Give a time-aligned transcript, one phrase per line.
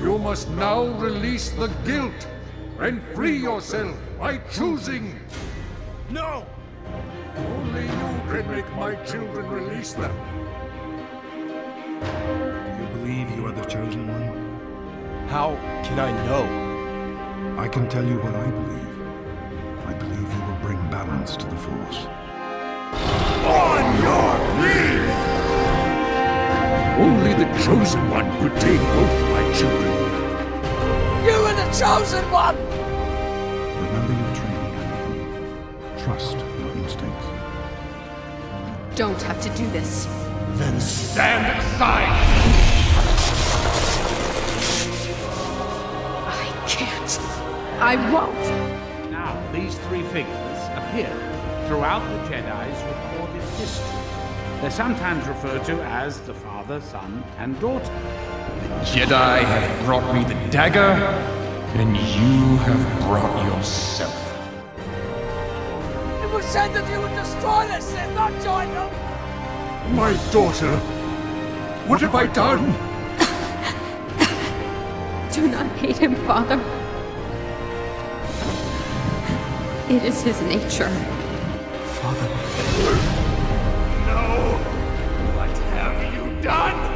[0.00, 2.28] You must now release the guilt
[2.78, 5.18] and free yourself by choosing.
[6.08, 6.46] No!
[7.36, 7.88] Only you
[8.30, 10.14] can make my children release them.
[12.00, 15.28] Do you believe you are the chosen one?
[15.28, 16.44] How can I know?
[17.60, 18.98] I can tell you what I believe.
[19.84, 22.06] I believe you will bring balance to the Force.
[23.44, 25.38] On your knees!
[26.98, 29.92] Only the chosen one could take both children.
[31.26, 32.56] You are the chosen one!
[33.82, 36.04] Remember your training, Anakin.
[36.04, 37.26] Trust your instincts.
[38.94, 40.06] Don't have to do this.
[40.54, 42.06] Then stand aside!
[46.28, 47.20] I can't.
[47.80, 49.10] I won't.
[49.10, 51.10] Now, these three figures appear
[51.66, 53.98] throughout the Jedi's recorded history.
[54.60, 58.37] They're sometimes referred to as the father, son, and daughter.
[58.82, 60.94] Jedi have brought me the dagger,
[61.74, 64.14] and you have brought yourself.
[66.22, 68.90] It was said that you would destroy the Sith, not join them!
[69.94, 70.76] My daughter!
[71.86, 72.72] What have I done?
[75.32, 76.60] Do not hate him, Father.
[79.88, 80.90] It is his nature.
[82.00, 82.28] Father.
[84.06, 84.58] No!
[85.34, 86.87] What have you done?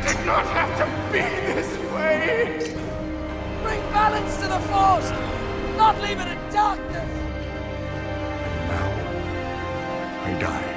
[0.00, 2.74] It did not have to be this way!
[3.62, 5.10] Bring balance to the Force!
[5.76, 7.10] Not leave it in darkness!
[8.46, 8.88] And now,
[10.24, 10.70] I die.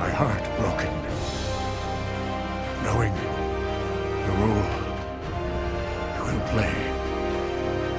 [0.00, 0.92] My heart broken.
[2.82, 3.14] Knowing
[4.26, 4.66] the role
[6.16, 6.74] you will play.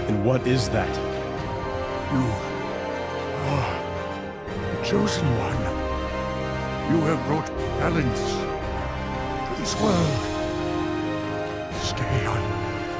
[0.08, 0.94] And what is that?
[2.12, 2.26] You
[3.54, 3.74] are
[4.76, 5.62] the chosen one.
[6.92, 7.48] You have brought
[7.80, 8.41] balance
[9.62, 10.22] to this world.
[11.82, 12.42] Stay on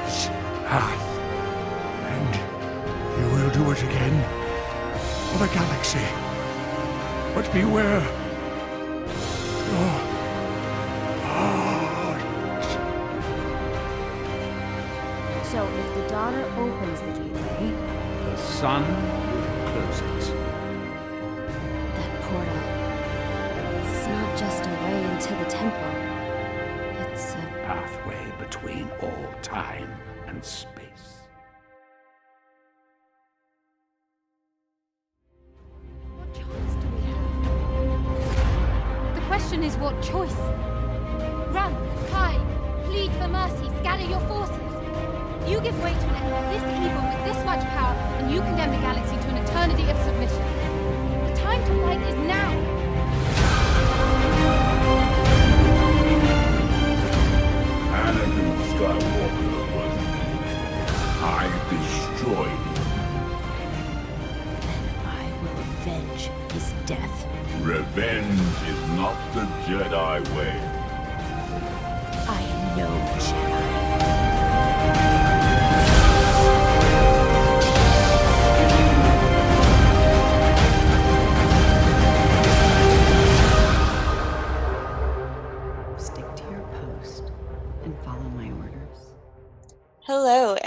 [0.04, 0.26] this
[0.66, 1.02] path,
[2.14, 2.32] and
[3.18, 4.16] you will do it again
[5.30, 6.06] for the galaxy.
[7.34, 8.00] But beware
[9.70, 9.92] your
[11.26, 12.22] heart.
[15.46, 17.72] So if the daughter opens the gateway,
[18.24, 20.24] The son will close it.
[21.96, 22.60] that portal,
[23.82, 25.81] it's not just a way into the temple.
[28.52, 29.88] Between all time
[30.26, 31.22] and space.
[36.18, 39.14] What choice do we have?
[39.14, 40.36] The question is what choice?
[41.50, 41.74] Run,
[42.12, 42.44] hide,
[42.84, 44.74] plead for mercy, scatter your forces.
[45.48, 48.76] You give way to an this evil with this much power, and you condemn the
[48.76, 50.44] galaxy to an eternity of submission.
[51.24, 52.71] The time to fight is now.
[58.82, 59.96] Anakin Skywalker was
[61.22, 62.82] I destroyed him.
[64.66, 67.26] then I will avenge his death.
[67.62, 70.81] Revenge is not the Jedi way.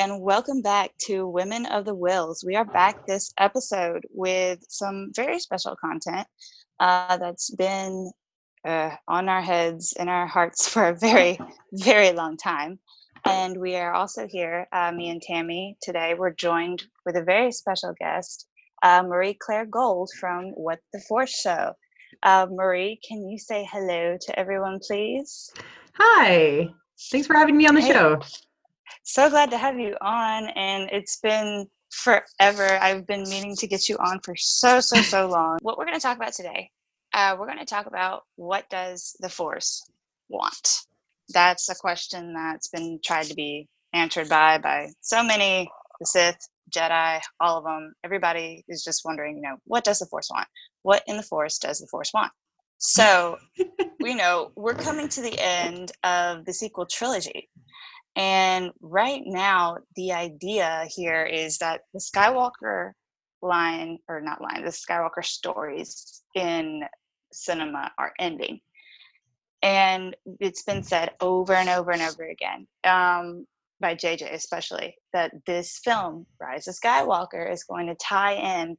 [0.06, 2.44] And welcome back to Women of the Wills.
[2.46, 6.28] We are back this episode with some very special content
[6.80, 8.12] uh, that's been
[8.64, 11.40] uh, on our heads and our hearts for a very,
[11.74, 12.78] very long time.
[13.26, 16.14] And we are also here, uh, me and Tammy, today.
[16.14, 18.48] We're joined with a very special guest,
[18.84, 21.74] uh, Marie Claire Gould from What the Force Show.
[22.22, 25.50] Uh, Marie, can you say hello to everyone, please?
[25.94, 26.70] Hi.
[27.10, 27.92] Thanks for having me on the Hey.
[27.92, 28.22] show.
[29.04, 32.78] So glad to have you on and it's been forever.
[32.82, 35.60] I've been meaning to get you on for so so so long.
[35.62, 36.72] What we're going to talk about today
[37.16, 39.90] uh, we're going to talk about what does the force
[40.30, 40.82] want?
[41.34, 45.70] That's a question that's been tried to be answered by by so many
[46.02, 50.06] the sith jedi all of them everybody is just wondering you know what does the
[50.08, 50.48] force want?
[50.84, 52.32] What in the force does the force want?
[52.78, 53.38] So
[54.02, 57.50] we know we're coming to the end of the sequel trilogy
[58.16, 62.92] and right now, the idea here is that the Skywalker
[63.42, 66.84] line, or not line, the Skywalker stories in
[67.34, 68.60] cinema are ending.
[69.62, 73.46] And it's been said over and over and over again, um,
[73.82, 78.78] by JJ especially, that this film, Rise of Skywalker, is going to tie in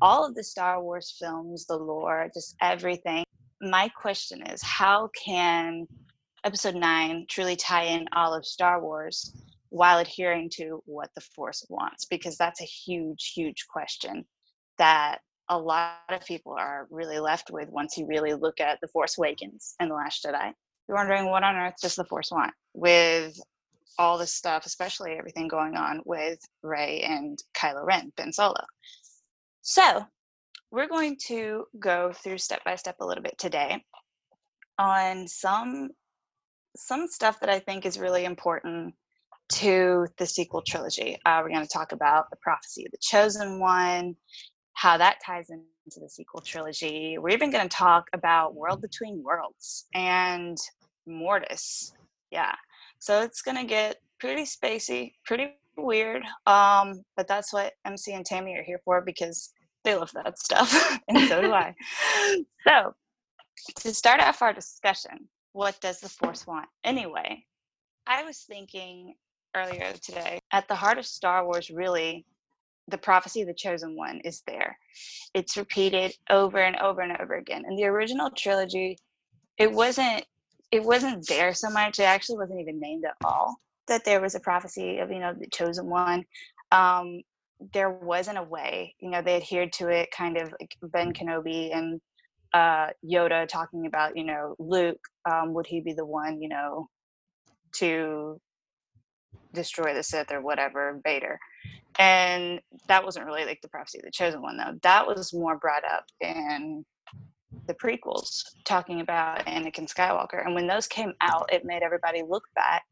[0.00, 3.24] all of the Star Wars films, the lore, just everything.
[3.60, 5.86] My question is how can
[6.44, 9.34] episode nine truly tie in all of Star Wars
[9.70, 12.04] while adhering to what the Force wants?
[12.04, 14.24] Because that's a huge, huge question
[14.78, 15.18] that
[15.48, 19.18] a lot of people are really left with once you really look at The Force
[19.18, 20.52] Awakens and The Last Jedi.
[20.88, 23.38] You're wondering what on earth does the Force want with
[23.98, 28.64] all this stuff, especially everything going on with Rey and Kylo Ren, Ben Solo.
[29.62, 30.04] So,
[30.70, 33.82] we're going to go through step by step a little bit today
[34.78, 35.90] on some
[36.76, 38.94] some stuff that I think is really important
[39.50, 41.18] to the sequel trilogy.
[41.24, 44.14] Uh, we're going to talk about the prophecy of the chosen one,
[44.74, 47.16] how that ties into the sequel trilogy.
[47.18, 50.56] We're even going to talk about World Between Worlds and
[51.06, 51.92] Mortis.
[52.30, 52.54] Yeah.
[52.98, 56.22] So it's going to get pretty spacey, pretty weird.
[56.46, 59.52] Um, but that's what MC and Tammy are here for because
[59.84, 61.00] they love that stuff.
[61.08, 61.74] and so do I.
[62.66, 62.94] So
[63.76, 67.44] to start off our discussion, what does the Force want anyway?
[68.06, 69.14] I was thinking
[69.54, 72.24] earlier today at the heart of Star Wars, really,
[72.88, 74.78] the prophecy of the chosen one is there.
[75.34, 77.64] It's repeated over and over and over again.
[77.68, 78.98] In the original trilogy,
[79.58, 80.24] it wasn't
[80.70, 81.98] it wasn't there so much.
[81.98, 83.56] It actually wasn't even named at all
[83.88, 86.24] that there was a prophecy of you know the chosen one.
[86.72, 87.22] Um,
[87.72, 88.94] there wasn't a way.
[89.00, 92.00] You know, they adhered to it, kind of like Ben Kenobi and
[92.54, 95.00] uh, Yoda talking about you know Luke.
[95.30, 96.88] Um, would he be the one you know
[97.76, 98.40] to
[99.52, 101.38] destroy the Sith or whatever, Vader.
[101.98, 104.78] And that wasn't really like the prophecy of the chosen one though.
[104.82, 106.84] That was more brought up in
[107.66, 110.44] the prequels talking about Anakin Skywalker.
[110.44, 112.84] And when those came out, it made everybody look back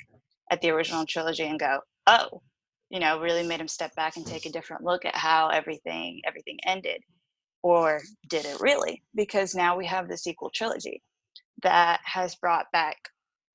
[0.50, 2.43] at the original trilogy and go, oh,
[2.91, 6.20] you know, really made them step back and take a different look at how everything
[6.26, 7.02] everything ended.
[7.67, 9.03] Or did it really?
[9.17, 11.03] Because now we have the sequel trilogy
[11.65, 12.97] that has brought back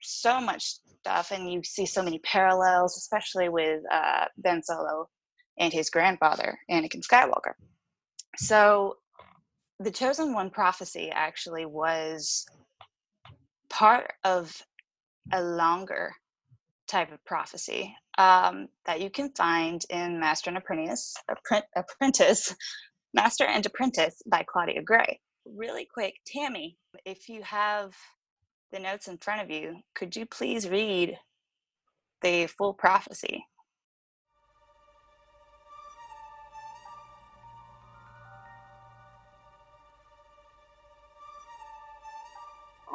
[0.01, 5.07] so much stuff, and you see so many parallels, especially with uh, Ben Solo
[5.59, 7.53] and his grandfather, Anakin Skywalker.
[8.35, 8.97] So,
[9.79, 12.45] the Chosen One prophecy actually was
[13.69, 14.53] part of
[15.31, 16.11] a longer
[16.89, 21.15] type of prophecy um, that you can find in Master and Apprentice,
[21.77, 22.53] Apprentice,
[23.13, 25.19] Master and Apprentice by Claudia Gray.
[25.45, 27.93] Really quick, Tammy, if you have
[28.71, 31.17] the notes in front of you, could you please read
[32.21, 33.45] the full prophecy?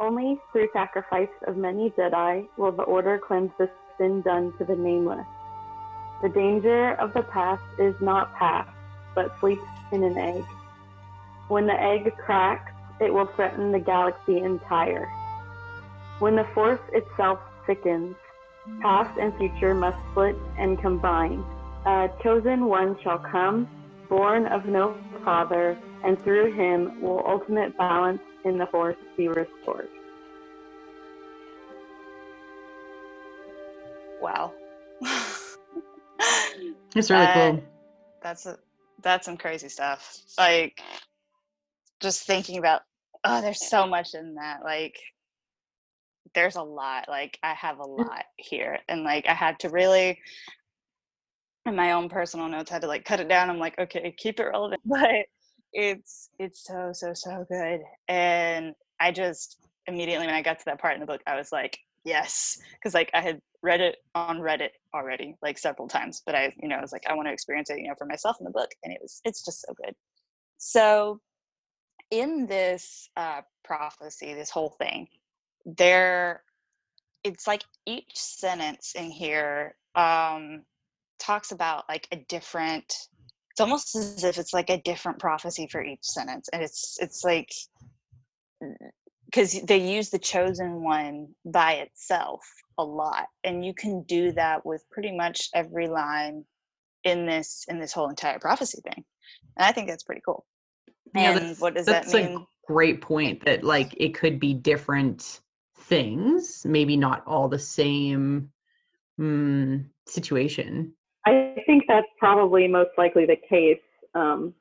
[0.01, 4.77] Only through sacrifice of many Jedi will the Order cleanse the sin done to the
[4.77, 5.27] Nameless.
[6.23, 8.76] The danger of the past is not past,
[9.17, 10.45] but sleeps in an egg.
[11.49, 12.71] When the egg cracks,
[13.01, 15.07] it will threaten the galaxy entire.
[16.21, 18.15] When the force itself thickens,
[18.81, 21.45] past and future must split and combine.
[21.85, 23.69] A chosen one shall come,
[24.09, 29.89] born of no father, and through him will ultimate balance in the force be restored.
[34.21, 34.53] Wow.
[36.97, 37.63] it's really cool.
[38.23, 38.59] That's a,
[39.07, 40.19] that's some crazy stuff.
[40.39, 40.83] Like
[42.01, 42.83] just thinking about
[43.25, 44.97] oh there's so much in that like
[46.35, 48.09] there's a lot like i have a Mm.
[48.09, 50.19] lot here and like i had to really
[51.67, 54.39] in my own personal notes had to like cut it down i'm like okay keep
[54.41, 55.27] it relevant but
[55.73, 60.81] it's it's so so so good and i just immediately when i got to that
[60.81, 64.39] part in the book i was like yes because like i had read it on
[64.39, 67.33] reddit already like several times but i you know i was like i want to
[67.33, 69.75] experience it you know for myself in the book and it was it's just so
[69.75, 69.95] good.
[70.59, 71.21] So
[72.11, 75.09] in this uh, prophecy this whole thing
[75.65, 76.43] there
[77.25, 80.63] it's like each sentence in here um
[81.19, 83.09] talks about like a different
[83.51, 87.25] it's almost as if it's like a different prophecy for each sentence and it's it's
[87.25, 87.51] like
[89.27, 92.41] because they use the chosen one by itself
[92.79, 96.45] a lot and you can do that with pretty much every line
[97.05, 99.05] in this in this whole entire prophecy thing
[99.57, 100.45] and i think that's pretty cool
[101.15, 104.53] Yeah, and that's- what does that that's a great point that like it could be
[104.55, 105.41] different
[105.79, 108.51] things, maybe not all the same
[109.21, 110.93] mm, situation.
[111.25, 113.79] I think that's probably most likely the case.
[114.15, 114.55] Um,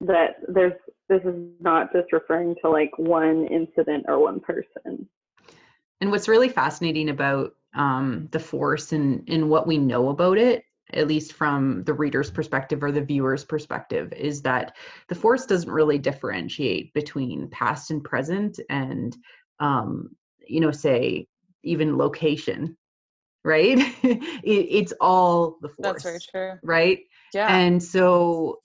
[0.00, 0.72] that there's
[1.08, 5.08] this is not just referring to like one incident or one person.
[6.00, 10.64] And what's really fascinating about um, the Force and, and what we know about it,
[10.92, 14.76] at least from the reader's perspective or the viewer's perspective, is that
[15.08, 19.16] the Force doesn't really differentiate between past and present and,
[19.60, 20.10] um,
[20.46, 21.26] you know, say,
[21.62, 22.76] even location
[23.44, 26.58] right it, it's all the force That's very true.
[26.62, 26.98] right
[27.32, 27.56] Yeah.
[27.56, 28.58] and so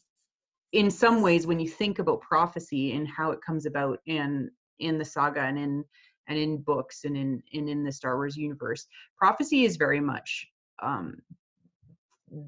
[0.74, 4.50] in some ways when you think about prophecy and how it comes about and
[4.80, 5.84] in the saga and in
[6.28, 8.88] and in books and in and in the star wars universe
[9.18, 10.48] prophecy is very much
[10.82, 11.16] um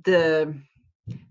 [0.05, 0.53] the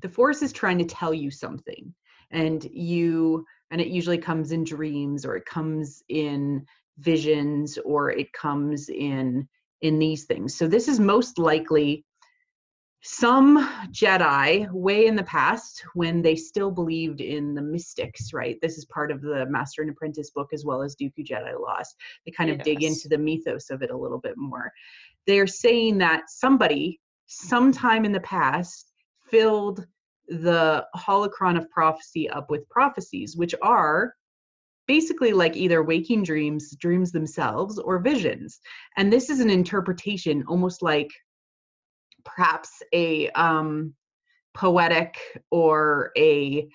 [0.01, 1.95] the force is trying to tell you something.
[2.31, 6.67] And you and it usually comes in dreams or it comes in
[6.99, 9.49] visions or it comes in
[9.81, 10.57] in these things.
[10.57, 12.05] So this is most likely
[13.04, 18.59] some Jedi way in the past when they still believed in the mystics, right?
[18.62, 21.97] This is part of the Master and Apprentice book as well as Dooku Jedi Lost.
[22.25, 24.73] They kind of dig into the mythos of it a little bit more.
[25.26, 28.92] They're saying that somebody, sometime in the past,
[29.28, 29.85] filled
[30.28, 34.14] the holocron of prophecy up with prophecies, which are
[34.87, 38.61] basically like either waking dreams, dreams themselves, or visions.
[38.97, 41.11] And this is an interpretation almost like
[42.25, 43.95] perhaps a um,
[44.55, 45.17] poetic
[45.50, 46.69] or a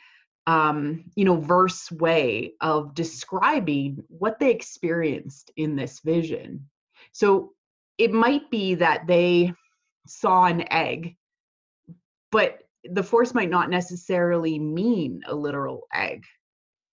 [0.47, 6.65] um, you know verse way of describing what they experienced in this vision
[7.11, 7.51] so
[7.97, 9.53] it might be that they
[10.07, 11.15] saw an egg
[12.31, 16.23] but the force might not necessarily mean a literal egg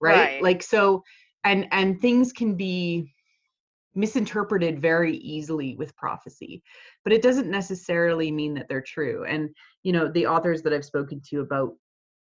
[0.01, 0.43] right, Right.
[0.43, 1.05] like so
[1.45, 3.14] and and things can be
[3.95, 6.63] misinterpreted very easily with prophecy
[7.05, 9.51] but it doesn't necessarily mean that they're true and
[9.83, 11.73] you know the authors that i've spoken to about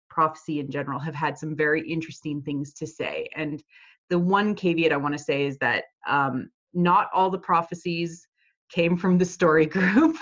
[0.08, 3.62] prophecy in general have had some very interesting things to say and
[4.10, 8.26] the one caveat i want to say is that um, not all the prophecies
[8.70, 10.16] came from the story group.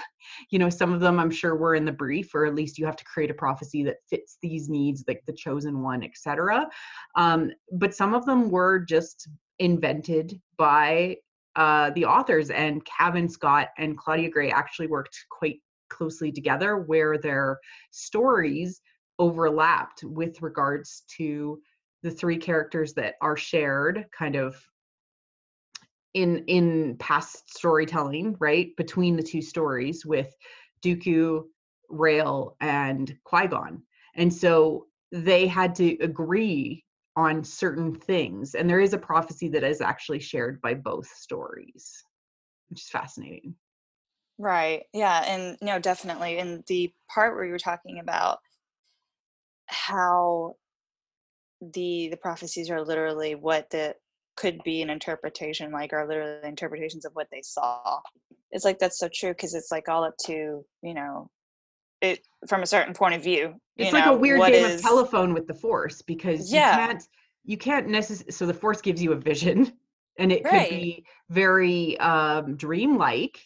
[0.51, 2.87] You know some of them i'm sure were in the brief or at least you
[2.87, 6.69] have to create a prophecy that fits these needs like the chosen one etc
[7.17, 9.29] um, but some of them were just
[9.59, 11.17] invented by
[11.57, 17.19] uh, the authors and Cavan Scott and Claudia Gray actually worked quite closely together where
[17.19, 17.59] their
[17.91, 18.81] stories
[19.19, 21.61] overlapped with regards to
[22.03, 24.57] the three characters that are shared kind of
[26.15, 30.35] in in past storytelling right between the two stories with
[30.85, 31.45] Dooku,
[31.89, 33.83] Rael, and Qui-Gon.
[34.17, 36.85] And so they had to agree
[37.17, 38.55] on certain things.
[38.55, 42.05] And there is a prophecy that is actually shared by both stories,
[42.69, 43.55] which is fascinating.
[44.39, 44.85] Right.
[44.93, 45.23] Yeah.
[45.27, 46.39] And no, definitely.
[46.39, 48.39] And the part where you were talking about
[49.67, 50.57] how
[51.75, 53.95] the the prophecies are literally what the
[54.37, 58.01] could be an interpretation like are literally interpretations of what they saw
[58.51, 61.31] it's like that's so true because it's like all up to you know
[62.03, 64.83] it from a certain point of view you It's like a weird game is- of
[64.83, 66.71] telephone with the force because Yeah.
[66.71, 67.09] you can't
[67.45, 69.73] you can't necessarily so the force gives you a vision
[70.19, 70.69] and it Right.
[70.69, 73.39] could be very um dreamlike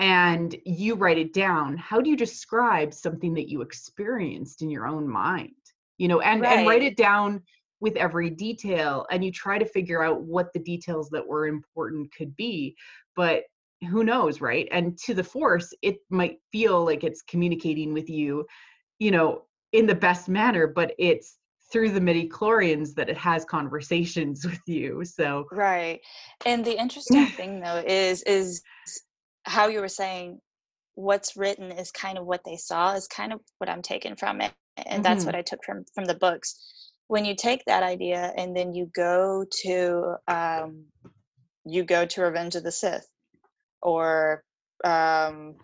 [0.00, 4.86] and you write it down how do you describe something that you experienced in your
[4.86, 5.54] own mind
[5.98, 7.40] you know and and write it down
[7.80, 12.12] with every detail and you try to figure out what the details that were important
[12.16, 12.76] could be
[13.14, 13.44] but
[13.84, 18.44] who knows right and to the force it might feel like it's communicating with you
[18.98, 21.38] you know in the best manner but it's
[21.72, 26.00] through the midi chlorians that it has conversations with you so right
[26.46, 28.62] and the interesting thing though is is
[29.44, 30.38] how you were saying
[30.94, 34.40] what's written is kind of what they saw is kind of what i'm taking from
[34.40, 34.52] it
[34.86, 35.26] and that's Mhm.
[35.26, 36.56] what i took from from the books
[37.08, 40.84] when you take that idea and then you go to um
[41.66, 43.06] you go to revenge of the sith
[43.84, 44.44] or
[44.84, 45.56] um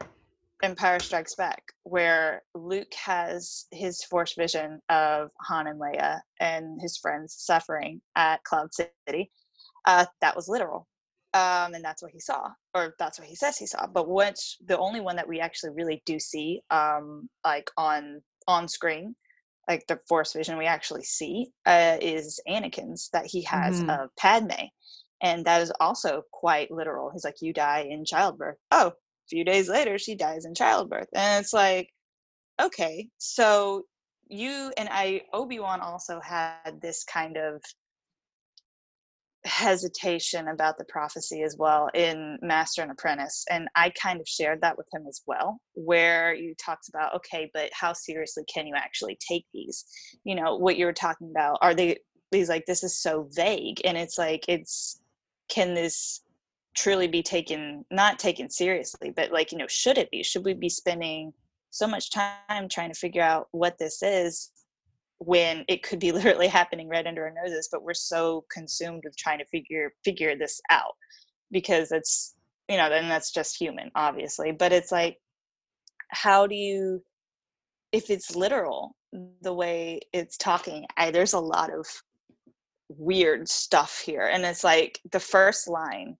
[0.62, 6.98] empire strikes back where luke has his force vision of han and leia and his
[6.98, 9.30] friends suffering at cloud city
[9.86, 10.88] uh, that was literal
[11.34, 14.58] um, and that's what he saw or that's what he says he saw but which
[14.66, 19.16] the only one that we actually really do see um, like on on screen
[19.68, 24.02] like the force vision we actually see uh, is anakin's that he has Mhm.
[24.04, 24.66] of padme
[25.22, 29.44] and that is also quite literal he's like you die in childbirth oh a few
[29.44, 31.88] days later she dies in childbirth and it's like
[32.60, 33.82] okay so
[34.28, 37.60] you and i obi-wan also had this kind of
[39.44, 43.44] hesitation about the prophecy as well in Master and Apprentice.
[43.50, 47.50] And I kind of shared that with him as well, where you talks about, okay,
[47.54, 49.84] but how seriously can you actually take these?
[50.24, 51.98] You know, what you were talking about, are they
[52.30, 53.80] he's like, this is so vague.
[53.84, 55.00] And it's like, it's
[55.50, 56.23] can this
[56.76, 60.23] truly be taken not taken seriously, but like, you know, should it be?
[60.23, 61.33] Should we be spending
[61.71, 64.50] so much time trying to figure out what this is
[65.19, 69.16] when it could be literally happening right under our noses but we're so consumed with
[69.16, 70.95] trying to figure figure this out
[71.52, 72.35] because it's
[72.71, 74.52] you know, then that's just human, obviously.
[74.52, 75.19] But it's like,
[76.11, 77.02] how do you,
[77.90, 78.95] if it's literal,
[79.42, 81.85] the way it's talking, I, there's a lot of
[82.99, 84.26] weird stuff here.
[84.26, 86.16] And it's like the first line,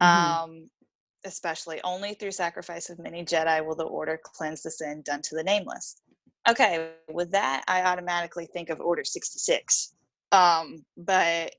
[0.00, 0.06] Mhm.
[0.06, 0.70] um,
[1.24, 5.36] especially only through sacrifice of many Jedi will the order cleanse the sin done to
[5.36, 5.96] the nameless.
[6.48, 9.94] Okay, with that, I automatically think of Order 66.
[10.32, 11.54] Um, but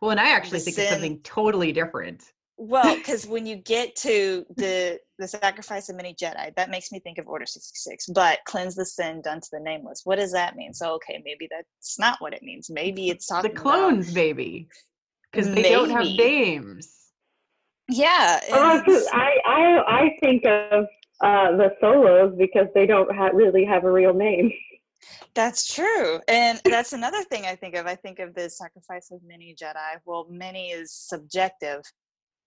[0.00, 2.32] Well, and I actually think sin- it's something totally different.
[2.56, 7.00] Well, because when you get to the the sacrifice of many Jedi, that makes me
[7.00, 8.06] think of Order 66.
[8.08, 10.02] But cleanse the sin done to the nameless.
[10.04, 10.72] What does that mean?
[10.72, 12.70] So okay, maybe that's not what it means.
[12.70, 14.68] Maybe it's The talking about the clones, baby,
[15.30, 16.88] because they don't have names.
[17.88, 18.40] yeah.
[18.50, 20.86] Oh, I, I, I, I think of
[21.20, 24.52] uh, the solos because they don't ha- really have a real name.
[25.34, 26.20] That's true.
[26.28, 27.86] And that's another thing I think of.
[27.86, 29.96] I think of the sacrifice of many Jedi.
[30.04, 31.82] Well, many is subjective.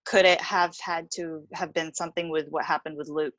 [0.08, 3.38] Could it have had to have been something with what happened with Luke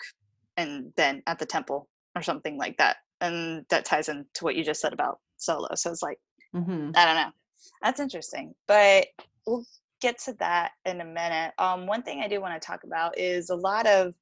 [0.55, 2.97] and then at the temple or something like that?
[3.21, 5.69] And that ties into what you just said about Solo.
[5.73, 6.19] So it's like,
[6.53, 7.31] hmm I don't know.
[7.81, 8.53] That's interesting.
[8.67, 9.07] But
[9.47, 9.65] we'll
[9.99, 11.53] get to that in a minute.
[11.57, 14.13] Um, one thing I do want to talk about is a lot of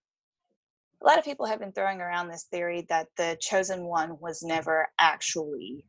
[1.01, 4.41] a lot of people have been throwing around this theory that the chosen one was
[4.41, 5.85] never actually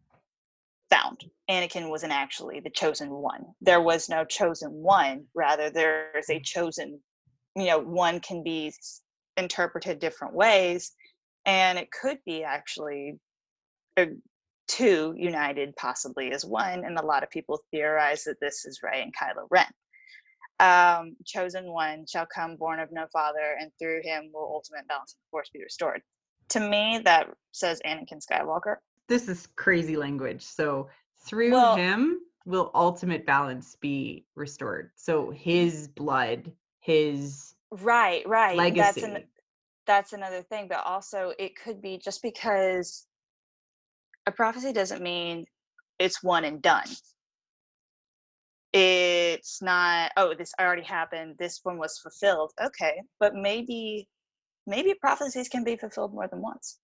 [0.91, 1.25] found.
[1.51, 3.45] Anakin wasn't actually the chosen one.
[3.61, 5.25] There was no chosen one.
[5.35, 7.01] Rather, there's a chosen,
[7.57, 8.73] you know, one can be
[9.37, 10.93] interpreted different ways.
[11.47, 13.19] And it could be actually
[14.69, 16.85] two united possibly as one.
[16.85, 19.67] And a lot of people theorize that this is Rey and Kylo Ren
[20.61, 25.13] um, chosen one shall come born of no father, and through him will ultimate balance
[25.13, 26.03] of the force be restored.
[26.51, 28.77] To me, that says Anakin Skywalker.
[29.09, 30.43] This is crazy language.
[30.43, 30.89] So
[31.27, 34.91] through Well- him will ultimate balance be restored.
[34.95, 38.57] So his blood, his Right, right.
[38.57, 39.01] legacy.
[39.01, 39.29] That's an,
[39.87, 43.07] that's another thing, but also it could be just because
[44.27, 45.47] a prophecy doesn't mean
[45.99, 46.87] it's one and done.
[48.73, 52.53] It's not, oh, this already happened, this one was fulfilled.
[52.63, 54.09] Okay, but maybe
[54.67, 56.79] maybe prophecies can be fulfilled more than once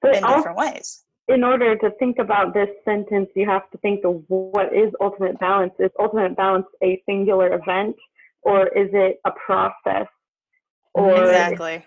[0.00, 1.04] But in also, different ways.
[1.28, 5.38] In order to think about this sentence, you have to think of what is ultimate
[5.40, 5.72] balance.
[5.78, 7.96] Is ultimate balance a singular event,
[8.42, 10.06] or is it a process?
[10.94, 11.84] Or Exactly.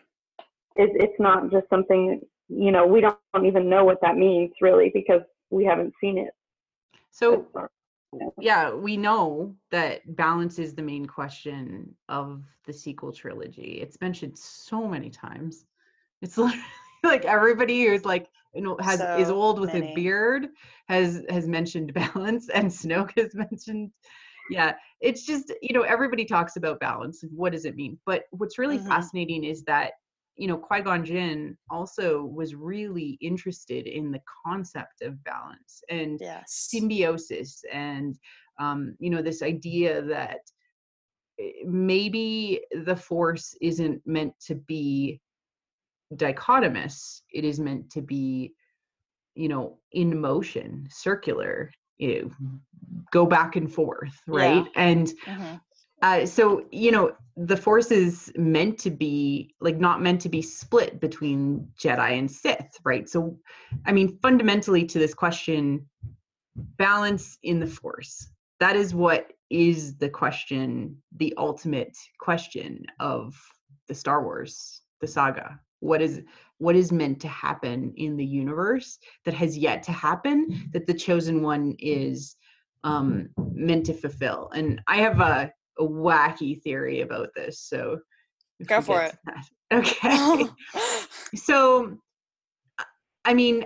[0.75, 4.91] is it's not just something you know we don't even know what that means really
[4.93, 6.31] because we haven't seen it.
[7.11, 7.47] So
[8.39, 13.79] yeah, we know that balance is the main question of the sequel trilogy.
[13.81, 15.65] It's mentioned so many times.
[16.21, 16.63] It's literally
[17.03, 19.87] like everybody who's like you know has is old with many.
[19.87, 20.47] a beard
[20.87, 23.91] has has mentioned balance and Snoke has mentioned
[24.49, 27.97] yeah, it's just you know everybody talks about balance and what does it mean?
[28.05, 28.87] But what's really Mhm.
[28.89, 29.91] fascinating is that
[30.35, 36.67] you know Qui-Gon Jinn also was really interested in the concept of balance and Yes.
[36.71, 38.17] symbiosis and
[38.59, 40.39] um, you know this idea that
[41.39, 45.19] eh, maybe the force isn't meant to be
[46.15, 48.53] dichotomous it is meant to be
[49.35, 52.49] you know in motion circular you know,
[53.11, 54.65] go back and forth right?
[54.75, 55.61] And Mhm.
[56.01, 60.41] uh, so you know the force is meant to be like not meant to be
[60.41, 63.07] split between jedi and sith right?
[63.09, 63.37] So
[63.85, 65.87] i mean fundamentally to this question
[66.77, 68.27] balance in the force.
[68.59, 73.35] That is what is the question the ultimate question of
[73.87, 76.21] the star wars the saga what is
[76.57, 80.93] what is meant to happen in the universe that has yet to happen that the
[80.93, 82.35] chosen one is
[82.83, 84.49] um meant to fulfill.
[84.53, 87.99] And i have a, a wacky theory about this so
[88.65, 89.15] Go for it.
[89.73, 90.45] okay.
[91.35, 91.97] So
[93.25, 93.65] I- mean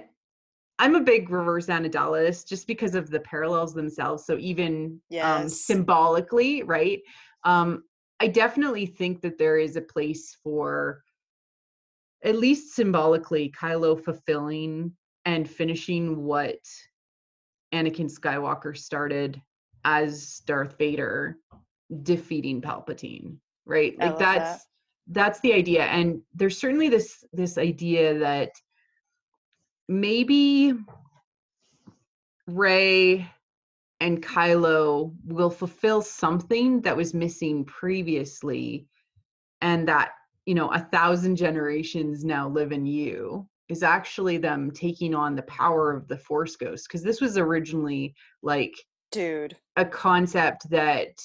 [0.80, 6.64] i'm a big reverse anadalist just because of the parallels themselves so even um, symbolically
[6.64, 7.00] right?
[7.44, 7.84] Um
[8.20, 11.04] i definitely think that there is a place for
[12.24, 14.92] at least symbolically kylo fulfilling
[15.26, 16.60] and finishing what
[17.74, 19.42] anakin skywalker started
[19.86, 21.38] as darth vader
[22.04, 24.68] defeating palpatine right I like that's that.
[25.08, 28.52] that's the idea and there's certainly this this idea that
[29.88, 30.74] maybe
[32.48, 33.28] Rey
[34.00, 38.88] and kylo will fulfill something that was missing previously
[39.62, 40.12] and that
[40.46, 45.44] you know a thousand generations now live in you is actually them taking on the
[45.44, 48.74] power of the force ghost because this was originally like
[49.12, 49.56] Dude.
[49.78, 51.18] a concept that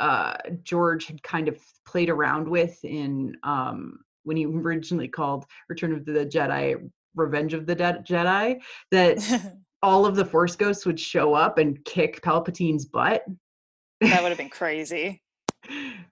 [0.00, 5.92] uh, George had kind of played around with in um, when he originally called Return
[5.92, 11.00] of the Jedi Revenge of the De- Jedi that all of the Force ghosts would
[11.00, 13.24] show up and kick Palpatine's butt.
[14.00, 15.22] That would have been crazy.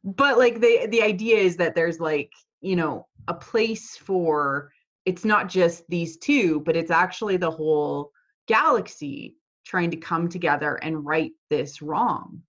[0.05, 4.71] But like the the idea is that there's like you know a place for
[5.05, 8.11] it's not just these two, but it's actually the whole
[8.49, 12.43] galaxy trying to come together and right this wrong.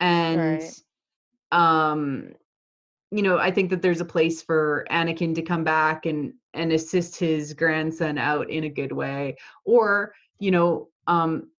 [0.00, 0.82] And Right.
[1.52, 2.32] um
[3.10, 6.72] you know, I think that there's a place for Anakin to come back and and
[6.72, 11.50] assist his grandson out in a good way or, you know, um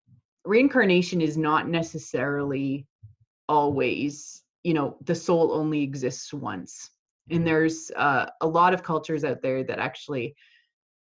[0.45, 2.85] reincarnation is not necessarily
[3.47, 6.91] always, you know, the soul only exists once.
[7.31, 10.35] And there's uh, a lot of cultures out there that actually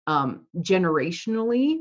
[0.09, 1.79] um generationally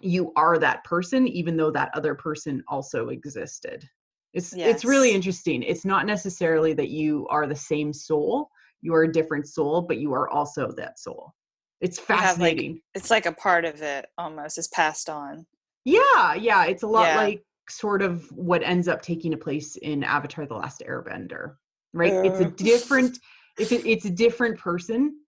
[0.00, 3.84] you are that person even though that other person also existed
[4.32, 8.48] it's it's really interesting it's not necessarily that you are the same soul
[8.80, 11.32] you are a different soul but you are also that soul
[11.80, 15.46] it's have, like- fascinating It's like a part of it almost is passed on.
[15.84, 17.16] yeah yeah it's a lot Yeah.
[17.16, 21.54] like sort of what ends up taking a place in avatar the last airbender
[21.96, 22.14] right?
[22.22, 23.18] It's a different
[23.58, 25.18] if it, it's a different person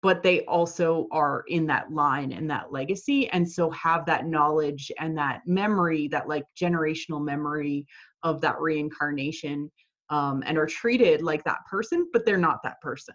[0.00, 4.92] but they also are in that line and that legacy and so have that knowledge
[5.00, 7.84] and that memory that like generational memory
[8.22, 9.68] of that reincarnation
[10.10, 13.14] um, and are treated like that person but they're not that person.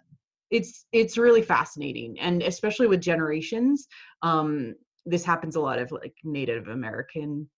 [0.50, 3.86] It's it's really fascinating and especially with generations
[4.22, 4.74] um,
[5.06, 7.48] this happens a lot of like native american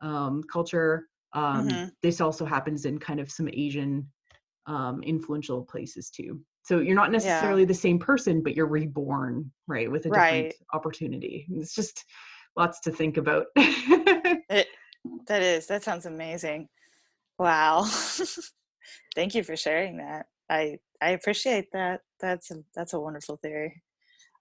[0.00, 1.92] um, culture um, Mhm.
[2.02, 4.06] this also happens in kind of some asian
[4.66, 9.90] um, influential places too so you're not necessarily the same person but you're reborn right
[9.90, 10.54] with a different Right.
[10.72, 12.04] opportunity it's just
[12.56, 13.46] lots to think about
[14.48, 14.66] It,
[15.28, 16.68] that is that sounds amazing.
[17.38, 17.84] Wow.
[19.14, 20.26] Thank you for sharing that.
[20.48, 22.00] I I appreciate that.
[22.20, 23.82] That's a, that's a wonderful theory.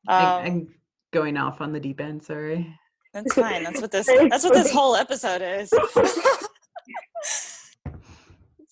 [0.08, 0.68] I, Um, i'm
[1.12, 2.78] going off on the deep end sorry
[3.14, 3.64] that's fine.
[3.64, 5.70] That's what this that's what this whole episode is.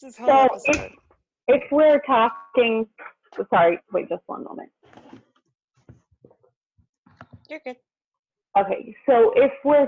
[0.01, 0.91] this whole So episode.
[1.47, 2.87] if, if we're talking,
[3.49, 4.69] sorry, wait just one moment.
[7.49, 7.77] You're good.
[8.59, 9.87] Okay, so if we're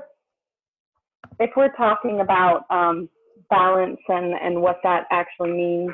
[1.39, 3.09] if we're talking about um,
[3.49, 5.91] balance and and what that actually means,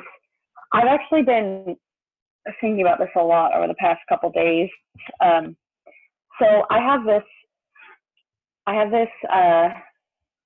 [0.72, 1.76] I've actually been
[2.60, 4.68] thinking about this a lot over the past couple days.
[5.24, 5.56] Um,
[6.40, 7.24] so I have this
[8.66, 9.68] I have this uh,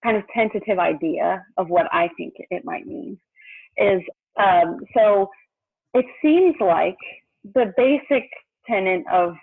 [0.02, 3.18] kind of tentative idea of what I think it might mean.
[3.76, 4.02] Is
[4.38, 5.28] um, so
[5.94, 6.96] it seems like
[7.54, 8.28] the basic
[8.66, 9.34] tenet of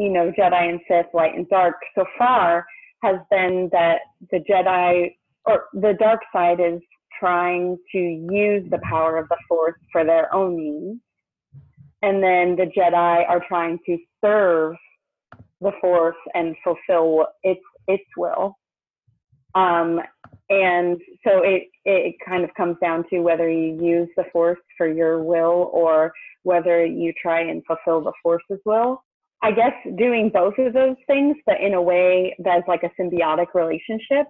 [0.00, 2.64] you know, Jedi and Sith, light and dark, so far
[3.02, 3.98] has been that
[4.30, 6.80] the Jedi or the dark side is
[7.18, 11.00] trying to use the power of the Force for their own means.
[12.00, 14.74] And then the Jedi are trying to serve
[15.60, 17.60] the Force and fulfill its
[17.94, 18.56] its will.
[19.54, 20.00] Um,
[20.48, 24.88] and so it it kind of comes down to whether you use the Force for
[24.88, 29.02] your will or whether you try and fulfill the Force's will.
[29.42, 33.54] I guess doing both of those things, but in a way that's like a symbiotic
[33.54, 34.26] relationship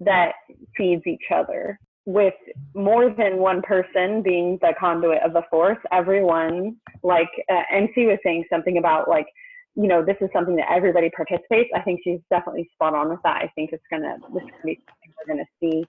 [0.00, 0.32] that
[0.76, 1.78] feeds each other.
[2.06, 2.34] With
[2.74, 8.18] more than one person being the conduit of the force, everyone, like uh, MC was
[8.24, 9.26] saying something about like,
[9.74, 11.70] you know, this is something that everybody participates.
[11.74, 13.36] I think she's definitely spot on with that.
[13.36, 15.84] I think it's gonna this is gonna be something we're gonna see.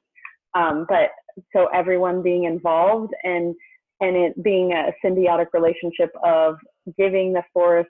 [0.53, 1.11] Um, but
[1.53, 3.55] so everyone being involved and
[4.01, 6.55] and it being a symbiotic relationship of
[6.97, 7.87] giving the force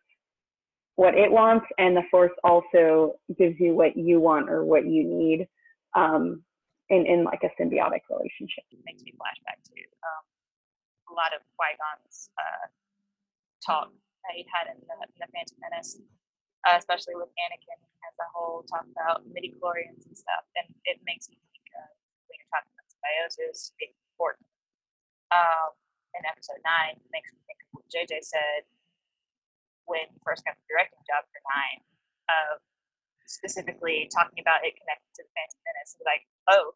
[0.99, 5.03] what it wants and the force also gives you what you want or what you
[5.05, 5.47] need
[5.95, 6.43] um,
[6.89, 8.65] in, in like a symbiotic relationship.
[8.85, 10.23] makes me flashback to um,
[11.09, 12.67] a lot of Qui-Gon's uh,
[13.65, 13.91] talk
[14.25, 15.99] that he had in the, in the Phantom Menace,
[16.67, 20.43] uh, especially with Anakin as a whole talk about midi-chlorians and stuff.
[20.59, 21.87] And it makes me think of
[22.27, 24.47] when you're talking about symbiosis being important.
[25.29, 25.77] Um,
[26.17, 28.65] in episode 9, it makes me think of what JJ said
[29.85, 31.85] when he first got the directing job for 9,
[32.29, 32.61] of
[33.29, 35.97] specifically talking about it connected to the Phantom Menace.
[36.01, 36.73] Like, oh,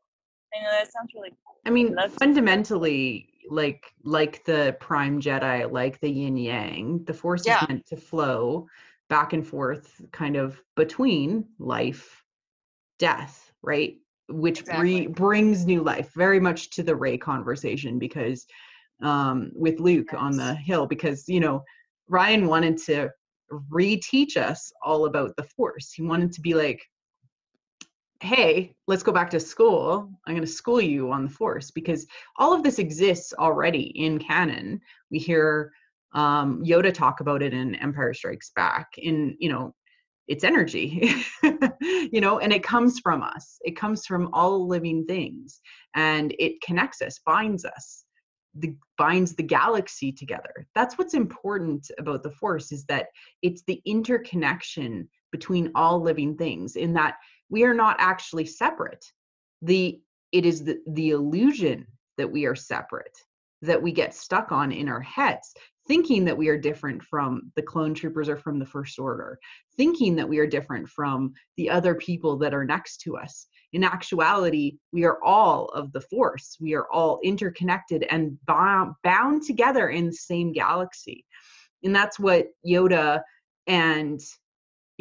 [0.53, 1.55] you know, that sounds really cool.
[1.65, 7.45] I mean, That's- fundamentally, like like the prime Jedi, like the yin yang, the force
[7.45, 7.61] Yeah.
[7.61, 8.67] is meant to flow
[9.09, 12.23] back and forth, kind of between life,
[12.99, 13.97] death, right?
[14.29, 18.45] Which bre- brings new life, very much to the Rey conversation, because
[19.01, 21.63] um, with Luke on the hill, because you know
[22.09, 23.09] Rian wanted to
[23.51, 25.91] reteach us all about the force.
[25.91, 26.81] He wanted to be like,
[28.23, 30.09] hey, let's go back to school.
[30.25, 32.07] I'm going to school you on the Force because
[32.37, 34.79] all of this exists already in canon.
[35.11, 35.73] We hear
[36.13, 38.87] um, Yoda talk about it in Empire Strikes Back.
[38.97, 39.75] In you know,
[40.29, 41.13] it's energy,
[41.81, 43.57] you know, and it comes from us.
[43.61, 45.59] It comes from all living things,
[45.93, 48.05] and it connects us, binds us,
[48.55, 50.65] the binds the galaxy together.
[50.75, 53.07] That's what's important about the Force is that
[53.41, 56.77] it's the interconnection between all living things.
[56.77, 57.15] In that
[57.49, 59.05] we are not actually separate.
[59.61, 59.99] The
[60.31, 61.85] it is the, the illusion
[62.17, 63.17] that we are separate
[63.61, 65.53] that we get stuck on in our heads
[65.87, 69.39] thinking that we are different from the clone troopers or from the first order
[69.77, 73.83] thinking that we are different from the other people that are next to us in
[73.83, 79.89] actuality we are all of the force we are all interconnected and bound, bound together
[79.89, 81.25] in the same galaxy
[81.83, 83.21] and that's what yoda
[83.67, 84.19] and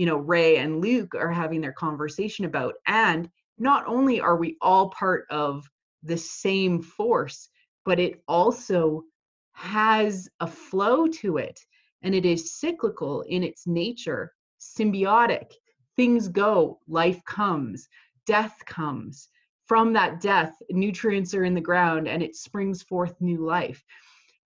[0.03, 4.57] you know rey and luke are having their conversation about and not only are we
[4.61, 5.65] all part of
[6.03, 7.49] the same force
[7.85, 9.05] but it also
[9.53, 11.61] has a flow to it
[12.03, 15.53] and it is cyclical in its nature, symbiotic.
[15.97, 17.89] Things go, life comes,
[18.27, 19.29] death comes.
[19.67, 23.85] From that death, nutrients are in the ground and it springs forth new life.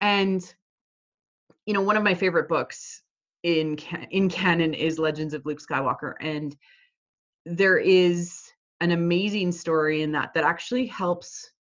[0.02, 0.42] And
[1.66, 3.04] you know, one of my favorite books
[3.44, 3.78] in
[4.12, 6.56] in canon is Legends of Luke Skywalker and
[7.46, 8.42] there is
[8.82, 11.52] an amazing story in that that actually helps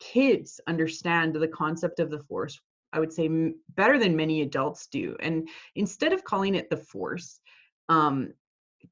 [0.00, 2.58] kids understand the concept of the force
[2.92, 3.28] I would say
[3.76, 5.16] better than many adults do.
[5.20, 7.40] And instead of calling it the force,
[7.88, 8.32] um,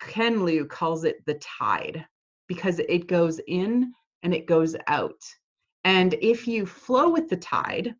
[0.01, 2.05] Ken Liu calls it the tide
[2.47, 5.21] because it goes in and it goes out.
[5.85, 7.95] And if you flow with the tide,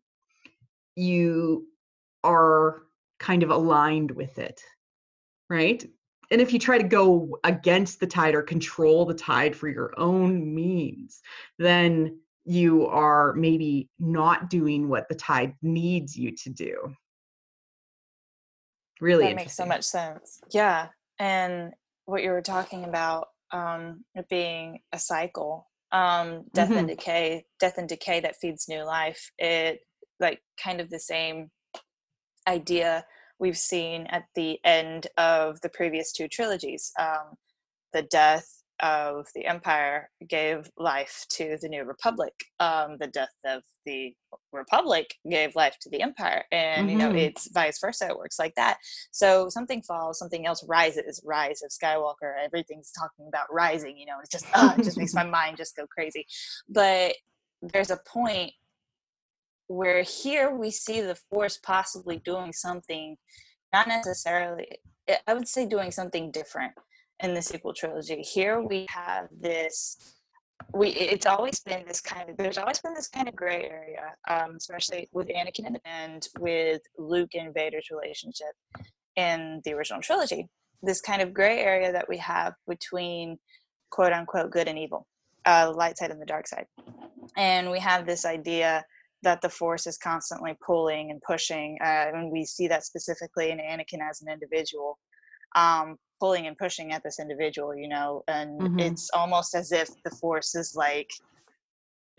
[0.95, 1.67] you
[2.23, 2.83] are
[3.19, 4.61] kind of aligned with it,
[5.49, 5.85] right?
[6.31, 9.93] And if you try to go against the tide or control the tide for your
[9.97, 11.21] own means,
[11.57, 16.93] then you are maybe not doing what the tide needs you to do.
[19.01, 20.41] Really, that makes so much sense.
[20.51, 20.87] Yeah,
[21.19, 21.73] and
[22.05, 26.77] what you were talking about um, it being a cycle, um, death mm-hmm.
[26.79, 29.31] and decay, death and decay that feeds new life.
[29.37, 29.79] It
[30.19, 31.49] like kind of the same
[32.47, 33.05] idea
[33.39, 36.91] we've seen at the end of the previous two trilogies.
[36.99, 37.35] Um,
[37.93, 43.61] the death of the empire gave life to the new republic um, the death of
[43.85, 44.13] the
[44.53, 46.89] republic gave life to the empire and mm-hmm.
[46.89, 47.17] you know mm-hmm.
[47.17, 48.77] it's vice versa it works like that
[49.11, 54.17] so something falls something else rises rise of skywalker everything's talking about rising you know
[54.21, 56.25] it's just uh, it just makes my mind just go crazy
[56.69, 57.13] but
[57.61, 58.51] there's a point
[59.69, 63.15] where here we see the force possibly doing something
[63.71, 64.67] not necessarily
[65.27, 66.73] i would say doing something different
[67.21, 68.21] in the sequel trilogy.
[68.21, 70.15] Here we have this
[70.73, 74.13] we it's always been this kind of there's always been this kind of gray area,
[74.29, 78.53] um, especially with Anakin and with Luke and Vader's relationship
[79.15, 80.47] in the original trilogy.
[80.83, 83.37] This kind of gray area that we have between
[83.89, 85.07] quote unquote good and evil,
[85.45, 86.65] uh, light side and the dark side.
[87.37, 88.83] And we have this idea
[89.23, 93.57] that the force is constantly pulling and pushing, uh, and we see that specifically in
[93.57, 94.97] Anakin as an individual.
[95.55, 98.79] Um, pulling and pushing at this individual you know and mm-hmm.
[98.79, 101.09] it's almost as if the force is like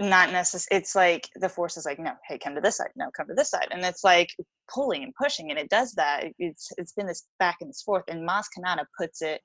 [0.01, 3.11] not necessarily it's like the force is like no hey come to this side no
[3.15, 4.31] come to this side and it's like
[4.73, 8.05] pulling and pushing and it does that it's it's been this back and this forth
[8.09, 9.43] and Maz Kanata puts it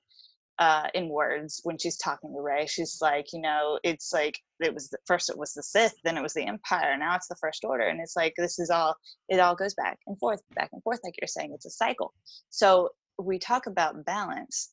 [0.58, 2.66] uh, in words when she's talking to Rey.
[2.66, 6.16] She's like, you know, it's like it was the, first it was the Sith, then
[6.16, 8.94] it was the Empire, now it's the First Order, and it's like this is all
[9.28, 12.12] it all goes back and forth, back and forth, like you're saying, it's a cycle.
[12.50, 14.70] So we talk about balance,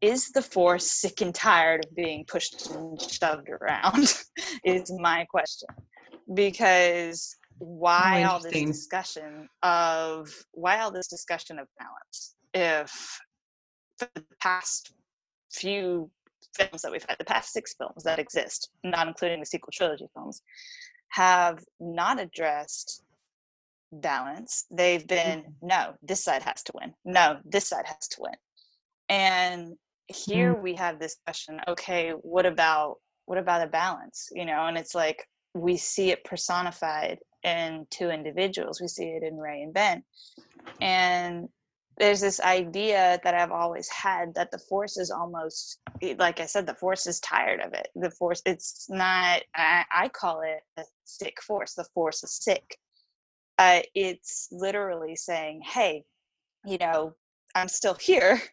[0.00, 4.14] is the force sick and tired of being pushed and shoved around?
[4.64, 5.68] is my question.
[6.32, 13.18] Because why all this discussion of why all this discussion of balance if
[13.98, 14.92] the past
[15.52, 16.10] few
[16.56, 20.06] films that we've had the past six films that exist not including the sequel trilogy
[20.14, 20.42] films
[21.10, 23.02] have not addressed
[23.92, 24.66] balance.
[24.70, 25.66] They've been, mm-hmm.
[25.66, 26.92] no, this side has to win.
[27.04, 28.34] No, this side has to win.
[29.08, 30.62] And here mm-hmm.
[30.62, 34.28] we have this question, okay, what about what about a balance?
[34.32, 38.80] You know, and it's like we see it personified in two individuals.
[38.80, 40.02] We see it in Rey and Ben.
[40.80, 41.48] And
[41.98, 45.80] there's this idea that I've always had that the force is almost
[46.18, 47.88] like I said, the force is tired of it.
[47.96, 51.74] The force, it's not, I, I call it a sick force.
[51.74, 52.78] The force is sick
[53.58, 56.04] uh, it's literally saying, hey,
[56.64, 57.14] you know,
[57.54, 58.40] I'm still here.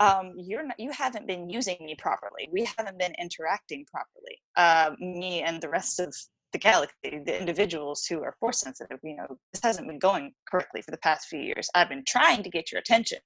[0.00, 2.48] Um, you're not, you haven't been using me properly.
[2.52, 4.40] We haven't been interacting properly.
[4.56, 6.14] Uh, me and the rest of
[6.52, 10.82] the galaxy, the individuals who are force sensitive, you know, this hasn't been going correctly
[10.82, 11.68] for the past few years.
[11.74, 13.18] I've been trying to get your attention,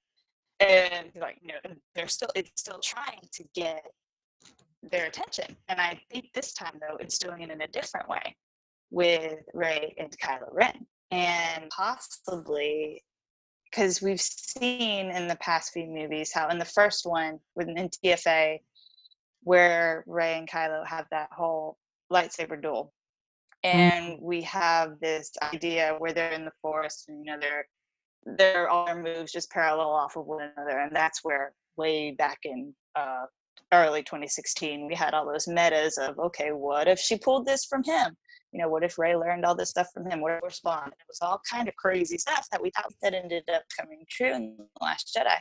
[0.59, 3.83] and like, you know, they're still it's still trying to get
[4.81, 5.55] their attention.
[5.69, 8.35] And I think this time though, it's doing it in a different way
[8.91, 13.03] with Rey and Kylo Ren, and possibly
[13.71, 17.89] because we've seen in the past few movies how in the first one with an
[18.05, 18.59] TFA
[19.43, 21.77] where Rey and Kylo have that whole
[22.11, 22.93] lightsaber duel
[23.63, 27.67] and we have this idea where they're in the forest and you know they're
[28.37, 32.39] they're all their moves just parallel off of one another and that's where way back
[32.43, 33.25] in uh,
[33.71, 37.83] early 2016 we had all those metas of okay what if she pulled this from
[37.83, 38.15] him?
[38.51, 40.21] You know what if Rey learned all this stuff from him?
[40.21, 43.43] What if respond it was all kind of crazy stuff that we thought that ended
[43.51, 45.35] up coming true in the last jedi.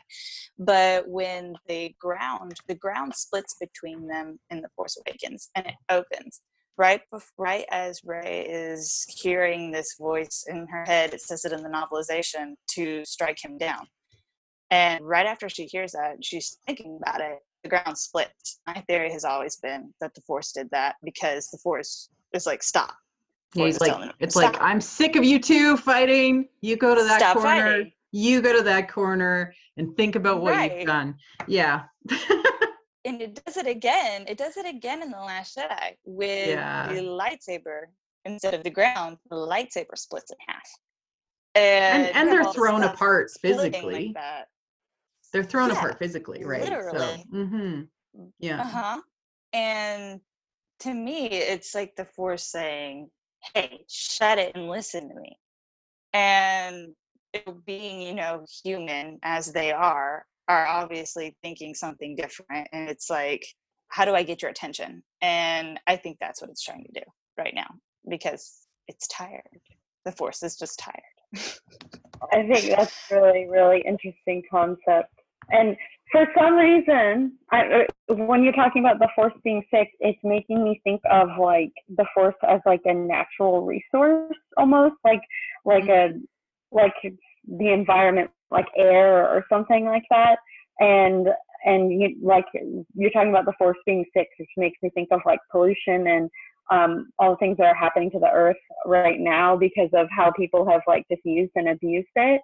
[0.59, 5.75] But when the ground the ground splits between them in the force awakens and it
[5.91, 6.41] opens
[6.79, 11.53] right bef- right as Rey is hearing this voice in her head, it says it
[11.53, 13.87] in the novelization to strike him down.
[14.71, 17.39] And right after she hears that, she's thinking about it.
[17.63, 18.61] The ground splits.
[18.67, 22.63] My theory has always been that the Force did that because the Force is like,
[22.63, 22.95] stop.
[23.55, 26.49] Yeah, he's like, him, it's "Stop." like I'm sick of you two fighting.
[26.63, 27.49] You go to that Stop corner.
[27.73, 27.93] fighting.
[28.11, 30.79] You go to that corner and think about what Right.
[30.79, 31.17] you've done.
[31.47, 31.83] Yeah.
[33.05, 34.25] and it does it again.
[34.29, 36.89] It does it again in the Last Jedi with Yeah.
[36.93, 37.87] the lightsaber
[38.25, 39.19] instead of the ground.
[39.31, 40.63] The lightsaber splits in half,
[41.55, 44.13] and, And and they're thrown apart physically.
[44.15, 44.47] Like.
[45.33, 46.61] They're thrown Yeah, apart physically, right?
[46.63, 47.25] literally.
[47.31, 47.81] So, hmm
[48.39, 48.61] Yeah.
[48.61, 49.01] Uh huh.
[49.55, 50.21] And
[50.81, 53.11] to me, it's like the force saying,
[53.55, 55.39] "Hey, shut it and listen to me."
[56.13, 56.95] And
[57.65, 62.69] being, you know, human as they are, are obviously thinking something different.
[62.73, 63.47] And it's like,
[63.89, 65.03] how do I get your attention?
[65.21, 67.07] And I think that's what it's trying to do
[67.39, 67.69] right now
[68.09, 69.43] because it's tired.
[70.05, 71.59] The force is just tired.
[72.33, 75.13] I think that's really, really interesting concept.
[75.51, 75.77] And
[76.11, 80.63] for some reason, I, uh, when you're talking about the force being sick it's making
[80.63, 85.23] me think of like the force as like a natural resource, almost like
[85.65, 86.11] like a
[86.71, 90.37] like the environment, like air or something like that.
[90.79, 91.29] And
[91.65, 92.47] and you, like
[92.95, 96.31] you're talking about the force being fixed, which makes me think of like pollution and
[96.71, 100.33] um, all the things that are happening to the earth right now because of how
[100.33, 102.41] people have like diffused and abused it.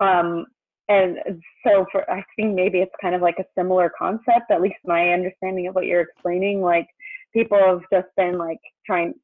[0.00, 0.46] Um,
[0.88, 1.16] and
[1.66, 5.10] so for I think maybe it's kind of like a similar concept, at least my
[5.10, 6.60] understanding of what you're explaining.
[6.60, 6.86] Like
[7.32, 9.14] people have just been like trying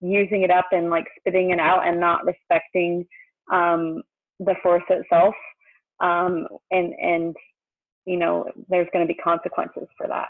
[0.00, 3.06] using it up and like spitting it out and not respecting
[3.52, 4.02] um,
[4.40, 5.34] the force itself.
[6.00, 7.36] Um, and and
[8.06, 10.28] you know there's going to be consequences for that.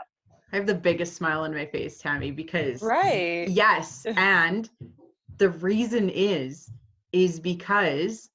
[0.53, 3.49] I have the biggest smile on my face, Tammy, because Right.
[3.49, 4.69] Yes, and
[5.39, 6.71] the reason is
[7.13, 8.31] is because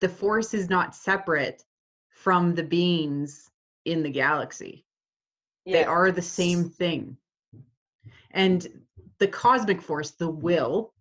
[0.00, 1.64] the force is not separate
[2.10, 3.50] from the beings
[3.84, 4.84] in the galaxy.
[5.66, 7.16] They are the same thing.
[8.32, 8.66] And
[9.18, 10.92] the cosmic force, the will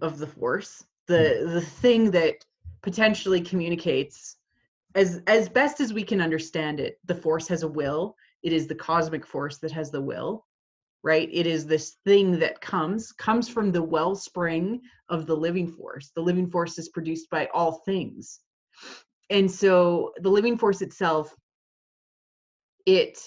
[0.00, 2.44] of the force, the the thing that
[2.82, 4.36] potentially communicates
[4.94, 8.16] as as best as we can understand it, the force has a will.
[8.42, 10.44] It is the cosmic force that has the will
[11.02, 11.28] right?
[11.32, 16.12] It is this thing that comes comes from the wellspring of the living force.
[16.14, 18.40] The living force is produced by all things.
[19.30, 21.34] And so the living force itself
[22.86, 23.18] it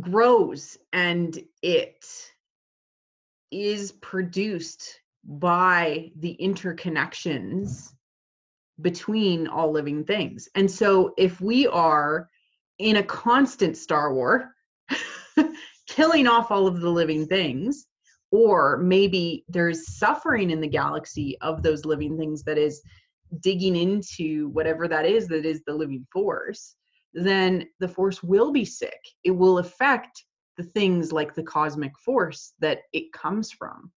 [0.00, 2.04] grows and it
[3.50, 7.92] is produced by the interconnections
[8.82, 10.48] between all living things.
[10.54, 12.28] And so if we are
[12.78, 14.54] in a constant star war
[15.86, 17.86] killing off all of the living things
[18.32, 22.80] or maybe there's suffering in the galaxy of those living things that is
[23.40, 26.76] digging into whatever that is that is the living force
[27.12, 29.00] then the force will be sick.
[29.24, 30.24] It will affect
[30.56, 33.90] the things like the cosmic force that it comes from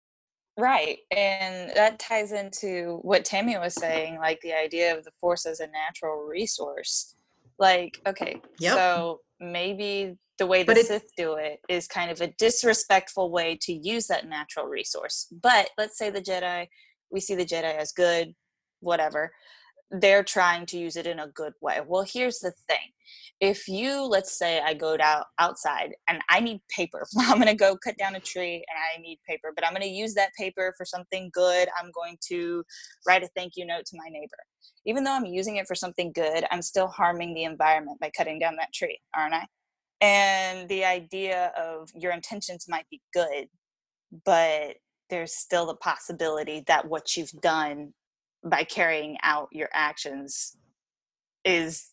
[0.60, 0.98] Right.
[1.10, 5.60] And that ties into what Tammy was saying, like the idea of the force as
[5.60, 7.14] a natural resource.
[7.58, 8.74] Like, okay, Yep.
[8.76, 13.30] so maybe the way the But it- Sith do it is kind of a disrespectful
[13.30, 15.26] way to use that natural resource.
[15.30, 16.68] But let's say the Jedi,
[17.10, 18.34] we see the Jedi as good,
[18.80, 19.32] whatever.
[19.90, 21.80] They're trying to use it in a good way.
[21.86, 22.78] Well, here's the thing.
[23.40, 27.54] If you let's say i go out outside and i need paper i'm going to
[27.54, 30.34] go cut down a tree and i need paper but i'm going to use that
[30.38, 32.62] paper for something good i'm going to
[33.06, 34.36] write a thank you note to my neighbor.
[34.84, 38.38] Even though i'm using it for something good i'm still harming the environment by cutting
[38.38, 39.46] down that tree aren't i?
[40.02, 43.48] And the idea of your intentions might be good
[44.24, 44.76] but
[45.08, 47.92] there's still the possibility that what you've done
[48.44, 50.56] by carrying out your actions
[51.44, 51.88] is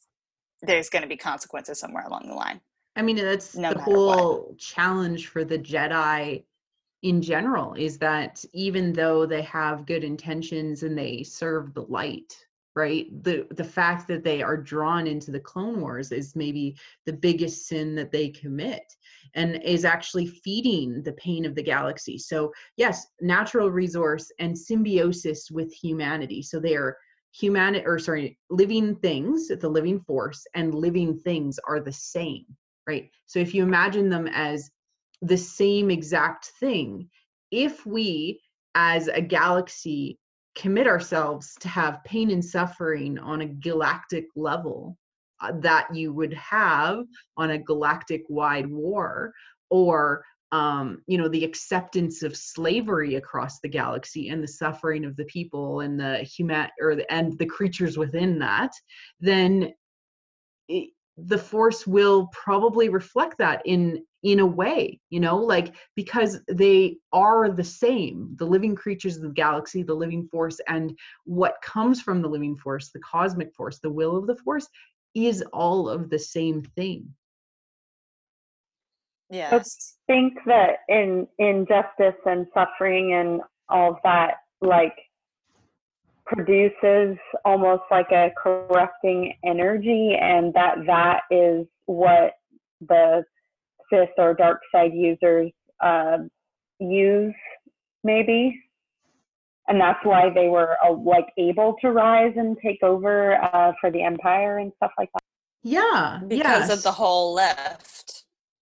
[0.62, 2.62] there's going to be consequences somewhere along the line.
[2.96, 4.58] I mean, that's no the whole what.
[4.58, 6.44] challenge for the Jedi
[7.04, 12.36] in general is that even though they have good intentions and they serve the light,
[12.78, 13.08] right?
[13.24, 17.68] The the fact that they are drawn into the clone wars is maybe the biggest
[17.68, 18.84] sin that they commit
[19.34, 22.20] and is actually feeding the pain of the galaxy.
[22.20, 26.44] So, yes, natural resource and symbiosis with humanity.
[26.44, 26.98] So they are
[27.32, 32.46] humanity or sorry living things the living force and living things are the same
[32.88, 34.72] right so if you imagine them as
[35.22, 37.08] the same exact thing
[37.52, 38.42] if we
[38.74, 40.18] as a galaxy
[40.58, 44.98] commit ourselves to have pain and suffering on a galactic level
[45.40, 47.06] uh, that you would have
[47.38, 49.32] on a galactic wide war
[49.70, 55.16] or um, you know the acceptance of slavery across the galaxy and the suffering of
[55.16, 58.72] the people and the human or the, and the creatures within that
[59.20, 59.74] then
[60.70, 66.40] it, the force will probably reflect that in in a way you know like because
[66.48, 71.56] they are the same the living creatures of the galaxy the living force and what
[71.62, 74.68] comes from the living force the cosmic force the will of the force
[75.14, 77.08] is all of the same thing
[79.30, 79.96] Yes.
[80.10, 84.96] I think that in injustice and suffering and all of that, like,
[86.26, 92.34] produces almost like a corrupting energy, and that that is what
[92.82, 93.24] the
[93.92, 95.52] Sith or dark side users
[95.84, 96.18] uh,
[96.80, 97.36] use,
[98.04, 98.62] maybe.
[99.70, 103.92] And that's why they were uh, like able to rise and take over uh, for
[103.92, 105.22] the Empire and stuff like that.
[105.64, 106.78] Yeah, because yes.
[106.78, 107.98] of the whole left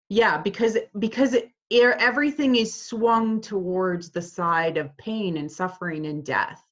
[0.09, 6.25] yeah because because it, everything is swung towards the side of pain and suffering and
[6.25, 6.63] death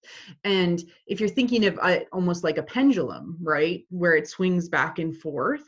[0.44, 4.98] and if you're thinking of a, almost like a pendulum right where it swings back
[4.98, 5.64] and forth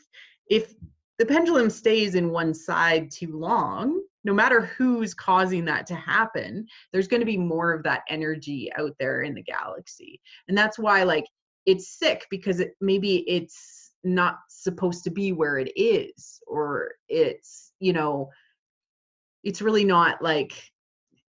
[0.48, 0.74] if
[1.18, 4.02] the pendulum stays in one side too long.
[4.24, 8.70] No matter who's causing that to happen there's going to be more of that energy
[8.78, 10.20] out there in the galaxy.
[10.48, 11.26] And that's why like
[11.66, 17.72] it's sick because it, maybe it's not supposed to be where it is or it's
[17.80, 18.28] you know
[19.42, 20.52] it's really not like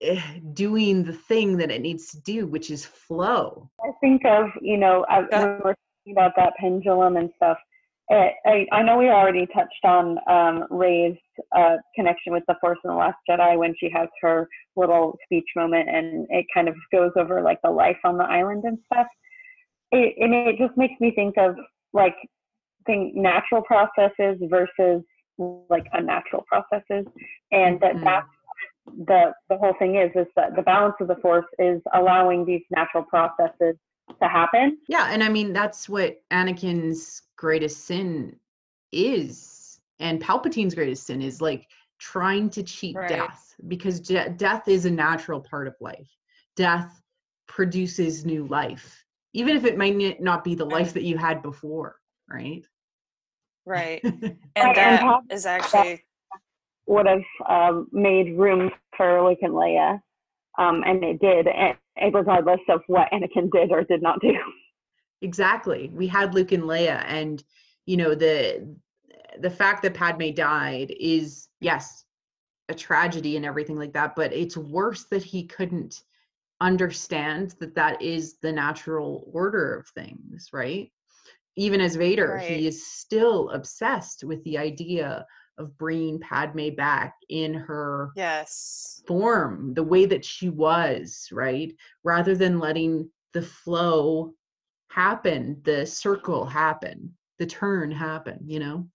[0.01, 0.20] eh,
[0.55, 3.70] doing the thing that it needs to do which is flow.
[3.85, 7.59] I think of you know when we're talking about that pendulum and stuff
[8.12, 11.16] I, I know we already touched on um, Rey's
[11.56, 15.48] uh, connection with the Force in the Last Jedi when she has her little speech
[15.56, 19.06] moment, and it kind of goes over like the life on the island and stuff.
[19.92, 21.56] It, and it just makes me think of
[21.92, 22.16] like
[22.86, 25.02] think natural processes versus
[25.70, 27.06] like unnatural processes
[27.50, 28.04] and that mm-hmm.
[28.04, 28.26] that's
[29.06, 32.62] the the whole thing is is that the balance of the force is allowing these
[32.70, 33.76] natural processes
[34.20, 38.36] to happen yeah and i mean that's what anakin's greatest sin
[38.93, 41.66] is and palpatine's greatest sin is like
[41.99, 43.09] trying to cheat right.
[43.09, 46.11] death because de- death is a natural part of life
[46.55, 47.03] death
[47.49, 51.97] produces new life even if it might not be the life that you had before
[52.28, 52.64] right
[53.64, 54.01] Right.
[54.05, 56.05] And that is actually
[56.86, 60.01] would have um, made room for Luke and Leia,
[60.59, 61.76] um, and it did, and,
[62.14, 64.34] regardless of what Anakin did or did not do.
[65.22, 65.90] Exactly.
[65.94, 67.42] We had Luke and Leia, and
[67.86, 68.76] you know the
[69.38, 72.04] the fact that Padme died is yes
[72.68, 76.02] a tragedy and everything like that, but it's worse that he couldn't
[76.60, 80.92] understand that that is the natural order of things, right?
[81.56, 82.50] even as Vader, right.
[82.50, 85.26] he is still obsessed with the idea
[85.58, 91.74] of bringing Padme back in her yes form, the way that she was, right?
[92.04, 94.32] Rather than letting the flow
[94.93, 98.86] happen, the circle happen, the turn happen, you know?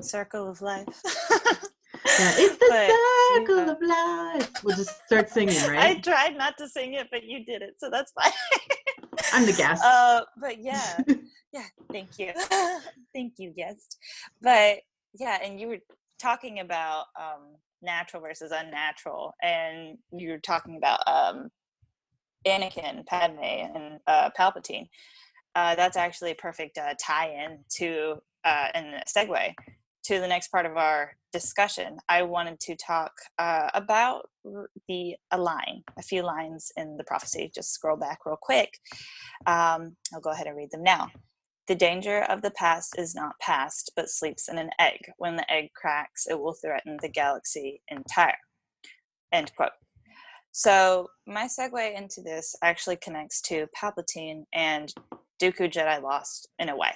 [0.00, 0.86] Circle of life.
[1.04, 3.72] yeah, it's the but, circle yeah.
[3.72, 4.64] of life.
[4.64, 5.96] We'll just start singing, right?
[5.96, 8.32] I tried not to sing it, but you did it, so that's fine.
[9.32, 9.84] I'm the guest.
[9.84, 10.98] Uh, but yeah,
[11.52, 11.66] yeah.
[11.92, 12.32] Thank you,
[13.14, 13.98] thank you, guest.
[14.40, 14.78] But
[15.14, 15.78] yeah, and you were
[16.20, 21.50] talking about um, natural versus unnatural, and you were talking about um,
[22.46, 24.88] Anakin, Padme, and uh, Palpatine.
[25.54, 29.54] Uh, that's actually a perfect uh, tie-in to uh, and segue
[30.04, 34.28] to the next part of our discussion, I wanted to talk uh, about
[34.86, 37.50] the a line, a few lines in the prophecy.
[37.54, 38.78] Just scroll back real quick.
[39.46, 41.10] Um, I'll go ahead and read them now.
[41.66, 45.00] The danger of the past is not past, but sleeps in an egg.
[45.16, 48.36] When the egg cracks, it will threaten the galaxy entire.
[49.32, 49.70] End quote.
[50.56, 54.88] So my segue into this actually connects to Palpatine and
[55.42, 56.92] Dooku Jedi Lost in a way.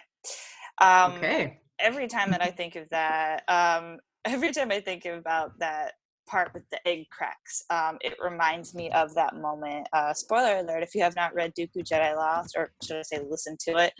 [0.81, 1.59] Um, okay.
[1.81, 5.95] Every time that I think of that, um, every time I think about that
[6.29, 9.89] part with the egg cracks, um, it reminds me of that moment.
[9.93, 13.19] Uh, spoiler alert: if you have not read Dooku Jedi Lost, or should I say,
[13.29, 13.93] listen to it,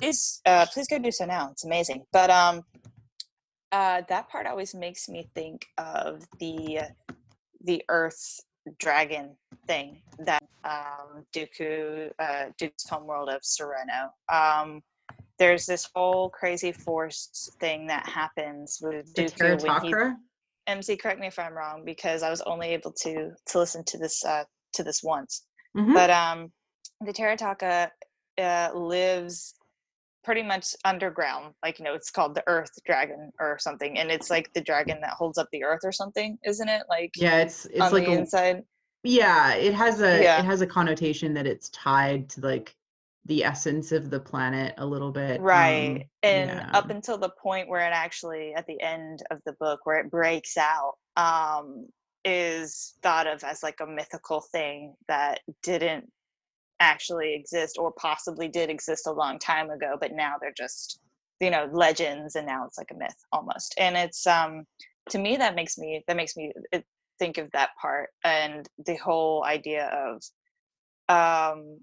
[0.00, 1.50] please uh, please go do so now.
[1.52, 2.06] It's amazing.
[2.12, 2.64] But um,
[3.70, 6.80] uh, that part always makes me think of the
[7.60, 8.40] the Earth
[8.78, 9.36] dragon
[9.66, 14.10] thing that um, Dooku, uh, Duke's homeworld of Sereno.
[14.32, 14.82] Um,
[15.38, 19.94] there's this whole crazy force thing that happens with The Dooku when he.
[20.68, 23.98] MC, correct me if I'm wrong because I was only able to to listen to
[23.98, 25.46] this uh, to this once.
[25.76, 25.94] Mhm.
[25.94, 26.50] But um,
[27.00, 27.90] the Terataka
[28.38, 29.54] uh, lives
[30.26, 31.54] pretty much underground.
[31.62, 35.00] Like you know, it's called the Earth Dragon or something, and it's like the dragon
[35.00, 36.82] that holds up the Earth or something, isn't it?
[36.90, 38.62] Like Yeah, it's it's on like the a, inside.
[39.04, 40.40] yeah, it has a Yeah.
[40.40, 42.74] it has a connotation that it's tied to like
[43.24, 45.40] the essence of the planet a little bit.
[45.40, 45.96] Right.
[45.96, 46.70] um, and yeah.
[46.74, 50.10] up until the point where it actually, at the end of the book, where it
[50.10, 51.86] breaks out, um,
[52.24, 56.10] is thought of as like a mythical thing that didn't
[56.80, 61.00] actually exist or possibly did exist a long time ago, but now they're just,
[61.40, 63.74] you know, legends and now it's like a myth almost.
[63.78, 64.64] And it's, um,
[65.10, 66.80] to me, that makes me, that makes me uh,
[67.18, 70.22] think of that part and the whole idea of,
[71.08, 71.78] um,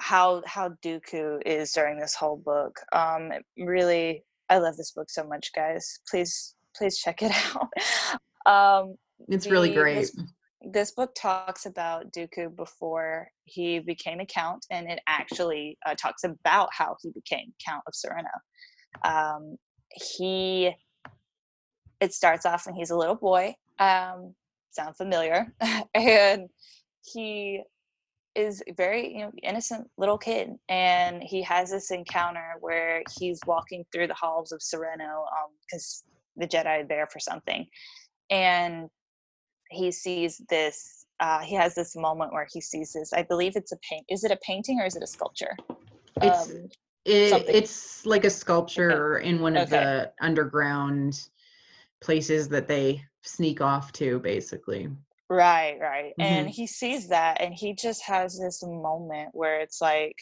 [0.00, 2.80] how how Dooku is during this whole book.
[2.92, 6.00] Um, really, I love this book so much, guys.
[6.10, 7.32] Please, please check it
[8.46, 8.80] out.
[8.80, 8.96] um,
[9.28, 9.96] It's really great.
[9.96, 10.16] This,
[10.62, 16.24] this book talks about Dooku before he became a count, and it actually uh, talks
[16.24, 18.28] about how he became Count of Sereno.
[19.04, 19.56] Um,
[19.92, 20.74] he,
[22.00, 23.54] it starts off when he's a little boy.
[23.78, 24.34] Um,
[24.70, 25.52] sound familiar?
[25.94, 26.48] and
[27.02, 27.62] he
[28.36, 33.40] is a very you know innocent little kid and he has this encounter where he's
[33.44, 35.24] walking through the halls of sereno
[35.66, 36.04] because
[36.36, 37.66] the jedi are there for something
[38.30, 38.88] and
[39.70, 43.72] he sees this uh, he has this moment where he sees this i believe it's
[43.72, 45.56] a paint is it a painting or is it a sculpture
[46.22, 46.68] It's Um,
[47.04, 49.80] it, it's like a sculpture in one of Okay.
[49.80, 51.28] the underground
[52.00, 54.88] places that they sneak off to, basically.
[55.28, 56.14] Right, right.
[56.18, 56.50] And Mhm.
[56.50, 60.16] he sees that and he just has this moment where it's like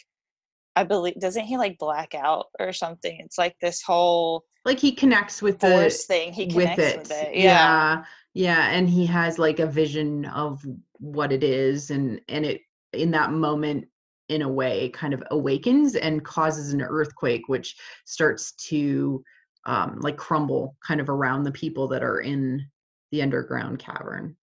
[0.76, 3.18] I believe doesn't he like black out or something?
[3.20, 6.32] It's like this whole Like he connects with the thing.
[6.32, 6.98] He with connects it.
[6.98, 7.34] with it.
[7.34, 7.42] Yeah.
[7.42, 8.04] Yeah.
[8.38, 12.60] Yeah, and he has like a vision of what it is, and and it
[12.92, 13.88] in that moment,
[14.28, 17.74] in a way, kind of awakens and causes an earthquake, which
[18.04, 19.24] starts to
[19.66, 22.64] um, like crumble kind of around the people that are in
[23.10, 24.36] the underground cavern.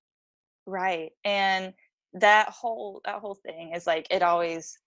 [0.66, 1.12] Right.
[1.24, 1.74] And
[2.16, 4.78] that whole that whole thing is like it always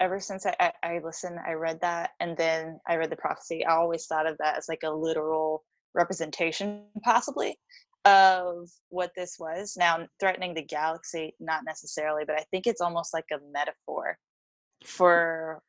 [0.00, 3.64] ever since I, I, I listened, I read that and then I read the prophecy,
[3.64, 7.58] I always thought of that as like a literal representation possibly
[8.04, 9.76] of what this was.
[9.78, 14.16] Now threatening the galaxy, not necessarily, but I think it's almost like a metaphor
[14.84, 15.60] for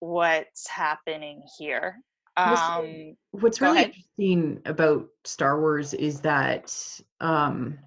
[0.00, 1.98] what's happening here.
[2.36, 3.86] What's- Um What's really ahead.
[3.88, 6.74] interesting about Star Wars is that
[7.20, 7.78] um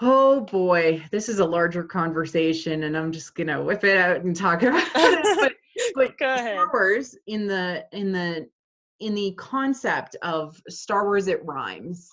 [0.00, 4.34] oh boy, this is a larger conversation and I'm just gonna whip it out and
[4.34, 5.38] talk about it.
[5.40, 5.52] But
[5.94, 6.54] but Go ahead.
[6.56, 8.48] Star Wars in the in the
[9.04, 12.08] in the concept of Star Wars it rhymes,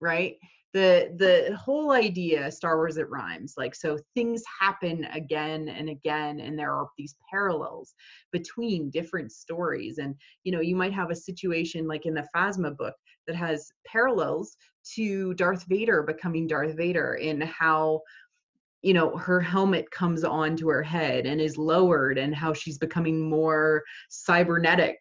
[0.00, 0.36] right?
[0.72, 3.54] The the whole idea Star Wars it rhymes.
[3.56, 7.94] Like so things happen again and again and there are these parallels
[8.30, 12.76] between different stories and you know you might have a situation like in the Phasma
[12.76, 12.94] book
[13.26, 14.56] that has parallels
[14.94, 18.02] to Darth Vader becoming Darth Vader in how
[18.82, 23.28] you know her helmet comes onto her head and is lowered and how she's becoming
[23.28, 24.96] more cybernetic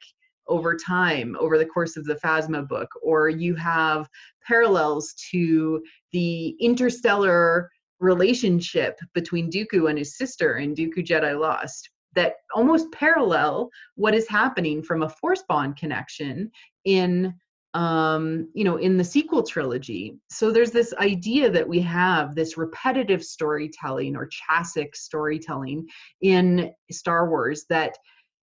[0.47, 4.07] over time over the course of the phasma book or you have
[4.45, 5.81] parallels to
[6.11, 7.69] the interstellar
[7.99, 14.27] relationship between dooku and his sister in dooku jedi lost that almost parallel what is
[14.27, 16.49] happening from a force bond connection
[16.85, 17.33] in
[17.75, 20.17] um you know in the sequel trilogy.
[20.29, 25.85] So there's this idea that we have this repetitive storytelling or chiastic storytelling
[26.21, 27.97] in star wars that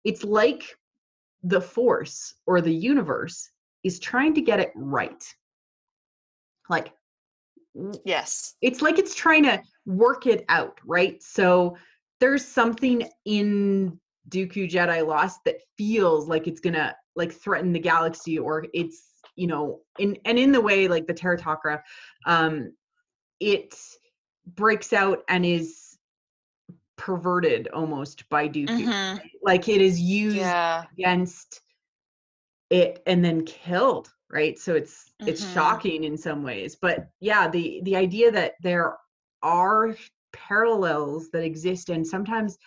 [0.05, 0.76] it's like
[1.45, 3.51] the force or the universe
[3.84, 5.22] is trying to get it right.
[6.68, 6.92] Like
[8.05, 8.55] yes.
[8.62, 11.22] It's like it's trying to work it out, right?
[11.22, 11.76] So
[12.18, 18.38] there's something in Dooku Jedi Lost that feels like it's gonna like threaten the galaxy
[18.38, 19.03] or it's
[19.36, 21.82] you know in and in the way like the Teratokra,
[22.26, 22.72] um
[23.40, 23.74] it
[24.47, 25.93] breaks out and is
[26.97, 28.86] perverted almost by Dooku.
[28.86, 29.30] Mhm.
[29.42, 30.86] Like it is used Yeah.
[30.92, 31.62] against
[32.70, 34.59] it and then killed, right?
[34.59, 35.49] So it's it's Mhm.
[35.51, 36.76] shocking in some ways.
[36.76, 38.97] But yeah, the the idea that there
[39.42, 39.95] are
[40.32, 42.59] parallels that exist and sometimes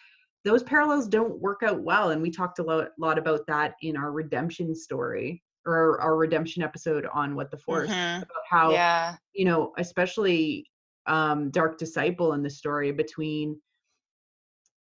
[0.46, 3.98] those parallels don't work out well and we talked a lot, lot about that in
[3.98, 8.22] our redemption story or our redemption episode on what the force Mhm.
[8.22, 9.18] about how Yeah.
[9.34, 10.66] you know especially
[11.08, 13.60] um dark disciple in the story between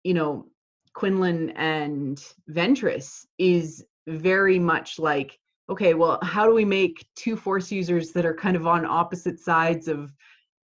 [0.05, 0.45] you know
[0.93, 5.37] quinlan and ventress is very much like
[5.67, 9.39] okay well how do we make two force users that are kind of on opposite
[9.39, 10.13] sides of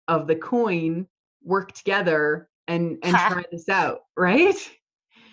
[0.08, 1.06] of the coin
[1.42, 4.70] work together and and try this out right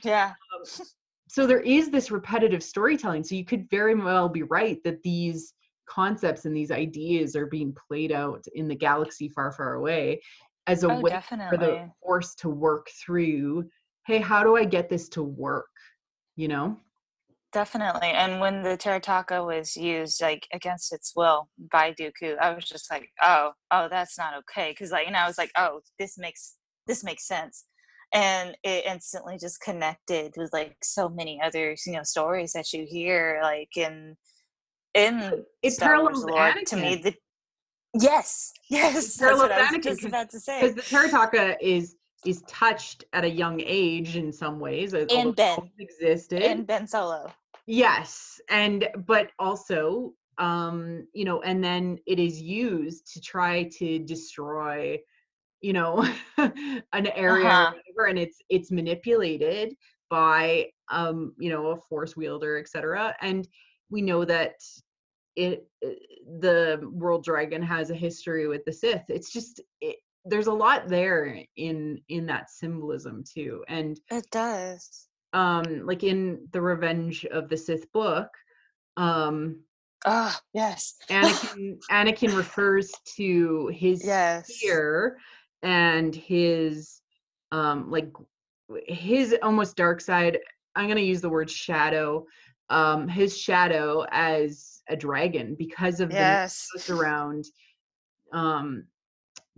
[0.04, 0.34] Yeah.
[0.54, 0.86] Um,
[1.30, 5.54] so there is this repetitive storytelling so you could very well be right that these
[5.88, 10.20] concepts and these ideas are being played out in the galaxy far far away
[10.68, 13.70] as a Oh, way for the force to work through
[14.08, 15.68] hey how do i get this to work
[16.36, 16.78] you know
[17.54, 18.08] Definitely.
[18.08, 22.90] And when the Terataka was used like against its will by Dooku, I was just
[22.90, 24.72] like, oh, oh, that's not okay.
[24.72, 26.56] Because like, you know, I was like, oh, this makes
[26.88, 27.66] this makes sense.
[28.12, 32.88] And it instantly just connected with like so many other, you know, stories that you
[32.90, 34.16] hear like in
[34.96, 36.54] in it Star Wars parallels lore.
[36.66, 37.04] To me, Anakin.
[37.04, 37.16] the
[38.02, 40.62] yes, yes, that's parallels what I was Anakin, just about to say.
[40.62, 41.96] because the Terataka is
[42.26, 45.72] is touched at a young age in some ways And Ben.
[45.80, 47.32] existed And Ben Solo.
[47.66, 54.00] Yes, and but also um you know and then it is used to try to
[54.00, 55.00] destroy
[55.62, 56.04] you know
[56.38, 57.72] an area Uh-huh.
[57.72, 59.76] whatever and it's it's manipulated
[60.10, 63.48] by um you know a force wielder etc and
[63.92, 64.56] we know that
[65.36, 65.68] it
[66.40, 70.88] the world dragon has a history with the sith it's just it, there's a lot
[70.88, 75.10] there in in that symbolism too and It does.
[75.34, 78.30] um like in the revenge of the sith book
[78.98, 79.64] um
[80.06, 80.98] Ah, yes.
[81.12, 84.50] anakin anakin refers to his Yes.
[84.60, 85.18] fear
[85.62, 87.02] and his
[87.52, 88.12] um like
[88.88, 90.40] his almost dark side
[90.76, 92.26] i'm going to use the word shadow
[92.70, 96.68] um his shadow as a dragon because of Yes.
[96.86, 97.46] the around
[98.34, 98.86] um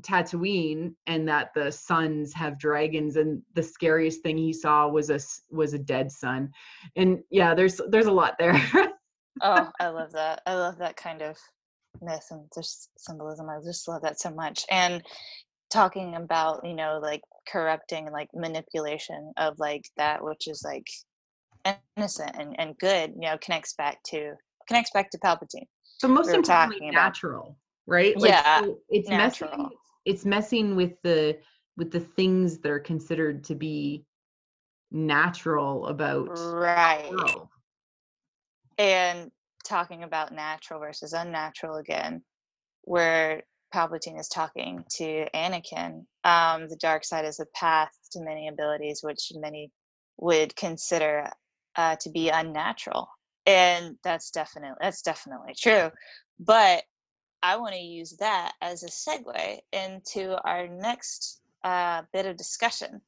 [0.01, 5.19] Tatooine and that the suns have dragons and the scariest thing he saw was a
[5.55, 6.51] was a dead sun
[6.97, 8.59] and yeah there's there's a lot there
[9.41, 10.41] oh, I love that.
[10.45, 11.37] I love that kind of
[12.01, 13.49] myth and just symbolism.
[13.49, 14.65] I just love that so much.
[14.69, 15.01] And
[15.71, 20.87] talking about, you know, like corrupting, like manipulation of like that which is like
[21.97, 24.33] innocent and, and good, you know, connects back to
[24.67, 25.67] connects back to Palpatine.
[26.01, 27.03] but most we importantly talking about.
[27.03, 29.69] natural right Yeah, so it's natural.
[30.05, 31.37] It's messing with the
[31.77, 34.05] with the things that are considered to be
[34.91, 37.11] natural about Right.
[38.77, 39.31] and
[39.65, 42.23] talking about natural versus unnatural again,
[42.83, 43.43] where
[43.73, 46.05] Palpatine is talking to Anakin.
[46.23, 49.71] Um, the dark side is a path to many abilities, which many
[50.17, 51.29] would consider
[51.75, 53.09] uh, to be unnatural,
[53.45, 55.91] and that's definitely that's definitely true.
[56.39, 56.83] But
[57.45, 63.01] I want to use that as a segue into our next uh, bit of discussion.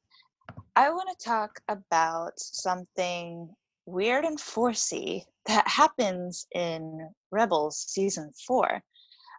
[0.76, 3.52] I want to talk about something
[3.84, 8.74] weird and forcey that happens in Rebels season four.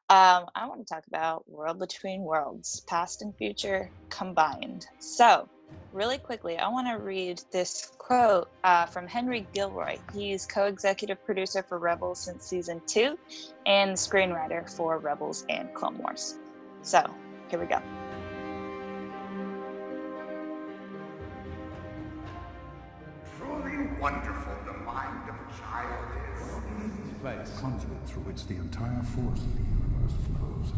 [0.09, 4.85] Um, I want to talk about World Between Worlds, past and future combined.
[4.99, 5.47] So,
[5.93, 9.97] really quickly, I want to read this quote uh, from Henry Gilroy.
[10.13, 13.17] He's co executive producer for Rebels since season two
[13.65, 16.35] and screenwriter for Rebels and Clone Wars.
[16.81, 17.03] So,
[17.49, 17.81] here we go.
[23.37, 26.19] Truly wonderful the mind of a child is.
[27.21, 27.59] Place.
[27.59, 30.71] Conduit through which the entire force of the universe flows.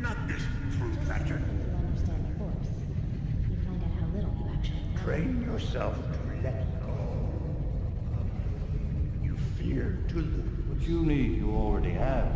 [0.00, 0.40] Not this
[0.78, 1.34] truth, Thatcher.
[1.34, 2.70] understand the Force,
[3.50, 4.97] you find out how little you actually know.
[5.08, 7.30] Train yourself to let go.
[9.22, 10.68] You fear to lose.
[10.68, 12.28] What you need, you already have.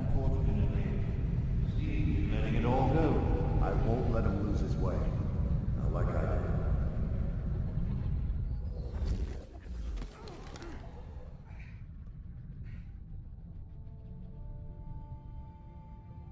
[0.00, 0.82] Unfortunately,
[1.76, 3.22] Steve is letting it all go.
[3.62, 4.96] I won't let him lose his way.
[5.78, 6.41] Not like I did.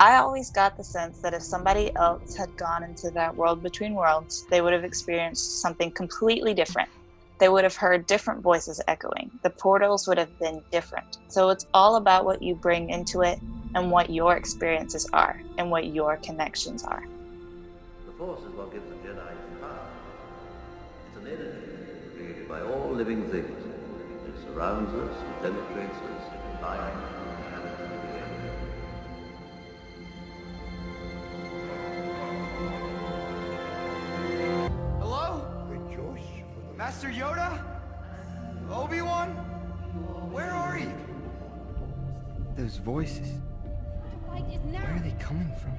[0.00, 3.94] I always got the sense that if somebody else had gone into that world between
[3.94, 6.88] worlds, they would have experienced something completely different.
[7.38, 9.30] They would have heard different voices echoing.
[9.44, 11.06] The portals would have been different.
[11.28, 13.40] So it's all about what you bring into it
[13.74, 17.02] and what your experiences are and what your connections are.
[18.06, 19.92] The Force is what gives the Jedi power.
[21.08, 21.60] It's an energy
[22.16, 23.60] created by all living things.
[24.26, 27.09] It surrounds us, penetrates us, it combines
[36.80, 37.62] Master Yoda?
[38.70, 39.28] Obi-Wan?
[40.32, 40.90] Where are you?
[42.56, 43.34] Those voices.
[44.30, 45.76] Where are they coming from?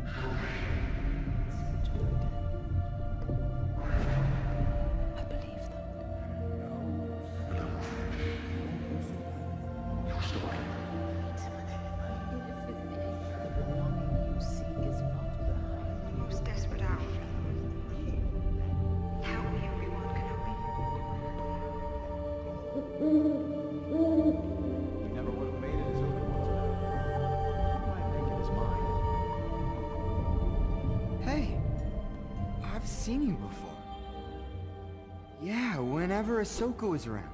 [36.42, 37.30] Ahsoka was around.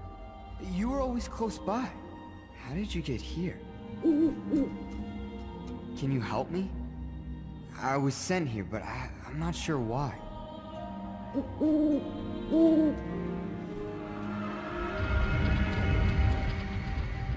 [0.74, 1.90] You were always close by.
[2.64, 3.58] How did you get here?
[4.02, 4.72] Can
[6.12, 6.70] you help me?
[7.80, 10.10] I was sent here, but I, I'm not sure why.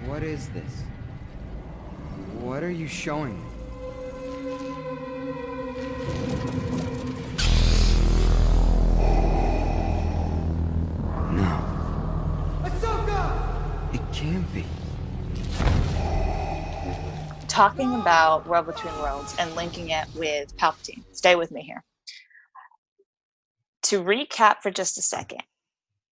[0.07, 0.83] What is this?
[2.41, 3.50] What are you showing me?
[17.61, 21.05] Talking about World Between Worlds and linking it with Palpatine.
[21.13, 21.85] Stay with me here.
[23.83, 25.43] To recap for just a second,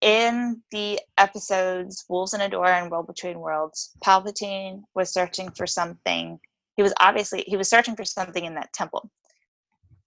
[0.02, 5.66] in the episodes Wolves and a Door and World Between Worlds, Palpatine was searching for
[5.66, 6.38] something.
[6.76, 9.10] He was obviously he was searching for something in that temple,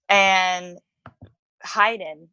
[0.09, 0.77] and
[1.65, 2.27] Hydan,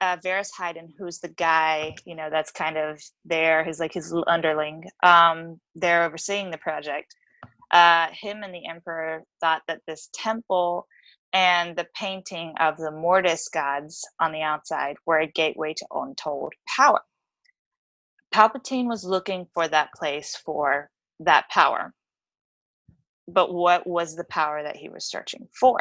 [0.00, 4.14] uh, Veris Hydan, who's the guy you know that's kind of there, he's like his
[4.26, 4.84] underling.
[5.02, 7.14] Um, they're overseeing the project.
[7.70, 10.86] Uh, him and the Emperor thought that this temple
[11.32, 16.54] and the painting of the Mortis gods on the outside were a gateway to untold
[16.76, 17.00] power.
[18.32, 20.90] Palpatine was looking for that place for
[21.20, 21.92] that power.
[23.26, 25.80] But what was the power that he was searching for?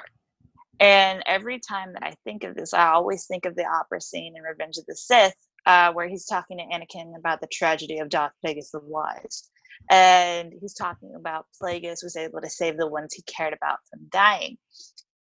[0.79, 4.35] And every time that I think of this, I always think of the opera scene
[4.37, 5.35] in Revenge of the Sith,
[5.65, 9.49] uh, where he's talking to Anakin about the tragedy of Darth Plagueis the Wise.
[9.89, 14.07] And he's talking about Plagueis was able to save the ones he cared about from
[14.11, 14.57] dying.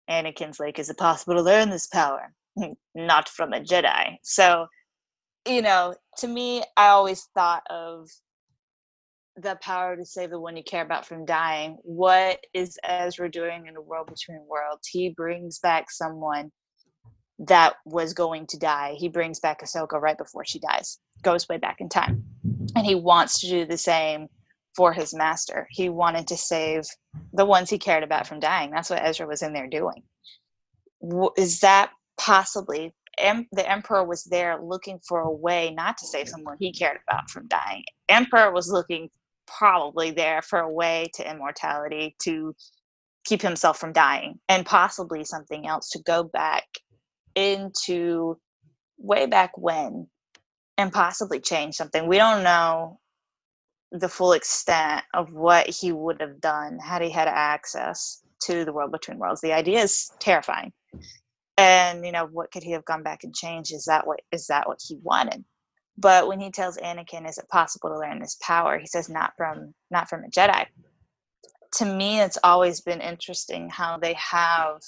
[0.10, 2.34] Anakin's like, is it possible to learn this power?
[2.96, 4.18] Not from a Jedi.
[4.24, 4.68] So,
[5.48, 8.10] you know, to me, I always thought of
[9.36, 11.78] the power to save the one you care about from dying.
[11.82, 14.88] What is Ezra doing in the world between worlds?
[14.88, 16.52] He brings back someone
[17.40, 18.96] that was going to die.
[18.98, 22.24] He brings back Ahsoka right before she dies, goes way back in time.
[22.76, 24.28] And he wants to do the same
[24.76, 25.68] for his master.
[25.72, 26.84] He wanted to save
[27.34, 28.72] the ones he cared about from dying.
[28.72, 30.04] That's what Ezra was in there doing.
[31.38, 36.30] Is that possibly em- the emperor was there looking for a way not to save
[36.30, 37.84] someone he cared about from dying?
[38.10, 39.10] Emperor was looking
[39.46, 42.56] probably there for a way to immortality to
[43.26, 46.66] keep himself from dying and possibly something else to go back
[47.36, 48.38] into
[48.98, 50.08] way back when
[50.78, 52.08] and possibly change something.
[52.08, 53.00] We don't know
[53.94, 58.74] the full extent of what he would have done had he had access to the
[58.74, 59.40] world between worlds.
[59.40, 60.74] The idea is terrifying.
[61.58, 63.72] And you know, what could he have gone back and changed?
[63.74, 65.46] Is that what is that what he wanted?
[65.96, 68.80] But when he tells Anakin, is it possible to learn this power?
[68.80, 70.66] He says not from not from a Jedi.
[71.76, 74.82] To me, it's always been interesting how they have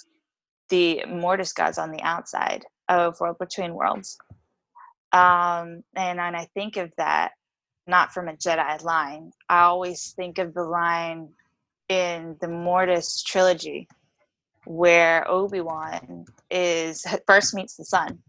[0.70, 4.18] the Mortis gods on the outside of World Between Worlds.
[5.12, 7.32] Um, and when I think of that,
[7.88, 11.30] not from a Jedi line, I always think of the line
[11.90, 13.88] in the Mortis trilogy
[14.66, 18.20] where Obi-Wan is first meets the son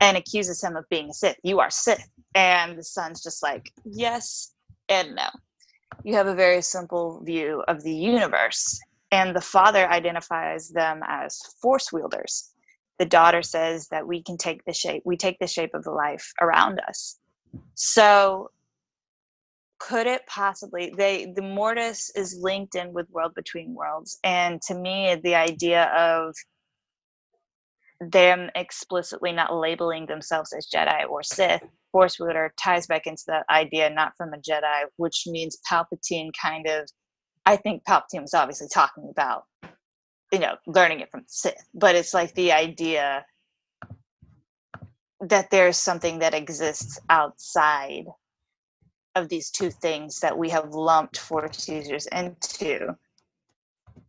[0.00, 1.36] and accuses him of being a Sith.
[1.42, 2.08] You are Sith.
[2.34, 4.54] And the son's just like, yes
[4.88, 5.28] and no.
[6.02, 8.80] You have a very simple view of the universe.
[9.10, 12.50] And the father identifies them as force wielders.
[12.98, 15.90] The daughter says that we can take the shape, we take the shape of the
[15.90, 17.18] life around us.
[17.74, 18.50] So
[19.88, 24.74] could it possibly they the mortis is linked in with world between worlds and to
[24.74, 26.34] me the idea of
[28.00, 33.44] them explicitly not labeling themselves as jedi or sith force wielder ties back into that
[33.50, 36.88] idea not from a jedi which means palpatine kind of
[37.44, 39.44] i think palpatine was obviously talking about
[40.32, 43.24] you know learning it from sith but it's like the idea
[45.20, 48.04] that there's something that exists outside
[49.14, 52.96] of these two things that we have lumped force users into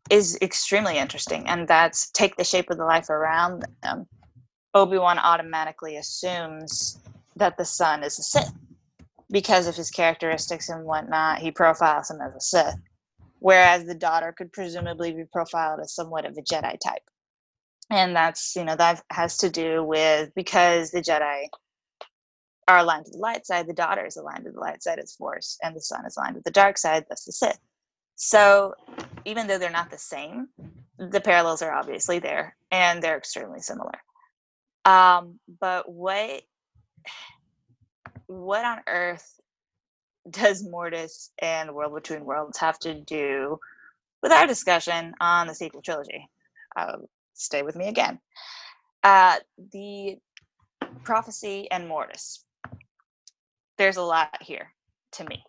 [0.09, 1.47] is extremely interesting.
[1.47, 4.07] And that's take the shape of the life around them.
[4.73, 6.99] Obi-wan automatically assumes
[7.35, 8.53] that the son is a sith
[9.31, 11.39] because of his characteristics and whatnot.
[11.39, 12.75] He profiles him as a sith
[13.43, 17.03] whereas the daughter could presumably be profiled as somewhat of a jedi type.
[17.89, 21.47] And that's you know that has to do with because the jedi
[22.67, 25.13] are aligned to the light side, the daughter is aligned to the light side as
[25.13, 27.59] force, and the son is aligned with the dark side, that's the Sith.
[28.15, 28.73] So
[29.25, 30.47] even though they're not the same,
[30.97, 33.93] the parallels are obviously there and they're extremely similar.
[34.85, 36.43] Um, but what
[38.27, 39.39] what on earth
[40.29, 43.59] does Mortis and World Between Worlds have to do
[44.21, 46.29] with our discussion on the sequel trilogy?
[46.75, 46.97] Uh,
[47.33, 48.19] stay with me again.
[49.03, 49.37] Uh,
[49.71, 50.17] the
[51.03, 52.45] prophecy and Mortis
[53.83, 54.73] there's a lot here
[55.11, 55.43] to me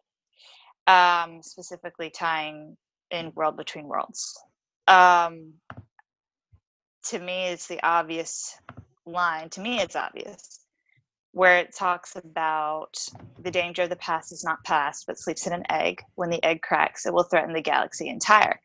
[0.89, 2.77] um, specifically tying
[3.13, 4.37] in world between worlds.
[4.89, 5.53] Um,
[7.05, 8.59] to me it's the obvious
[9.07, 10.67] line to me it's obvious
[11.31, 12.97] where it talks about
[13.39, 16.03] the danger of the past is not past but sleeps in an egg.
[16.17, 18.61] When the egg cracks it will threaten the galaxy entire.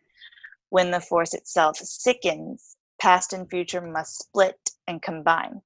[0.69, 5.61] When the force itself sickens past and future must split and combine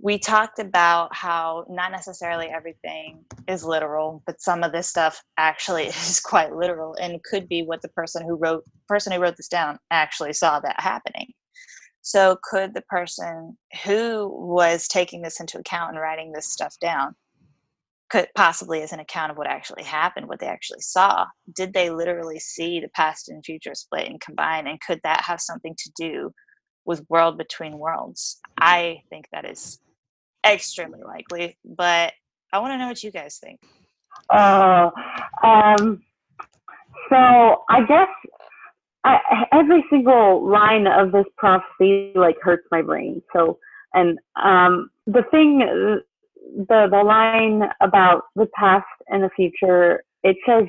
[0.00, 5.84] we talked about how not necessarily everything is literal, but some of this stuff actually
[5.86, 9.48] is quite literal and could be what the person who wrote person who wrote this
[9.48, 11.26] down actually saw that happening.
[12.00, 17.14] So could the person who was taking this into account and writing this stuff down
[18.08, 21.90] could possibly as an account of what actually happened, what they actually saw, did they
[21.90, 25.90] literally see the past and future split and combine and could that have something to
[25.94, 26.32] do
[26.86, 28.40] with world between worlds?
[28.56, 29.78] I think that is
[30.46, 32.12] extremely likely, but
[32.52, 33.60] I want to know what you guys think.
[34.30, 34.90] Uh,
[35.42, 36.02] um,
[37.08, 38.08] so I guess
[39.04, 43.22] I, every single line of this prophecy like hurts my brain.
[43.32, 43.58] So,
[43.94, 50.64] and um, the thing, the the line about the past and the future, it says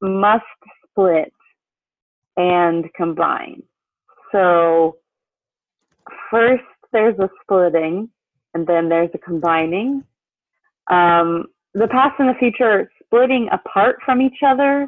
[0.00, 0.44] must
[0.90, 1.32] split
[2.36, 3.62] and combine.
[4.32, 4.96] So,
[6.30, 8.08] first there's a splitting,
[8.54, 10.04] and then there's the combining.
[10.90, 14.86] Um, the past and the future splitting apart from each other.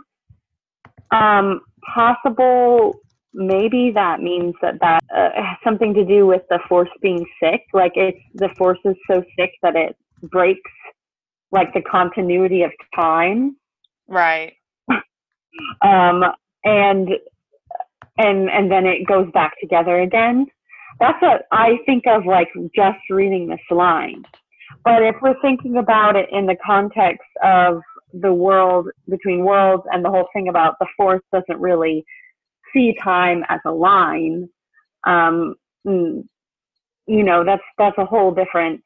[1.11, 1.61] Um,
[1.95, 3.01] possible,
[3.33, 7.63] maybe that means that that uh, has something to do with the force being sick.
[7.73, 10.71] Like it's the force is so sick that it breaks
[11.53, 13.57] like the continuity of time.
[14.09, 14.55] Right.
[15.83, 16.25] um,
[16.65, 17.09] and
[18.19, 20.47] and and then it goes back together again
[21.01, 24.25] that's what I think of like just reading this line.
[24.85, 27.81] But if we're thinking about it in the context of
[28.13, 32.05] the world between worlds and the whole thing about the force doesn't really
[32.73, 34.49] see time as a line,
[35.07, 35.55] um,
[35.87, 36.25] mm,
[37.07, 38.83] you know, that's that's a whole different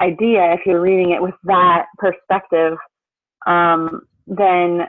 [0.00, 0.52] idea.
[0.52, 2.76] If you're reading it with that perspective,
[3.46, 4.82] um, then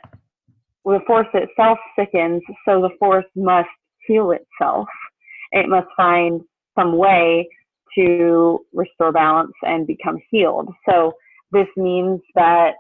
[0.84, 3.70] the force itself sickens, so the force must
[4.06, 4.88] heal itself.
[5.52, 6.42] It must find
[6.78, 7.48] some way
[7.98, 10.70] to restore balance and become healed.
[10.88, 11.14] So
[11.52, 12.74] this means that,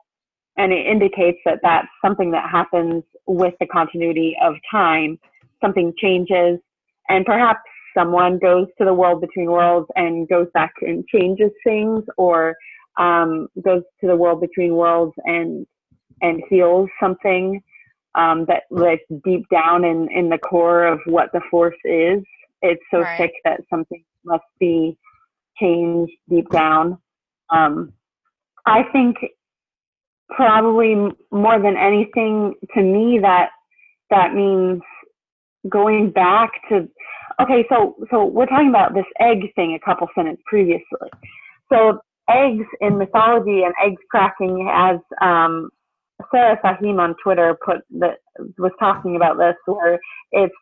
[0.57, 5.17] and it indicates that that's something that happens with the continuity of time.
[5.61, 6.59] Something changes,
[7.09, 7.61] and perhaps
[7.97, 12.55] someone goes to the world between worlds and goes back and changes things, or
[12.97, 15.65] um, goes to the world between worlds and
[16.21, 17.61] and heals something
[18.15, 22.23] um, that like deep down in in the core of what the force is
[22.61, 23.17] it's so right.
[23.17, 24.97] sick that something must be
[25.59, 26.97] changed deep down.
[27.49, 27.93] Um,
[28.65, 29.17] I think
[30.29, 30.95] probably
[31.31, 33.49] more than anything to me that
[34.09, 34.81] that means
[35.69, 36.87] going back to
[37.41, 41.09] okay so so we're talking about this egg thing a couple sentences previously
[41.71, 41.99] so
[42.29, 45.69] eggs in mythology and eggs cracking as um,
[46.31, 48.17] sarah fahim on twitter put that
[48.57, 49.99] was talking about this where
[50.31, 50.55] it's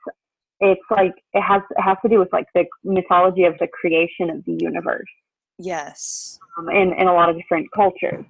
[0.60, 4.30] it's like it has it has to do with like the mythology of the creation
[4.30, 5.10] of the universe
[5.60, 8.26] yes um, in in a lot of different cultures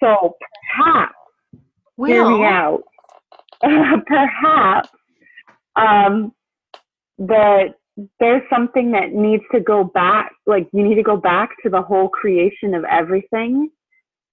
[0.00, 0.36] so
[0.76, 1.14] perhaps
[2.06, 2.82] hear me out.
[4.06, 4.90] Perhaps
[5.76, 6.32] um,
[7.18, 7.74] that
[8.20, 10.32] there's something that needs to go back.
[10.46, 13.70] Like you need to go back to the whole creation of everything,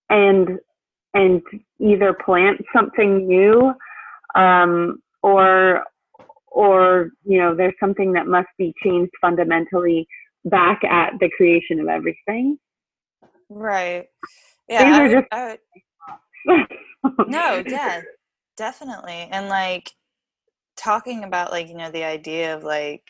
[0.09, 0.59] and
[1.13, 1.41] and
[1.79, 3.73] either plant something new,
[4.35, 5.83] um, or
[6.55, 10.07] or you know there's something that must be changed fundamentally
[10.45, 12.57] back at the creation of everything.
[13.49, 14.05] Right.
[14.69, 14.85] Yeah.
[14.85, 15.57] These I would, just- I
[16.47, 18.01] would, no, yeah,
[18.55, 19.27] definitely.
[19.31, 19.91] And like
[20.77, 23.03] talking about like, you know, the idea of like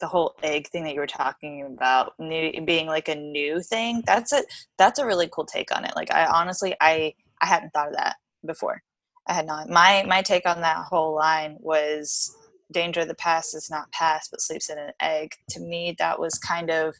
[0.00, 4.04] the whole egg thing that you were talking about new, being like a new thing,
[4.06, 4.44] that's a
[4.78, 5.96] that's a really cool take on it.
[5.96, 7.12] Like I honestly I
[7.42, 8.16] I hadn't thought of that
[8.46, 8.80] before.
[9.26, 9.68] I had not.
[9.68, 12.34] My my take on that whole line was
[12.72, 15.32] danger of the past is not past but sleeps in an egg.
[15.50, 16.94] To me that was kind of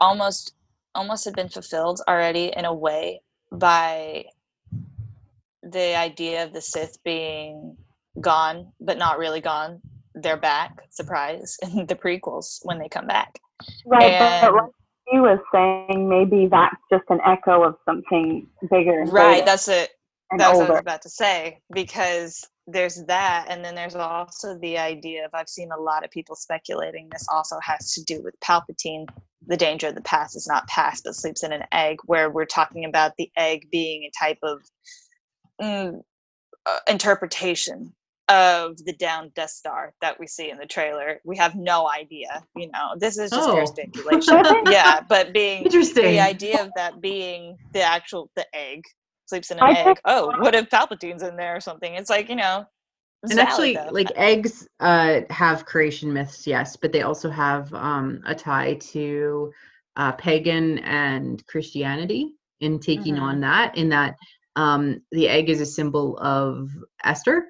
[0.00, 0.54] almost
[0.94, 4.24] almost had been fulfilled already in a way by
[5.62, 7.76] the idea of the Sith being
[8.20, 9.80] gone, but not really gone.
[10.14, 13.38] They're back, surprise, in the prequels when they come back.
[13.86, 14.72] Right, but, And- but like
[15.06, 19.04] he was saying, maybe that's just an echo of something bigger.
[19.06, 19.90] Right, that's it.
[20.38, 24.78] That's what I was about to say because there's that, and then there's also the
[24.78, 28.34] idea of I've seen a lot of people speculating this also has to do with
[28.40, 29.06] Palpatine.
[29.48, 32.46] The danger of the past is not past, but sleeps in an egg, where we're
[32.46, 34.62] talking about the egg being a type of
[35.62, 36.00] mm,
[36.66, 37.94] uh, interpretation
[38.28, 41.20] of the down Death Star that we see in the trailer.
[41.24, 42.94] We have no idea, you know.
[42.98, 43.66] This is just pure Oh.
[43.66, 44.42] speculation.
[44.66, 46.04] yeah, but being Interesting.
[46.04, 48.82] the idea of that being the actual the egg
[49.32, 50.00] sleeps in an I egg.
[50.04, 51.94] Oh, what if Palpatine's in there or something?
[51.94, 52.66] It's like you know.
[53.22, 53.88] and actually though.
[53.90, 59.52] like eggs uh have creation myths yes but they also have um a tie to
[59.96, 63.24] uh pagan and christianity in taking Mm-hmm.
[63.24, 64.16] on that in that
[64.56, 66.68] um the egg is a symbol of
[67.04, 67.44] esther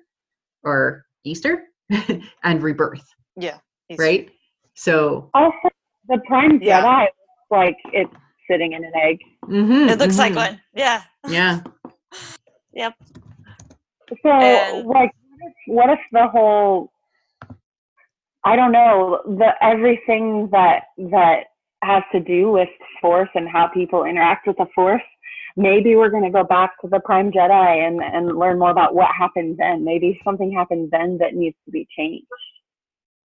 [0.63, 1.65] or easter
[2.45, 3.07] and rebirth
[3.37, 3.59] yeah,
[3.99, 4.31] right
[4.75, 5.69] so Also,
[6.09, 6.83] the Prime Yeah.
[6.83, 8.15] Jedi looks like it's
[8.53, 9.19] sitting in an egg.
[9.47, 10.37] mhm, it looks like mhm.
[10.37, 10.61] one.
[10.75, 11.03] Yeah.
[11.29, 11.61] yeah
[12.75, 12.95] Yep.
[14.23, 16.91] So, And- like, what if, what if the whole,
[18.45, 21.45] I don't know, the everything that that
[21.83, 22.69] has to do with
[23.01, 25.03] Force and how people interact with the Force,
[25.57, 28.95] maybe we're going to go back to the Prime Jedi and and learn more about
[28.95, 29.85] what happened then.
[29.85, 32.27] Maybe something happened then that needs to be changed.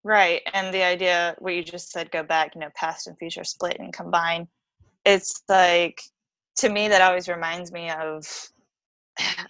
[0.05, 0.43] Right.
[0.53, 3.79] And the idea, what you just said, go back, you know, past and future split
[3.81, 4.47] and combine.
[5.05, 6.01] It's like,
[6.57, 8.25] to me, that always reminds me of,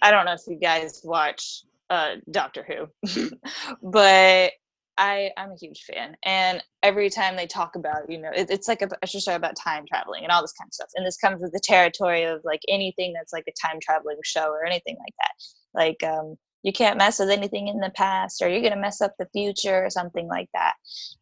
[0.01, 3.29] I don't know if you guys watch uh, Doctor Who,
[3.83, 4.51] but
[4.97, 6.15] I, I'm a huge fan.
[6.23, 9.55] And every time they talk about, you know, it, it's like a, a show about
[9.55, 10.89] time traveling and all this kind of stuff.
[10.95, 14.49] And this comes with the territory of like anything that's like a time traveling show
[14.49, 15.33] or anything like that.
[15.73, 16.35] Like, um,
[16.65, 19.85] you can't mess with anything in the past or you're to mess up the future
[19.85, 20.73] or something like that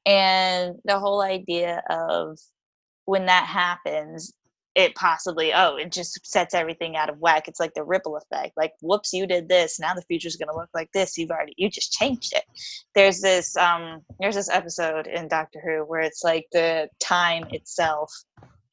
[0.06, 2.40] and the whole idea of
[3.06, 4.34] when that happens
[4.76, 8.54] it possibly oh it just sets everything out of whack it's like the ripple effect
[8.58, 11.54] like whoops you did this now the future's going to look like this you've already
[11.58, 12.44] you just changed it
[12.96, 18.12] there's this um there's this episode in doctor who where it's like the time itself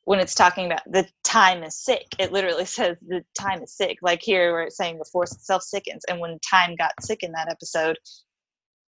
[0.04, 3.98] when it's talking about the time is sick, it literally says the time is sick.
[4.02, 6.02] Like here, where it's saying the force itself sickens.
[6.08, 7.96] And when time got sick in that episode,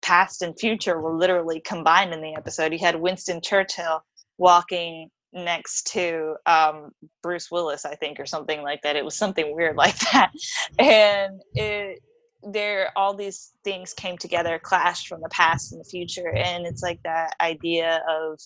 [0.01, 2.73] past and future were literally combined in the episode.
[2.73, 4.03] You had Winston Churchill
[4.39, 6.91] walking next to um,
[7.23, 8.97] Bruce Willis, I think, or something like that.
[8.97, 10.31] It was something weird like that.
[10.79, 12.01] And it,
[12.43, 16.33] there, all these things came together, clashed from the past and the future.
[16.33, 18.41] And it's like that idea of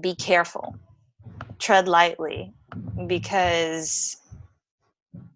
[0.00, 0.76] be careful
[1.58, 2.52] tread lightly
[3.06, 4.16] because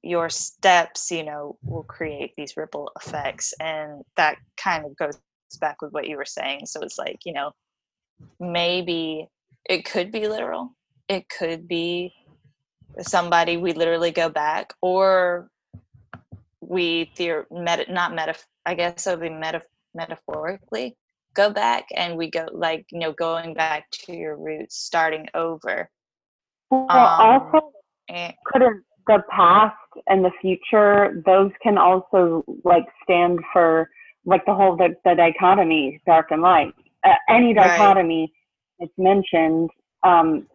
[0.02, 5.18] your steps you know will create these ripple effects and that kind of goes
[5.60, 7.50] back with what you were saying so it's like you know
[8.40, 9.26] maybe
[9.68, 10.74] it could be literal.
[11.08, 12.12] It could be
[13.00, 15.50] somebody we literally go back or
[16.60, 18.34] we theor meta not meta
[18.66, 19.62] i guess it would be meta
[19.94, 20.96] metaphorically
[21.38, 25.88] go back and we go like you know going back to your roots starting over.
[26.70, 27.72] Well, Um, also,
[28.08, 29.76] and, couldn't the past
[30.08, 33.88] and the future those can also like stand for
[34.26, 36.74] like the whole the, the dichotomy dark and light.
[37.04, 38.32] Uh, any dichotomy
[38.78, 39.70] that's mentioned
[40.04, 40.46] um,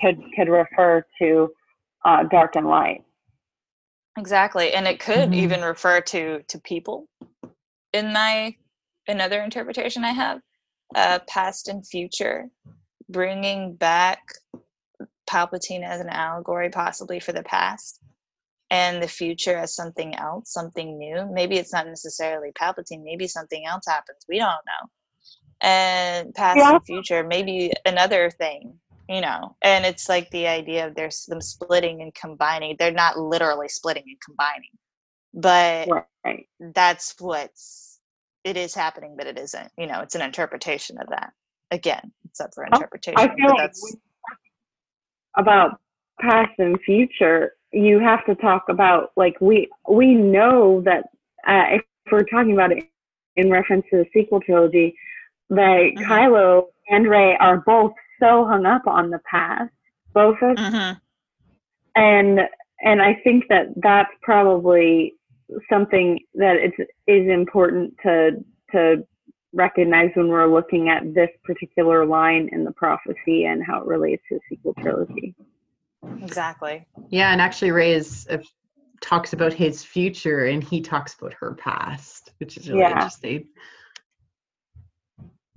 [0.00, 1.48] could could refer to
[2.04, 3.02] uh, dark and light
[4.18, 5.34] exactly and it could Mhm.
[5.34, 7.06] even refer to to people
[7.92, 8.54] in my
[9.08, 10.40] another interpretation i have
[10.94, 12.48] uh past and future
[13.08, 14.20] bringing back
[15.28, 18.00] palpatine as an allegory possibly for the past
[18.70, 21.28] and the future as something else, something new.
[21.32, 23.02] Maybe it's not necessarily Palpatine.
[23.02, 24.24] Maybe something else happens.
[24.28, 24.88] We don't know.
[25.62, 26.72] And past Yeah.
[26.72, 28.74] and future, maybe another thing,
[29.08, 29.56] you know.
[29.62, 32.76] And it's like the idea of there's them splitting and combining.
[32.78, 34.70] They're not literally splitting and combining,
[35.34, 35.88] but
[36.24, 36.48] Right.
[36.60, 38.00] that's what's
[38.44, 39.70] it is happening, but it isn't.
[39.76, 41.32] You know, it's an interpretation of that.
[41.70, 43.18] Again, it's up for interpretation.
[43.18, 44.00] I feel but like that's when you
[45.36, 45.80] talk about
[46.20, 51.04] past and future, you have to talk about like we we know that
[51.46, 52.84] uh, if we're talking about it
[53.36, 54.96] in reference to the sequel trilogy,
[55.50, 59.72] that Kylo and Rey are both so hung up on the past,
[60.14, 60.96] both of them
[61.96, 62.40] and
[62.82, 65.14] and I think that that's probably
[65.68, 69.06] something that it's is important to to
[69.52, 74.22] recognize when we're looking at this particular line in the prophecy and how it relates
[74.28, 75.34] to the sequel trilogy.
[76.22, 76.86] exactly.
[77.08, 78.38] Yeah, and actually, Rey is uh,
[79.00, 82.92] talks about his future, and he talks about her past, which is really Yeah.
[82.92, 83.48] interesting.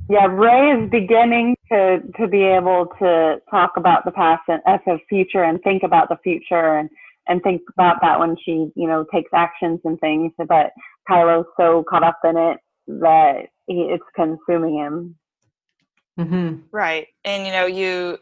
[0.09, 4.79] Yeah, Rey is beginning to to be able to talk about the past and as
[4.87, 6.89] a future and think about the future and
[7.27, 10.33] and think about that when she you know takes actions and things.
[10.37, 10.71] But
[11.09, 15.15] Kylo's so caught up in it that he, it's consuming him.
[16.19, 16.57] Mm-hmm.
[16.71, 18.19] right and you know you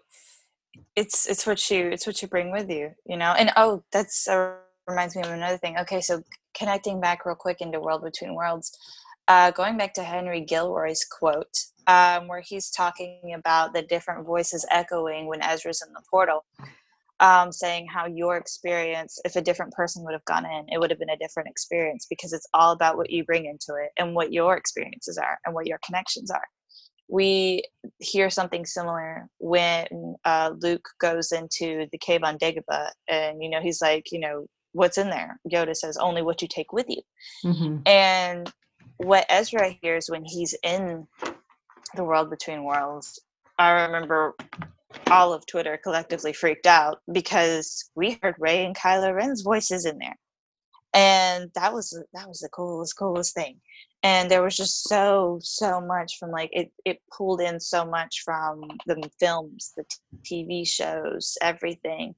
[0.95, 4.29] it's it's what you it's what you bring with you you know and oh that's
[4.29, 4.53] uh,
[4.87, 6.23] reminds me of another thing okay so
[6.55, 8.77] connecting back real quick into world between worlds
[9.27, 14.65] uh, going back to henry gilroy's quote um, where he's talking about the different voices
[14.71, 16.45] echoing when ezra's in the portal
[17.19, 20.89] um, saying how your experience if a different person would have gone in it would
[20.89, 24.15] have been a different experience because it's all about what you bring into it and
[24.15, 26.45] what your experiences are and what your connections are
[27.11, 27.61] we
[27.99, 29.85] hear something similar when
[30.23, 34.45] uh, Luke goes into the cave on Dagobah, and you know he's like, you know,
[34.71, 35.37] what's in there?
[35.51, 37.01] Yoda says, only what you take with you.
[37.43, 37.77] Mm-hmm.
[37.85, 38.51] And
[38.97, 41.05] what Ezra hears when he's in
[41.95, 43.19] the world between worlds,
[43.57, 44.35] I remember
[45.09, 49.97] all of Twitter collectively freaked out because we heard Rey and Kylo Ren's voices in
[49.97, 50.17] there,
[50.93, 53.59] and that was that was the coolest coolest thing.
[54.03, 58.23] And there was just so so much from like it it pulled in so much
[58.25, 59.85] from the films, the
[60.23, 62.15] t- TV shows, everything,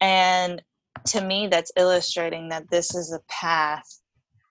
[0.00, 0.62] and
[1.06, 4.00] to me that's illustrating that this is a path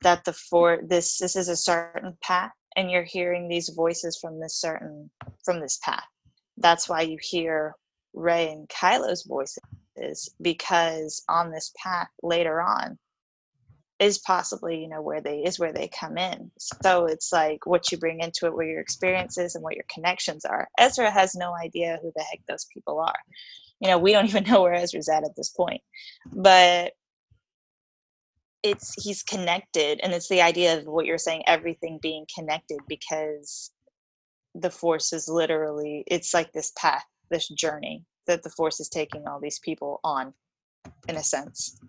[0.01, 4.39] that the for this this is a certain path and you're hearing these voices from
[4.39, 5.09] this certain
[5.43, 6.05] from this path.
[6.57, 7.76] That's why you hear
[8.13, 9.59] Rey and kylo's voices
[10.41, 12.97] because on this path later on
[13.99, 16.51] is possibly you know where they is where they come in.
[16.82, 20.45] So it's like what you bring into it where your experiences and what your connections
[20.45, 20.67] are.
[20.80, 23.19] Ezra has no idea who the heck those people are.
[23.80, 25.82] You know we don't even know where ezra's at at this point.
[26.32, 26.93] But
[28.64, 33.72] it's he's connected and it's the idea of what you're saying everything being connected because
[34.55, 39.28] the force is literally it's like this path this journey that the force is taking
[39.28, 40.34] all these people on
[41.07, 41.80] in a sense.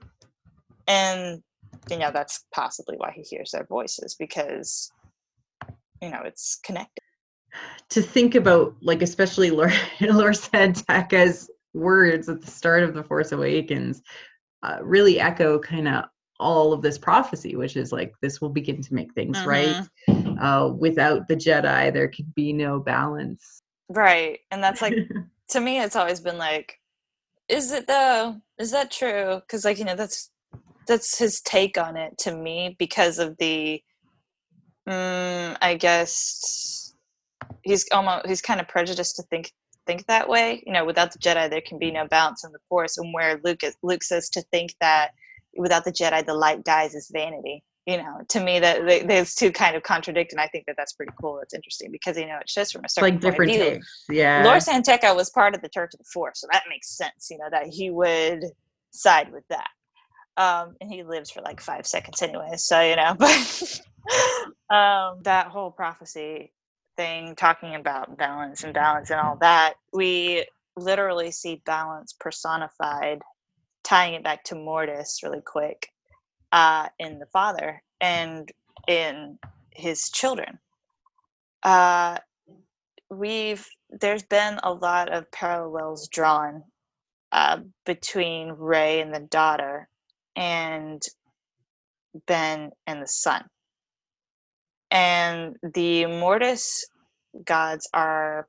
[0.87, 1.43] And
[1.91, 4.91] you know that's possibly why he hears their voices because
[6.01, 7.03] you know it's connected.
[7.91, 9.51] To think about like especially
[10.01, 14.03] Lor San Tekka's words at the start of the Force Awakens
[14.63, 16.05] uh, really echo kind of
[16.41, 19.77] all of this prophecy, which is like this will begin to make things right.
[20.41, 23.63] Uh, without the Jedi, there can be no balance.
[23.89, 24.95] right and that's like
[25.49, 26.81] to me it's always been like
[27.49, 30.31] is it though is that true because like you know that's
[30.87, 33.81] that's his take on it to me because of the
[34.89, 36.95] mm, i guess
[37.63, 39.53] he's almost he's kind of prejudiced to think
[39.87, 42.59] think that way you know without the jedi there can be no balance in the
[42.69, 45.11] force and where luke is, luke says to think that
[45.57, 49.35] without the jedi the light dies is vanity you know to me that they, those
[49.35, 52.27] two kind of contradict and i think that that's pretty cool it's interesting because you
[52.27, 54.05] know it's just from a certain like point different of view takes.
[54.09, 54.43] Yeah.
[54.45, 57.29] Lor San Tekka was part of the Church of the Force, so that makes sense,
[57.31, 58.45] you know, that he would
[58.91, 59.69] side with that.
[60.37, 63.81] Um, and he lives for like five seconds anyway, so you know, but
[64.71, 66.53] um, that whole prophecy
[66.97, 73.21] thing, talking about balance and balance and all that, we literally see balance personified,
[73.85, 75.91] tying it back to Mortis really quick,
[76.53, 78.51] uh, in the father and
[78.89, 79.39] in
[79.71, 80.59] his children.
[81.63, 82.19] Uh,
[83.11, 86.65] we've there's been a lot of parallels drawn
[87.33, 89.89] uh, between Rey and the daughter
[90.37, 91.03] and
[92.27, 93.45] Ben and the son.
[94.91, 96.87] And the Mortis
[97.45, 98.49] gods are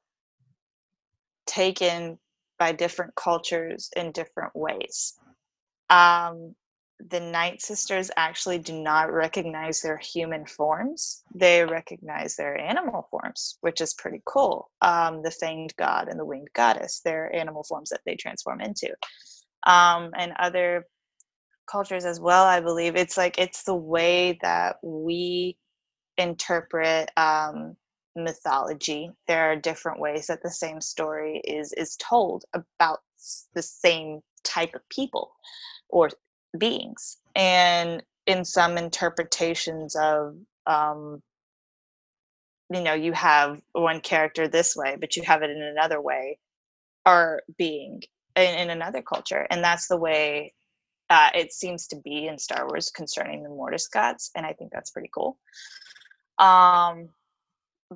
[1.48, 2.20] taken
[2.60, 5.20] by different cultures in different ways.
[5.90, 6.56] Um,
[7.10, 11.24] the Night Sisters actually do not recognize their human forms.
[11.34, 14.72] They recognize their animal forms, which is pretty cool.
[14.82, 18.90] Um, the fanged god and the winged Goddess, they're animal forms that they transform into.
[19.68, 20.86] Um, and other
[21.70, 22.96] cultures as well, I believe.
[22.96, 25.58] It's like it's the way that we
[26.18, 27.76] interpret um,
[28.16, 29.10] mythology.
[29.28, 33.00] There are different ways that the same story is is told about
[33.54, 35.32] the same type of people
[35.96, 36.10] or
[36.60, 40.36] beings and in some interpretations of
[40.68, 41.24] um,
[42.70, 46.38] you know you have one character this way but you have it in another way
[47.06, 48.02] are being
[48.36, 50.54] in, in another culture and that's the way
[51.10, 54.72] uh, it seems to be in star wars concerning the mortis gods and i think
[54.74, 55.38] that's pretty cool.
[56.38, 57.08] Um,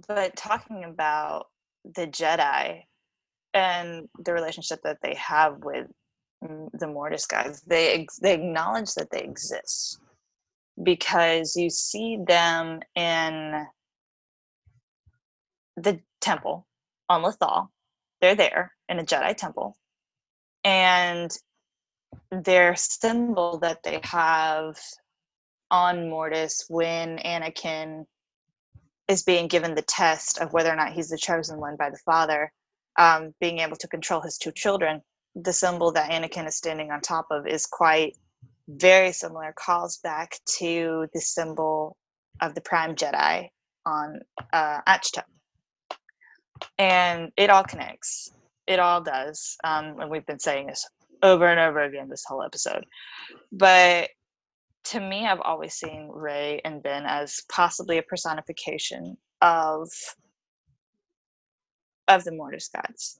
[0.07, 1.47] but talking about
[1.83, 2.83] the jedi
[3.53, 5.87] and the relationship that they have with
[6.41, 9.99] the Mortis guys, they they acknowledge that they exist
[10.81, 13.65] because you see them in
[15.77, 16.65] the temple
[17.09, 17.69] on Lothal.
[18.21, 19.75] They're there in a Jedi temple,
[20.63, 21.31] and
[22.31, 24.77] their symbol that they have
[25.71, 28.05] on Mortis when Anakin
[29.07, 31.99] is being given the test of whether or not he's the chosen one by the
[32.05, 32.51] Father,
[32.97, 35.01] um, being able to control his two children
[35.35, 38.17] the symbol that Anakin is standing on top of is quite
[38.67, 41.97] very similar, calls back to the symbol
[42.41, 43.49] of the Prime Jedi
[43.85, 44.19] on
[44.53, 45.23] uh, Ahch-To.
[46.77, 48.31] And it all connects.
[48.67, 49.57] It all does.
[49.63, 50.87] Um, and we've been saying this
[51.23, 52.85] over and over again this whole episode.
[53.51, 54.09] But
[54.85, 59.89] to me, I've always seen Rey and Ben as possibly a personification of
[62.07, 63.19] of the Mortis gods.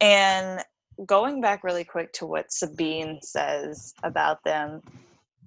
[0.00, 0.62] And
[1.06, 4.82] going back really quick to what Sabine says about them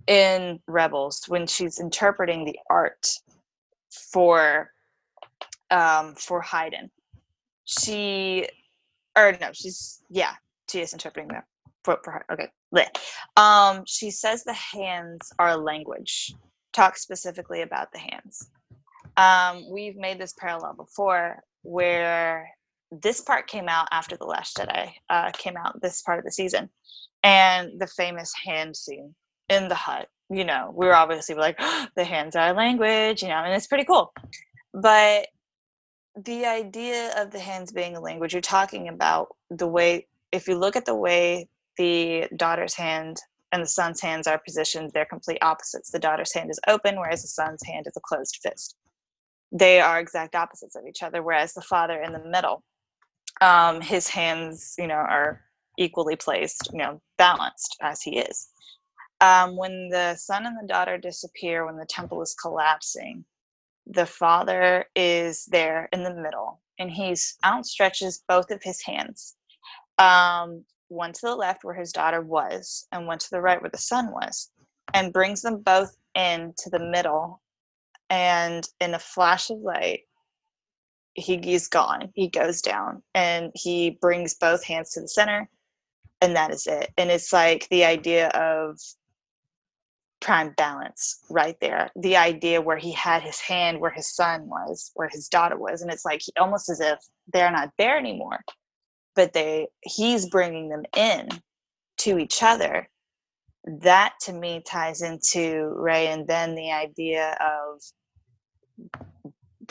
[0.08, 3.08] in Rebels when she's interpreting the art
[4.12, 4.72] for
[5.72, 6.90] um, for Hydan,
[7.66, 8.48] she
[9.18, 10.34] or no, she's yeah,
[10.70, 11.44] she is interpreting them
[11.84, 12.26] for, for her.
[12.32, 12.98] Okay, lit.
[13.38, 16.34] Um, she says the hands are a language.
[16.74, 18.50] Talk specifically about the hands.
[19.16, 22.50] Um, we've made this parallel before where
[23.02, 26.32] this part came out after the last jedi uh, came out this part of the
[26.32, 26.70] season
[27.24, 29.14] and the famous hand scene
[29.49, 33.30] in the hut you know we were obviously like oh, the hands are language you
[33.30, 34.14] know and it's pretty cool.
[34.74, 35.28] But
[36.26, 40.57] the idea of the hands being a language you're talking about the way if you
[40.57, 41.48] look at the way
[41.78, 43.18] the daughter's hand
[43.52, 45.91] and the son's hands are positioned they're complete opposites.
[45.91, 48.76] The daughter's hand is open whereas the son's hand is a closed fist.
[49.52, 52.64] They are exact opposites of each other whereas the father in the middle
[53.44, 55.41] um, his hands, you know, are
[55.80, 58.49] equally placed, you know, balanced as he is.
[59.22, 63.26] Um, when the son and the daughter disappear, when the temple is collapsing,
[63.88, 69.36] the father is there in the middle and he's outstretches both of his hands
[69.99, 73.72] um, one to the left where his daughter was and one to the right where
[73.72, 74.52] the son was
[74.94, 77.41] and brings them both in to the middle
[78.10, 80.02] and in a flash of light
[81.14, 82.10] he, he's gone.
[82.15, 85.49] He goes down and he brings both hands to the center,
[86.22, 86.91] and that is it.
[86.98, 88.80] And it's like the idea of
[90.22, 91.91] prime balance right there.
[91.95, 95.81] The idea where he had his hand where his son was, where his daughter was,
[95.81, 96.99] and it's like he, almost as if
[97.31, 98.40] they're not there anymore,
[99.15, 101.27] but they he's bringing them in
[101.99, 102.90] to each other.
[103.65, 107.81] That to me ties into Rey, and then the idea of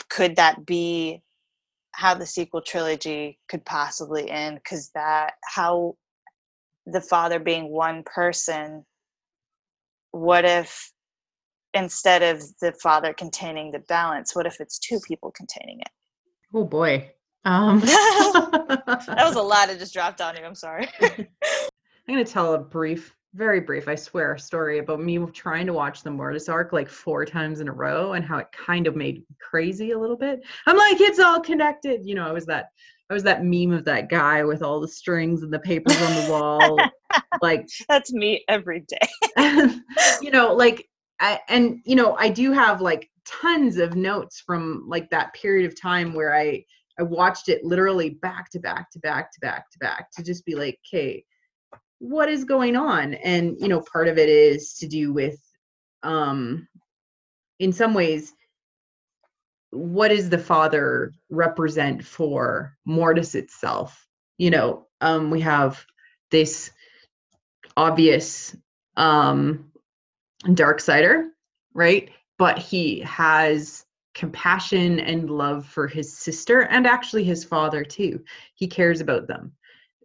[0.09, 1.21] could that be
[1.93, 5.95] how the sequel trilogy could possibly end because that how
[6.85, 8.83] the father being one person
[10.11, 10.91] what if
[11.73, 15.89] instead of the father containing the balance what if it's two people containing it?
[16.53, 17.11] Oh boy.
[17.45, 20.87] Um that was a lot that just dropped on you i'm sorry.
[21.01, 25.73] I'm going to tell a brief very brief, I swear, story about me trying to
[25.73, 28.95] watch the Mortis arc like four times in a row and how it kind of
[28.95, 30.43] made me crazy a little bit.
[30.67, 32.05] I'm like, it's all connected.
[32.05, 32.67] You know, I was that
[33.09, 36.23] I was that meme of that guy with all the strings and the papers on
[36.23, 36.79] the wall.
[37.41, 39.77] like that's me every day.
[40.21, 40.87] you know, like
[41.19, 45.65] I, and you know, I do have like tons of notes from like that period
[45.65, 46.63] of time where I
[46.99, 50.45] I watched it literally back to back to back to back to back to just
[50.45, 51.23] be like, okay,
[51.99, 55.39] what is going on and you know part of it is to do with
[56.03, 56.67] um
[57.59, 58.33] in some ways
[59.71, 64.05] what does the father represent for mortis itself
[64.37, 65.85] you know um we have
[66.29, 66.71] this
[67.77, 68.55] obvious
[68.97, 69.71] um
[70.53, 71.29] dark sider,
[71.73, 72.09] right?
[72.37, 78.23] But he has compassion and love for his sister and actually his father too.
[78.55, 79.53] He cares about them.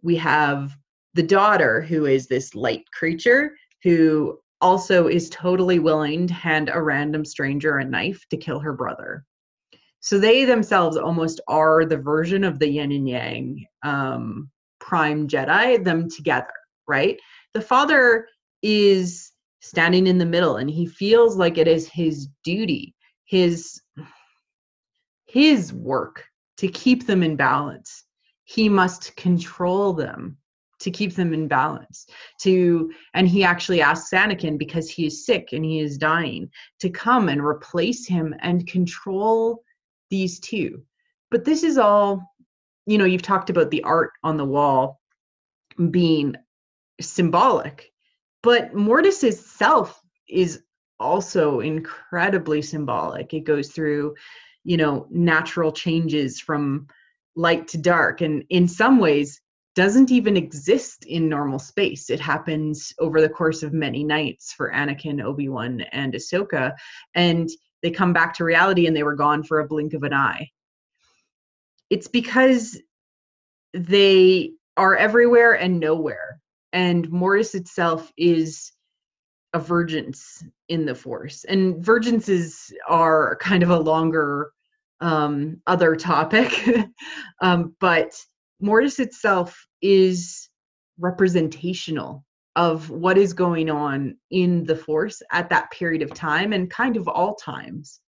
[0.01, 0.75] We have
[1.13, 6.81] the daughter who is this light creature who also is totally willing to hand a
[6.81, 9.23] random stranger a knife to kill her brother.
[10.01, 14.49] So they themselves almost are the version of the yin and yang um,
[14.79, 16.53] prime Jedi, them together,
[16.87, 17.19] right?
[17.53, 18.27] The father
[18.61, 19.31] is
[19.61, 22.95] standing in the middle and he feels like it is his duty,
[23.25, 23.81] his
[25.25, 26.25] his work
[26.57, 28.03] to keep them in balance.
[28.45, 30.38] He must control them
[30.79, 32.07] to keep them in balance
[32.39, 36.49] to and he actually asks anakin because he is sick and he is dying
[36.79, 39.63] to come and replace him and control
[40.09, 40.81] these two.
[41.31, 42.23] But this is all
[42.85, 44.99] you know you've talked about the art on the wall
[45.91, 46.35] being
[46.99, 47.91] symbolic
[48.41, 50.61] but mortis's self is
[50.99, 53.33] also incredibly symbolic.
[53.33, 54.15] It goes through
[54.63, 56.87] you know natural changes from
[57.35, 59.41] light to dark and in some ways
[59.79, 62.09] doesn't even exist in normal space.
[62.09, 66.73] It happens over the course of many nights for Anakin, Obi Wan, and Ahsoka,
[67.15, 67.47] and
[67.81, 70.49] they come back to reality and they were gone for a blink of an eye.
[71.89, 72.77] It's because
[73.73, 76.41] they are everywhere and nowhere,
[76.73, 78.73] and Mortis itself is
[79.53, 84.51] a vergence in the Force, and vergences are kind of a longer
[84.99, 86.67] um, other topic,
[87.41, 88.13] um, but
[88.59, 90.49] Mortis itself is
[90.97, 92.25] representational
[92.55, 96.97] of what is going on in the force at that period of time and kind
[96.97, 98.01] of all times.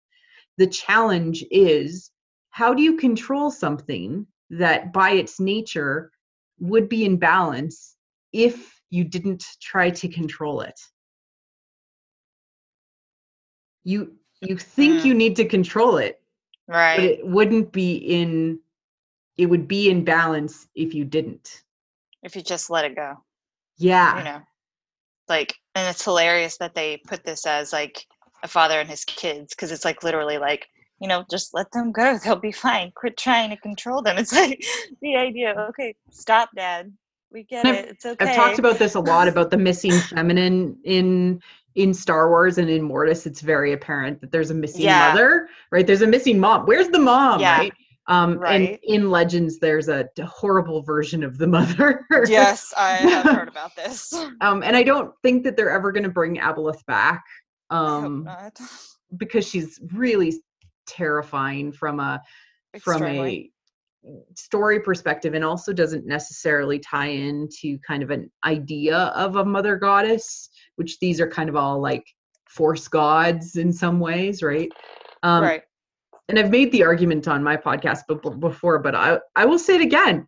[0.58, 2.12] The challenge is
[2.50, 6.12] how do you control something that by its nature
[6.60, 7.96] would be in balance
[8.34, 10.80] if you didn't try to control it?
[13.84, 15.06] You you think Mm.
[15.06, 16.22] you need to control it,
[16.68, 16.96] Right.
[16.98, 18.60] but it wouldn't be in
[19.42, 21.64] it would be in balance if you didn't.
[22.22, 23.16] if you just let it go.
[23.78, 24.18] Yeah.
[24.20, 24.40] You know.
[25.28, 28.06] Like and it's hilarious that they put this as like
[28.44, 30.68] a father and his kids because it's like literally like
[31.00, 34.34] you know just let them go they'll be fine quit trying to control them it's
[34.34, 34.62] like
[35.02, 36.92] the idea okay stop dad
[37.32, 40.00] we get And it it's okay I've talked about this a lot about the missing
[40.02, 41.42] feminine in
[41.76, 43.26] in Star Wars and in Mortis.
[43.26, 45.14] It's very apparent that there's a missing Yeah.
[45.14, 45.88] mother, right?
[45.88, 46.66] There's a missing mom.
[46.66, 47.60] Where's the mom, Yeah.
[47.60, 47.74] right?
[48.12, 52.06] Um, and in Legends, there's a horrible version of the mother.
[52.28, 54.14] yes i have heard about this.
[54.42, 57.24] Um, and I don't think that they're ever going to bring Abeloth back.
[57.70, 58.30] Um,
[59.16, 60.34] because she's really
[60.88, 62.22] terrifying from a
[62.82, 63.50] from a
[64.36, 69.76] story perspective and also doesn't necessarily tie into kind of an idea of a mother
[69.76, 72.04] goddess which these are kind of all like
[72.50, 74.72] force gods in some ways right?
[75.24, 75.62] Um right
[76.32, 78.02] and i've made the argument on my podcast
[78.40, 80.26] before but i i will say it again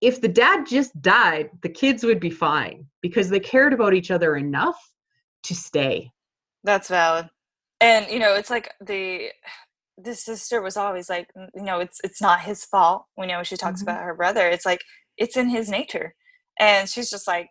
[0.00, 4.10] if the dad just died the kids would be fine because they cared about each
[4.10, 4.78] other enough
[5.42, 6.10] to stay
[6.64, 7.28] That's valid.
[7.80, 9.28] And you know, it's like the
[10.06, 13.04] the sister was always like, you know, it's it's not his fault.
[13.18, 13.84] You know, she talks Mhm.
[13.84, 14.80] about her brother, it's like
[15.16, 16.14] it's in his nature,
[16.58, 17.48] and she's just like,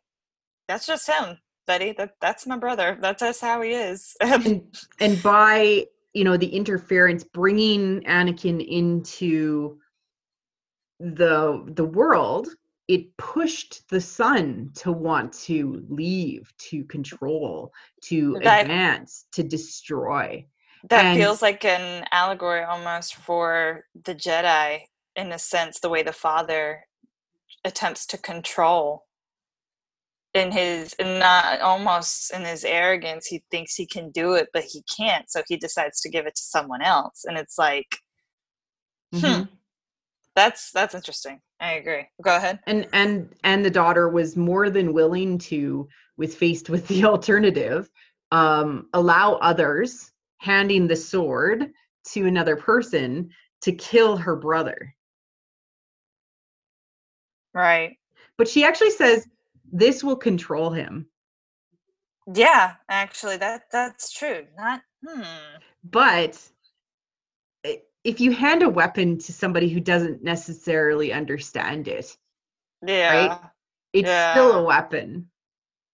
[0.68, 1.38] that's just him,
[1.68, 1.94] Betty.
[1.98, 2.98] That that's my brother.
[3.02, 4.16] That's just how he is.
[4.22, 5.86] and and by
[6.16, 9.78] you know the interference bringing anakin into
[11.00, 12.48] the the world
[12.88, 17.74] it pushed the son to want to leave to control
[18.04, 20.46] to That- advance to destroy.
[20.90, 24.82] That and- feels like an allegory almost for the Jedi
[25.16, 26.86] in a sense, the way the father
[27.64, 29.05] attempts to control
[30.36, 34.64] in his in not almost in his arrogance he thinks he can do it but
[34.64, 37.88] he can't so he decides to give it to someone else and it's like
[39.14, 39.20] hmm.
[39.20, 39.50] Mhm.
[40.36, 41.42] that's that's interesting.
[41.60, 42.08] I agree.
[42.24, 42.60] Go ahead.
[42.68, 45.88] And and and the daughter was more than willing to
[46.18, 47.90] with faced with the alternative
[48.32, 51.72] um allow others handing the sword
[52.10, 53.30] to another person
[53.62, 54.94] to kill her brother.
[57.54, 57.98] Right.
[58.38, 59.26] But she actually says
[59.78, 61.08] this will control him.
[62.34, 65.22] Yeah actually that that's true not hmm.
[65.84, 66.42] But
[68.04, 72.18] if you hand a weapon to somebody who doesn't necessarily understand it
[72.86, 73.38] yeah
[73.94, 75.30] it's still a weapon.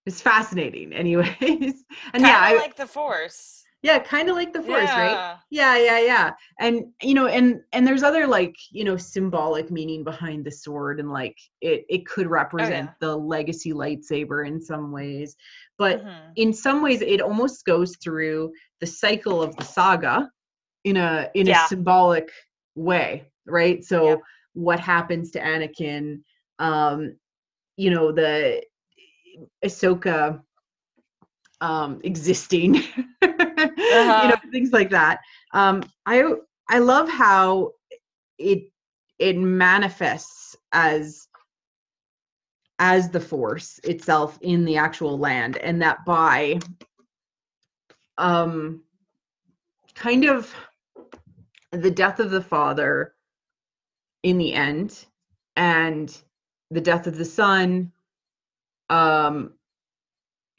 [0.05, 1.37] It's fascinating anyways.
[2.13, 5.11] And kind yeah I, like the force yeah kind of like the force right?
[5.11, 5.37] Yeah.
[5.49, 6.31] yeah yeah yeah.
[6.59, 10.99] And you know and and there's other like you know symbolic meaning behind the sword
[10.99, 15.35] and like it it could represent the legacy lightsaber in some ways.
[15.77, 16.03] But
[16.35, 20.29] in some ways it almost goes through the cycle of the saga
[20.83, 21.65] in a in Yeah.
[21.65, 22.29] a symbolic
[22.75, 23.83] way right?
[23.83, 24.21] So
[24.53, 26.21] what happens to anakin
[26.59, 27.15] um
[27.77, 28.61] you know the
[29.65, 30.41] ahsoka
[31.61, 32.83] um existing
[33.77, 35.19] you know things like that.
[35.53, 36.23] Um i
[36.69, 37.71] i love how
[38.38, 38.71] it
[39.19, 41.27] it manifests as
[42.79, 46.59] as the force itself in the actual land and that by
[48.17, 48.81] um
[49.93, 50.53] kind of
[51.71, 53.13] the death of the father
[54.23, 55.05] in the end
[55.55, 56.21] and
[56.71, 57.91] the death of the son
[58.89, 59.53] um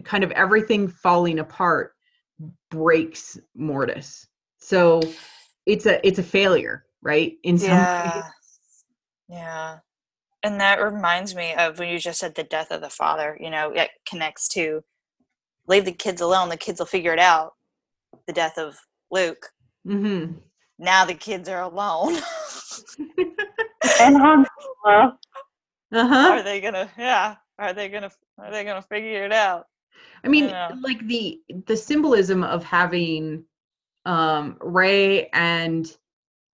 [0.04, 1.91] kind of everything falling apart
[2.72, 4.26] breaks mortis
[4.58, 5.00] so
[5.66, 8.16] it's a it's a failure right in some yeah.
[8.16, 8.24] ways
[9.32, 9.78] Yeah.
[10.42, 13.50] And that reminds me of when you just said the death of the father, you
[13.50, 14.82] know, it connects to
[15.68, 17.52] leave the kids alone, the kids will figure it out.
[18.26, 18.76] The death of
[19.10, 19.48] Luke.
[19.86, 20.34] mm-hmm.
[20.78, 22.18] Now the kids are alone.
[24.00, 24.46] And Han
[25.92, 27.36] uh-huh are they gonna yeah.
[27.58, 29.66] Are they gonna are they gonna figure it out?
[30.24, 30.70] I mean, know.
[30.82, 33.44] like the the symbolism of having
[34.04, 35.94] um Rey and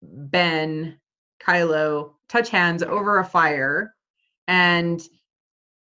[0.02, 0.98] Ben
[1.42, 3.94] Kylo touch hands over a fire
[4.48, 5.06] and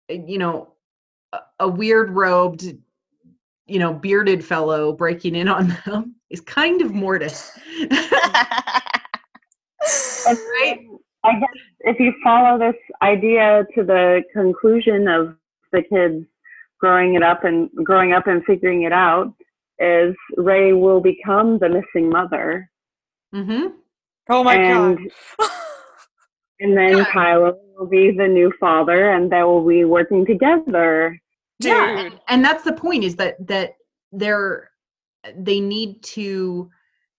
[0.10, 0.74] you know
[1.34, 2.64] a, a weird robed
[3.68, 7.58] you know bearded fellow breaking in on them is kind of Mortis.
[10.28, 10.80] right?
[11.24, 11.50] I guess
[11.82, 15.36] if you follow this idea to the conclusion of
[15.72, 16.26] the kids
[16.80, 19.34] growing it up and growing up and figuring it out,
[19.80, 22.70] is Rey will become the missing mother.
[23.34, 23.68] Mm-hmm.
[24.30, 24.98] Oh my and,
[25.40, 25.50] god.
[26.60, 31.20] And then Kylo will be the new father, and they will be working together.
[31.60, 33.74] Yeah, and- and that's the point is that that
[34.12, 34.72] they're
[35.36, 36.70] they need to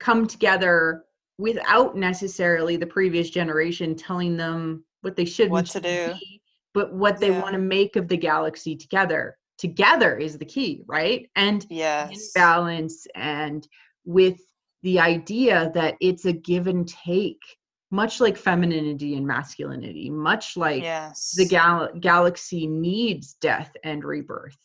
[0.01, 1.05] come together
[1.39, 6.15] without necessarily the previous generation telling them what they should What to do.
[6.15, 6.41] be,
[6.75, 9.37] but what they want to make of the galaxy together.
[9.59, 11.29] Together is the key, right?
[11.37, 12.33] And Yes.
[12.35, 13.67] balance and
[14.05, 14.41] with
[14.83, 17.43] the idea that it's a give and take,
[17.91, 21.35] much like femininity and masculinity, much like Yes.
[21.37, 24.57] the gal- galaxy needs death and rebirth.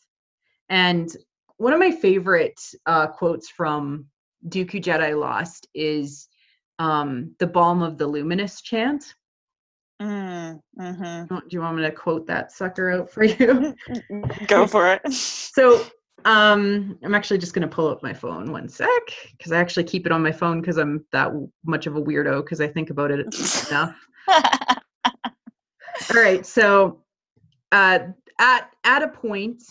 [0.68, 1.14] And
[1.56, 4.06] one of my favorite uh, quotes from
[4.48, 6.28] Dooku Jedi Lost is
[6.78, 9.14] um, the Balm of the Luminous chant.
[10.02, 13.74] Mm, hmm Do you want me to quote that sucker out for you?
[14.46, 15.12] Go for it.
[15.12, 15.84] So
[16.24, 18.88] um, I'm actually just going to pull up my phone one sec
[19.36, 22.02] because I actually keep it on my phone because I'm that w- much of a
[22.02, 23.20] weirdo because I think about it
[23.70, 23.94] enough.
[24.28, 27.02] All right, so
[27.72, 27.98] uh,
[28.38, 29.62] at at a point,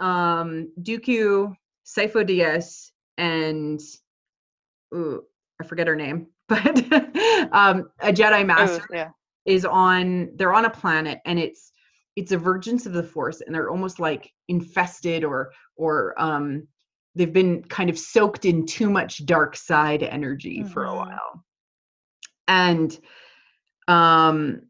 [0.00, 1.54] um, Dooku,
[1.84, 3.80] Sifo Dyas, and
[4.94, 5.22] ooh,
[5.60, 6.76] I forget her name, but
[7.52, 9.08] um, a Jedi Master Oh, yeah.
[9.46, 10.30] Is on.
[10.36, 11.72] They're on a planet, and it's
[12.16, 16.66] it's a vergence of the Force, and they're almost like infested or or um,
[17.14, 21.44] they've been kind of soaked in too much dark side energy for a while,
[22.48, 22.98] and
[23.88, 24.62] um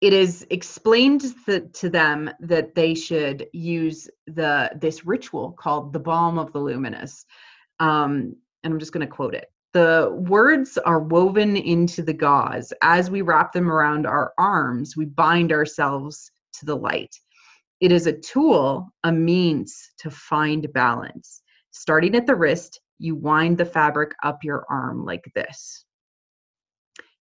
[0.00, 5.98] it is explained th- to them that they should use the this ritual called the
[5.98, 7.26] balm of the luminous.
[7.80, 12.72] Um, and i'm just going to quote it the words are woven into the gauze
[12.82, 17.14] as we wrap them around our arms we bind ourselves to the light
[17.80, 23.58] it is a tool a means to find balance starting at the wrist you wind
[23.58, 25.84] the fabric up your arm like this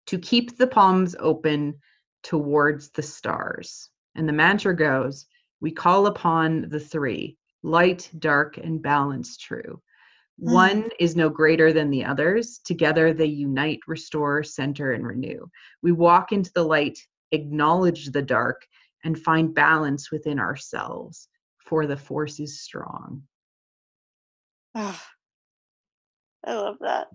[0.06, 1.76] to keep the palms open
[2.24, 3.90] towards the stars.
[4.16, 5.26] And the mantra goes
[5.62, 9.82] We call upon the three light, dark, and balance true.
[10.38, 12.60] One is no greater than the others.
[12.64, 15.48] Together they unite, restore, center, and renew.
[15.82, 17.00] We walk into the light,
[17.32, 18.66] acknowledge the dark,
[19.04, 21.30] and find balance within ourselves,
[21.60, 23.24] for the force is strong.
[24.76, 25.08] Ah,
[26.46, 27.08] I love that.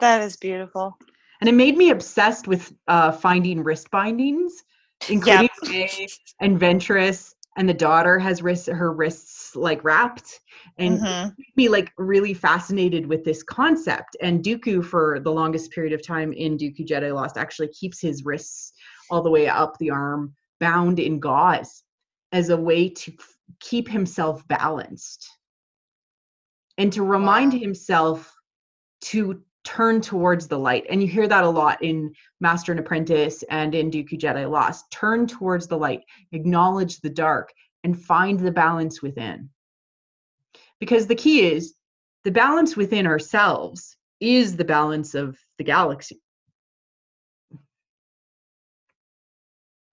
[0.00, 0.98] That is beautiful.
[1.40, 4.64] And it made me obsessed with uh, finding wrist bindings,
[5.08, 6.08] including May
[6.40, 10.40] and Ventress, and the daughter has her wrists like wrapped,
[10.78, 11.34] and Mhm.
[11.36, 14.16] made me like really fascinated with this concept.
[14.22, 18.24] And Dooku, for the longest period of time in Dooku Jedi Lost, actually keeps his
[18.24, 18.72] wrists
[19.10, 21.82] all the way up the arm, bound in gauze,
[22.30, 25.28] as a way to f- keep himself balanced
[26.78, 28.32] and to remind himself
[29.00, 30.86] to turn towards the light.
[30.88, 34.90] And you hear that a lot in Master and Apprentice and in Dooku Jedi Lost.
[34.90, 36.02] Turn towards the light,
[36.32, 37.52] acknowledge the dark,
[37.84, 39.50] and find the balance within.
[40.80, 41.74] Because the key is
[42.24, 46.20] the balance within ourselves is the balance of the galaxy.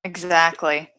[0.03, 0.89] Exactly.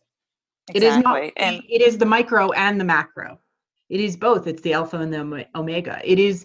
[0.74, 1.22] It is not.
[1.22, 1.32] Exactly.
[1.36, 3.40] And it is the micro and the macro.
[3.88, 4.48] It is both.
[4.48, 6.00] It's the alpha and the omega.
[6.04, 6.44] It is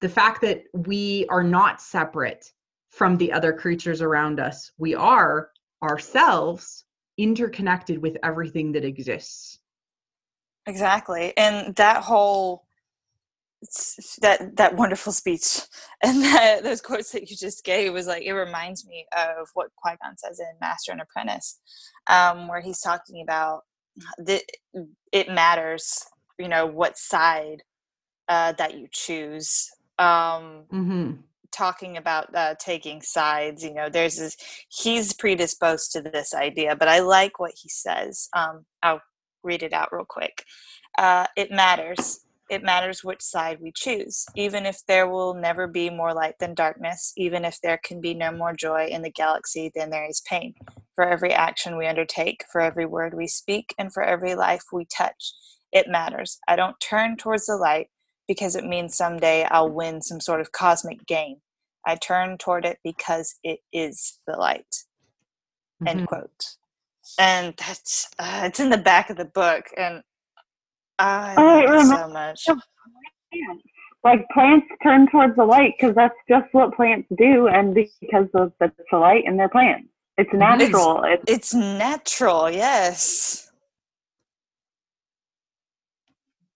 [0.00, 2.52] the fact that we are not separate
[2.90, 4.72] from the other creatures around us.
[4.78, 5.50] We are
[5.82, 6.84] ourselves
[7.18, 9.58] interconnected with everything that exists.
[10.66, 11.32] Exactly.
[11.36, 12.64] And that whole
[14.22, 15.60] that that wonderful speech
[16.02, 19.68] and that those quotes that you just gave was like it reminds me of what
[19.76, 21.60] Qui-Gon says in Master and Apprentice,
[22.06, 23.64] um, where he's talking about
[24.18, 24.42] that
[25.12, 26.06] it matters,
[26.38, 27.62] you know, what side
[28.28, 29.70] uh, that you choose.
[30.00, 31.22] Um, Mm-hmm.
[31.52, 34.36] talking about uh, taking sides you know there's this
[34.68, 39.02] he's predisposed to this idea but i like what he says um, i'll
[39.44, 40.44] read it out real quick.
[40.98, 42.20] Uh, it matters.
[42.50, 44.26] It matters which side we choose.
[44.36, 48.14] Even if there will never be more light than darkness even if there can be
[48.14, 50.54] no more joy in the galaxy than there is pain.
[50.96, 54.86] For every action we undertake for every word we speak and for every life we
[54.86, 55.34] touch
[55.72, 56.38] it matters.
[56.48, 57.88] I don't turn towards the light
[58.30, 61.38] because it means someday I'll win some sort of cosmic game.
[61.86, 64.84] I turn toward it because it is the light.
[65.86, 66.06] End Mhm.
[66.06, 66.56] quote.
[67.18, 70.02] And that's uh, it's in the back of the book, and
[70.98, 72.56] I love so much.
[73.32, 73.64] plants.
[74.04, 78.52] Like plants turn towards the light because that's just what plants do, and because of
[78.60, 79.88] the, the light in their plants,
[80.18, 81.04] it's natural.
[81.04, 83.50] It's, It's natural, yes.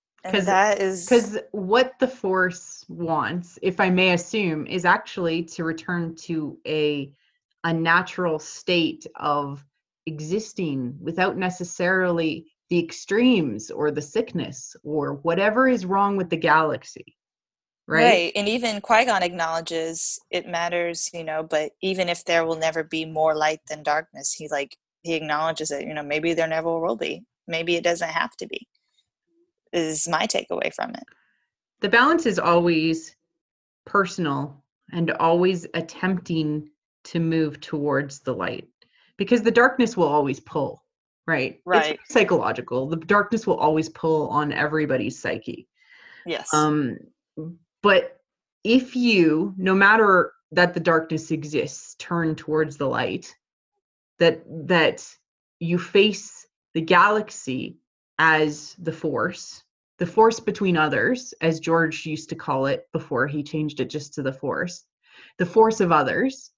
[0.02, 5.42] And because that is because what the force wants if i may assume is actually
[5.42, 7.12] to return to a
[7.64, 9.64] a natural state of
[10.06, 17.16] existing without necessarily the extremes or the sickness or whatever is wrong with the galaxy
[17.86, 22.56] right, And even Qui Gon acknowledges it matters, you know, but even if there will
[22.56, 26.48] never be more light than darkness, he like he acknowledges it, you know, maybe there
[26.48, 27.24] never will be.
[27.46, 28.66] Maybe it doesn't have to be.
[29.74, 31.05] Is my takeaway from it.
[31.80, 33.14] the balance is always
[33.84, 36.70] personal and always attempting
[37.05, 38.68] to move towards the light
[39.18, 40.82] because the darkness will always pull
[41.26, 41.98] right Right.
[42.01, 45.66] it's psychological the darkness will always pull on everybody's psyche
[46.24, 46.48] Yes.
[46.55, 46.96] um
[47.82, 48.20] but
[48.62, 53.34] if you no matter that the darkness exists turn towards the light
[54.18, 55.05] that that
[55.60, 57.76] you face the galaxy
[58.18, 59.64] as the force
[59.99, 64.15] the force between others as george used to call it before he changed it just
[64.15, 64.85] to the force
[65.39, 66.51] the force of others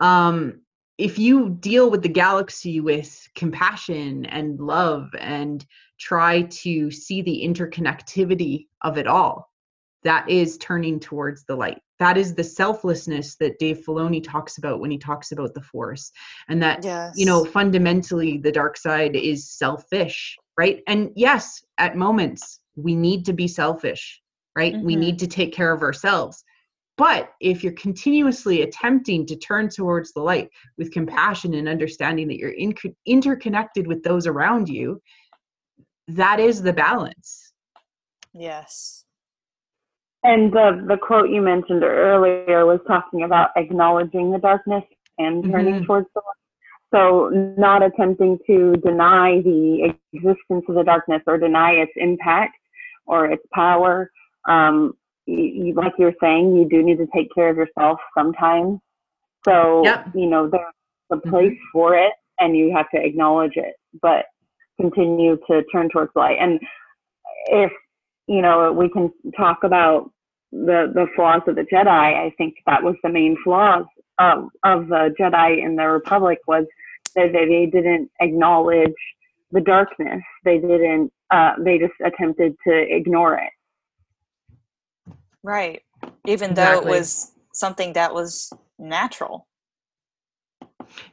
[0.00, 0.60] um
[0.98, 5.64] if you deal with the galaxy with compassion and love and
[5.98, 9.50] try to see the interconnectivity of it all
[10.02, 11.80] that is turning towards the light.
[11.98, 16.10] That is the selflessness that Dave Filoni talks about when he talks about the force.
[16.48, 16.82] And that,
[17.14, 20.82] you know, fundamentally the dark side is selfish, right?
[20.86, 24.20] And yes, at moments we need to be selfish,
[24.56, 24.74] right?
[24.82, 24.98] We Mhm.
[24.98, 26.44] need to take care of ourselves.
[26.96, 32.36] But if you're continuously attempting to turn towards the light with compassion and understanding that
[32.36, 32.74] you're in-
[33.06, 35.00] interconnected with those around you,
[36.08, 37.52] that is the balance.
[38.34, 39.04] Yes.
[40.22, 44.84] and the the quote you mentioned earlier was talking about acknowledging the darkness
[45.16, 45.86] and turning Mhm.
[45.86, 46.36] towards the light.
[46.92, 52.54] So not attempting to deny the existence of the darkness or deny its impact
[53.10, 54.10] or its power.
[54.48, 54.94] Um,
[55.26, 58.78] you, you, like you're saying, you do need to take care of yourself sometimes.
[59.44, 59.82] So
[60.14, 60.64] you know there's
[61.10, 64.26] a place for it, and you have to acknowledge it, but
[64.80, 66.38] continue to turn towards light.
[66.40, 66.60] And
[67.46, 67.72] if
[68.26, 70.10] you know we can talk about
[70.52, 73.86] the the flaws of the Jedi, I think that was the main flaws
[74.18, 76.66] of of the Jedi in the Republic was
[77.16, 78.94] that they, they didn't acknowledge
[79.52, 80.22] the darkness.
[80.44, 81.12] They didn't.
[81.30, 83.50] Uh, they just attempted to ignore it.
[85.42, 85.82] Right.
[86.26, 89.46] Even though it was something that was natural.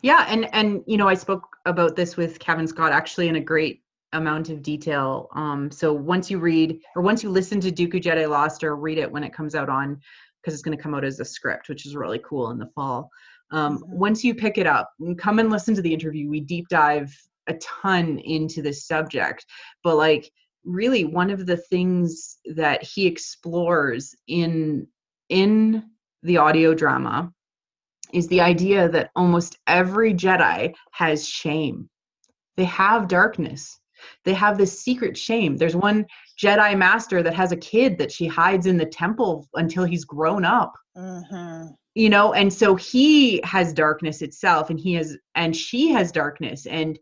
[0.01, 3.41] Yeah, and and you know, I spoke about this with Cavan Scott actually in a
[3.41, 3.83] great
[4.13, 5.27] amount of detail.
[5.33, 8.97] Um, so once you read or once you listen to Dooku Jedi Lost or read
[8.97, 9.99] it when it comes out on
[10.41, 12.69] because it's going to come out as a script, which is really cool in the
[12.73, 13.09] fall.
[13.51, 16.29] Um, Once you pick it up, and come and listen to the interview.
[16.29, 17.13] We deep dive
[17.47, 19.45] a ton into this subject,
[19.83, 20.31] but like
[20.63, 24.87] really one of the things that he explores in
[25.29, 25.83] in
[26.23, 27.31] the audio drama
[28.13, 31.89] is the idea that almost every Jedi has shame.
[32.55, 33.79] They have darkness.
[34.23, 35.57] They have this secret shame.
[35.57, 36.05] There's one
[36.41, 40.45] Jedi master that has a kid that she hides in the temple until he's grown
[40.45, 40.73] up.
[40.95, 41.67] Mm-hmm.
[41.95, 46.67] You know, and so he has darkness itself, and he has, and she has darkness.
[46.67, 46.99] And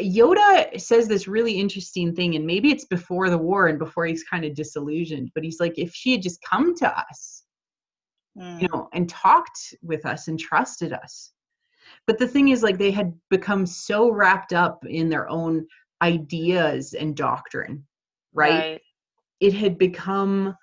[0.00, 4.24] Yoda says this really interesting thing, and maybe it's before the war and before he's
[4.24, 7.44] kind of disillusioned, but he's like, if she had just come to us,
[8.36, 8.62] Mm.
[8.62, 11.32] you know, and talked with us and trusted us.
[12.06, 15.66] But the thing is, like, they had become so wrapped up in their own
[16.02, 17.86] ideas and doctrine,
[18.32, 18.50] right?
[18.50, 18.80] Right.
[19.40, 20.56] It had become,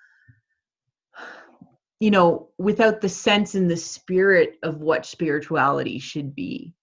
[2.00, 6.74] you know, without the sense and the spirit of what spirituality should be,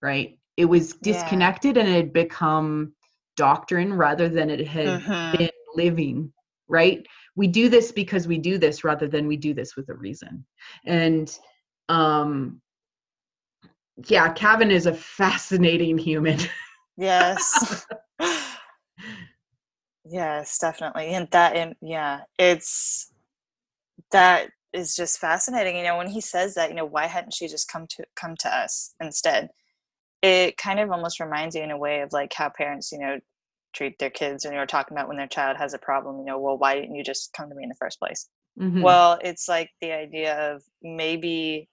[0.00, 0.38] right?
[0.58, 1.02] It was Yeah.
[1.02, 2.92] disconnected and it had become
[3.36, 5.32] doctrine rather than it had Mhm.
[5.38, 6.32] been living,
[6.68, 7.06] right?
[7.36, 10.44] We do this because we do this rather than we do this with a reason.
[10.84, 11.34] And
[11.88, 12.60] um
[14.08, 16.40] yeah, Cavan is a fascinating human.
[16.96, 17.86] Yes.
[20.04, 21.08] yes, definitely.
[21.08, 23.12] And that, and yeah, it's
[24.10, 25.76] that is just fascinating.
[25.76, 28.34] You know, when he says that, you know, why hadn't she just come to come
[28.40, 29.50] to us instead?
[30.22, 33.18] It kind of almost reminds you in a way of like how parents, you know,
[33.74, 36.38] treat their kids and you're talking about when their child has a problem, you know,
[36.38, 38.28] well, why didn't you just come to me in the first place?
[38.58, 38.82] Mhm.
[38.82, 41.68] Well, it's like the idea of maybe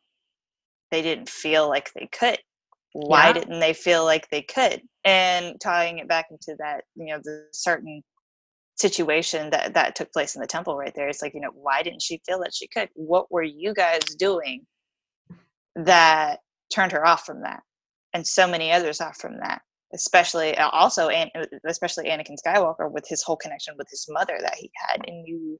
[0.92, 2.40] they didn't feel like they could.
[2.94, 3.34] Why Yeah.
[3.34, 4.88] didn't they feel like they could?
[5.04, 8.04] And tying it back into that, you know, the certain
[8.78, 11.08] situation that that took place in the temple right there.
[11.08, 12.90] It's like, you know, why didn't she feel that she could?
[12.94, 14.68] What were you guys doing
[15.76, 16.40] that
[16.74, 17.64] turned her off from that?
[18.16, 19.62] And so many others off from that.
[19.94, 21.30] Especially uh, also and
[21.68, 25.60] especially Anakin Skywalker with his whole connection with his mother that he had and you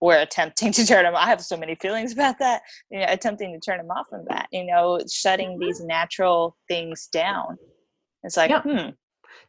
[0.00, 2.62] were attempting to turn him I have so many feelings about that.
[2.90, 7.08] You know, attempting to turn him off from that, you know, shutting these natural things
[7.10, 7.56] down.
[8.22, 8.90] It's like, hmm.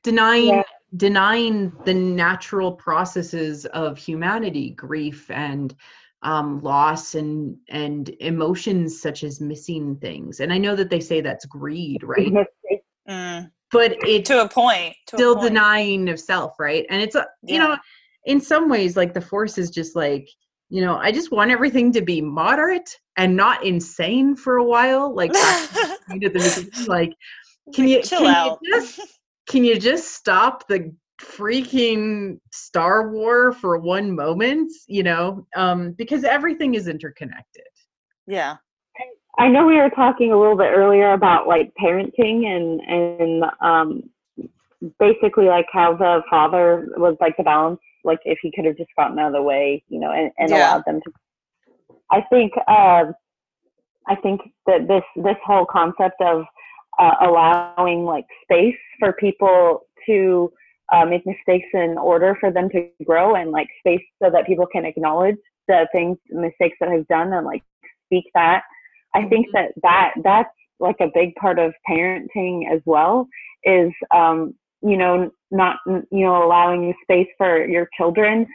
[0.03, 0.63] denying
[0.95, 5.75] denying the natural processes of humanity grief and
[6.25, 11.21] um, loss and and emotions such as missing things and i know that they say
[11.21, 12.33] that's greed right
[13.07, 13.51] Mm.
[13.71, 15.49] but it to a point to a still point.
[15.49, 17.67] denying of self right and it's a you Yeah.
[17.67, 17.77] know
[18.25, 20.27] in some ways like the force is just like
[20.69, 25.13] you know i just want everything to be moderate and not insane for a while
[25.13, 27.13] like back to the point at the beginning, like
[27.75, 28.59] can you chill can out.
[28.63, 28.99] you just
[29.47, 36.23] can you just stop the freaking star war for one moment you know um because
[36.23, 37.63] everything is interconnected
[38.27, 38.57] Yeah.
[39.37, 44.09] I know we were talking a little bit earlier about like parenting and and um
[44.99, 48.89] basically like how the father was like the balance like if he could have just
[48.97, 50.67] gotten out of the way you know and, and Yeah.
[50.67, 51.11] allowed them to
[52.11, 53.05] I think uh,
[54.07, 56.45] I think that this this whole concept of
[56.99, 60.51] uh, allowing like space for people to
[60.93, 64.67] uh, make mistakes in order for them to grow and like space so that people
[64.71, 65.37] can acknowledge
[65.67, 67.63] the things mistakes that I've done and like
[68.05, 68.63] speak that.
[69.13, 70.49] I think that that that's
[70.79, 73.27] like a big part of parenting as well
[73.63, 78.45] is um, you know not you know allowing you space for your children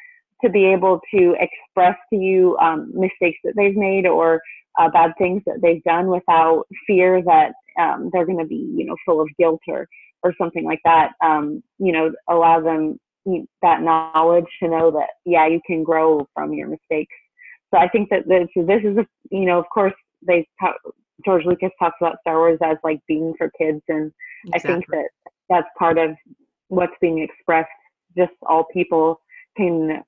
[0.44, 4.40] to be able to express to you um, mistakes that they've made or
[4.78, 8.84] uh, bad things that they've done without fear that um, they're going to be you
[8.84, 9.88] know full of guilt or
[10.22, 12.98] or something like that um, you know allow them
[13.62, 17.14] that knowledge to know that yeah you can grow from your mistakes.
[17.72, 19.94] So I think that this this is a you know of course
[20.26, 20.76] they talk,
[21.24, 24.12] George Lucas talks about Star Wars as like being for kids and
[24.54, 25.08] I think that
[25.48, 26.12] that's part of
[26.68, 27.68] what's being expressed.
[28.16, 29.20] Just all people
[29.56, 30.02] can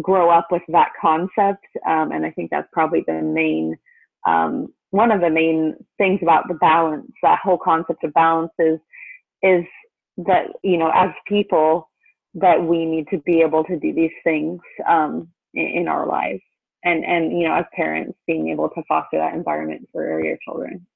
[0.00, 3.76] grow up with that concept um, and I think that's probably the main
[4.26, 8.78] um, one of the main things about the balance that whole concept of balance is
[9.42, 9.64] is
[10.18, 11.88] that you know as people
[12.34, 16.42] that we need to be able to do these things um, in, in our lives
[16.84, 20.86] and and you know as parents being able to foster that environment for your children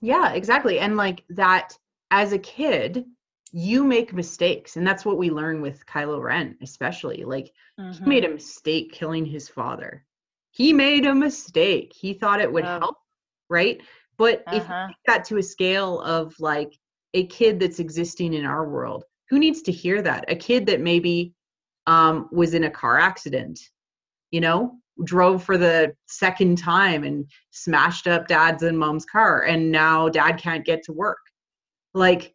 [0.00, 0.78] Yeah, exactly.
[0.78, 1.76] And like that
[2.10, 3.04] as a kid,
[3.52, 4.76] you make mistakes.
[4.76, 7.24] And that's what we learn with Kylo Ren, especially.
[7.24, 7.52] Like
[7.88, 10.04] he made a mistake killing his father.
[10.50, 11.92] He made a mistake.
[11.94, 12.80] He thought it would Oh.
[12.80, 12.96] help,
[13.48, 13.80] right?
[14.18, 14.88] But if you Uh-huh.
[14.88, 16.78] take that to a scale of like
[17.14, 20.24] a kid that's existing in our world, who needs to hear that?
[20.28, 21.34] A kid that maybe
[21.86, 23.58] um, was in a car accident,
[24.30, 24.72] you know,
[25.04, 30.38] drove for the second time and smashed up dad's and mom's car, and now dad
[30.38, 31.18] can't get to work.
[31.94, 32.34] Like,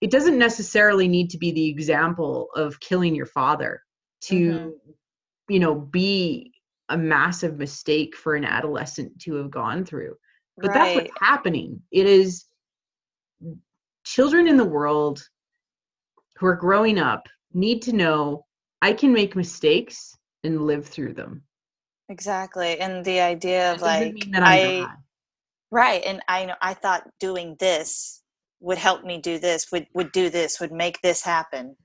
[0.00, 3.82] it doesn't necessarily need to be the example of killing your father
[4.22, 4.74] to,
[5.48, 6.52] you know, be
[6.90, 10.14] a massive mistake for an adolescent to have gone through.
[10.58, 11.80] But that's what's happening.
[11.90, 12.44] It is
[14.04, 15.22] children in the world
[16.36, 18.44] who are growing up need to know
[18.82, 21.42] i can make mistakes and live through them
[22.08, 22.78] Exactly.
[22.80, 24.86] And the idea of like mean that I'm I
[25.70, 28.22] right, and I know I thought doing this
[28.60, 31.76] would help me do this, would would do this, would make this happen.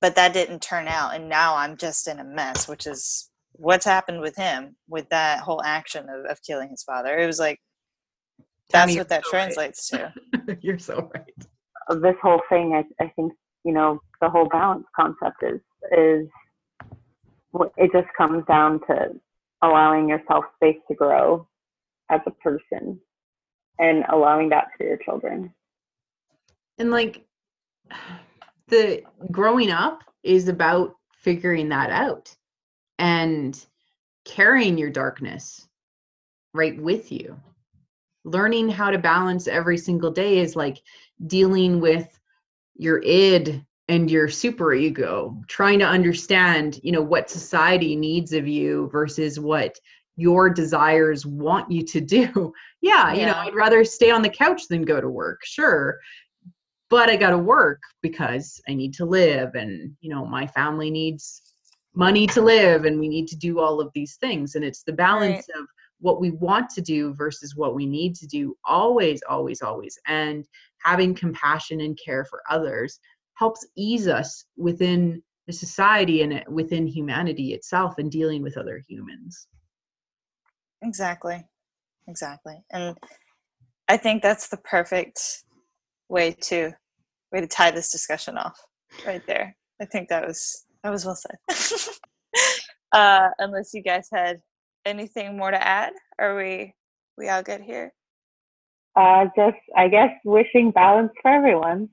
[0.00, 3.84] But that didn't turn out and now I'm just in a mess, which is what's
[3.84, 7.18] happened with him with that whole action of, of killing his father.
[7.18, 7.60] It was like
[8.70, 9.42] that's what that so right.
[9.42, 10.14] translates to.
[10.60, 11.46] you're so right
[11.94, 13.32] this whole thing, I, I think,
[13.64, 15.60] you know, the whole balance concept is
[15.92, 16.28] is
[17.76, 19.10] it just comes down to
[19.62, 21.46] allowing yourself space to grow
[22.10, 23.00] as a person
[23.78, 25.52] and allowing that for your children.
[26.78, 27.24] and like
[28.68, 32.34] the growing up is about figuring that out
[32.98, 33.64] and
[34.24, 35.66] carrying your darkness
[36.52, 37.38] right with you
[38.30, 40.80] learning how to balance every single day is like
[41.26, 42.18] dealing with
[42.76, 48.46] your id and your super ego trying to understand you know what society needs of
[48.46, 49.78] you versus what
[50.16, 52.52] your desires want you to do.
[52.80, 55.98] Yeah, you know i'd rather stay on the couch than go to work sure.
[56.90, 60.88] But i got to work because i need to live and you know my family
[60.88, 61.42] needs
[61.98, 64.54] money to live and we need to do all of these things.
[64.54, 65.66] And it's the balance of
[66.00, 70.46] what we want to do versus what we need to do always always always and
[70.82, 73.00] having compassion and care for others
[73.34, 79.48] helps ease us within the society and within humanity itself and dealing with other humans
[80.82, 81.44] Exactly.
[82.06, 82.62] Exactly.
[82.70, 82.96] And
[83.88, 85.44] I think that's the perfect
[86.08, 86.72] way to
[87.32, 88.58] way to tie this discussion off
[89.06, 89.56] right there.
[89.80, 91.98] I think that was that was well said.
[92.92, 94.40] uh unless you guys had
[94.84, 96.74] anything more to add, are we
[97.16, 97.92] we all good here?
[98.96, 101.88] Uh, just, I guess, wishing balance for everyone.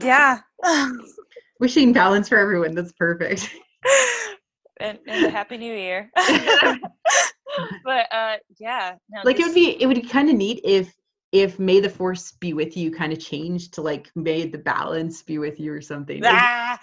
[0.00, 0.40] Yeah.
[1.60, 3.48] wishing balance for everyone that's perfect
[4.80, 6.10] and, and a happy new year.
[7.84, 10.92] but uh yeah, no, like it would be it would be kind of neat if
[11.30, 15.22] if may the force be with you kind of changed to like may the balance
[15.22, 16.80] be with you or something It'd- Ah!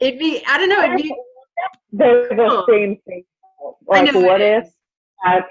[0.00, 1.14] it'd be i don't know it'd be
[1.92, 3.24] They're the same thing.
[3.86, 4.68] Like, what if
[5.24, 5.48] that's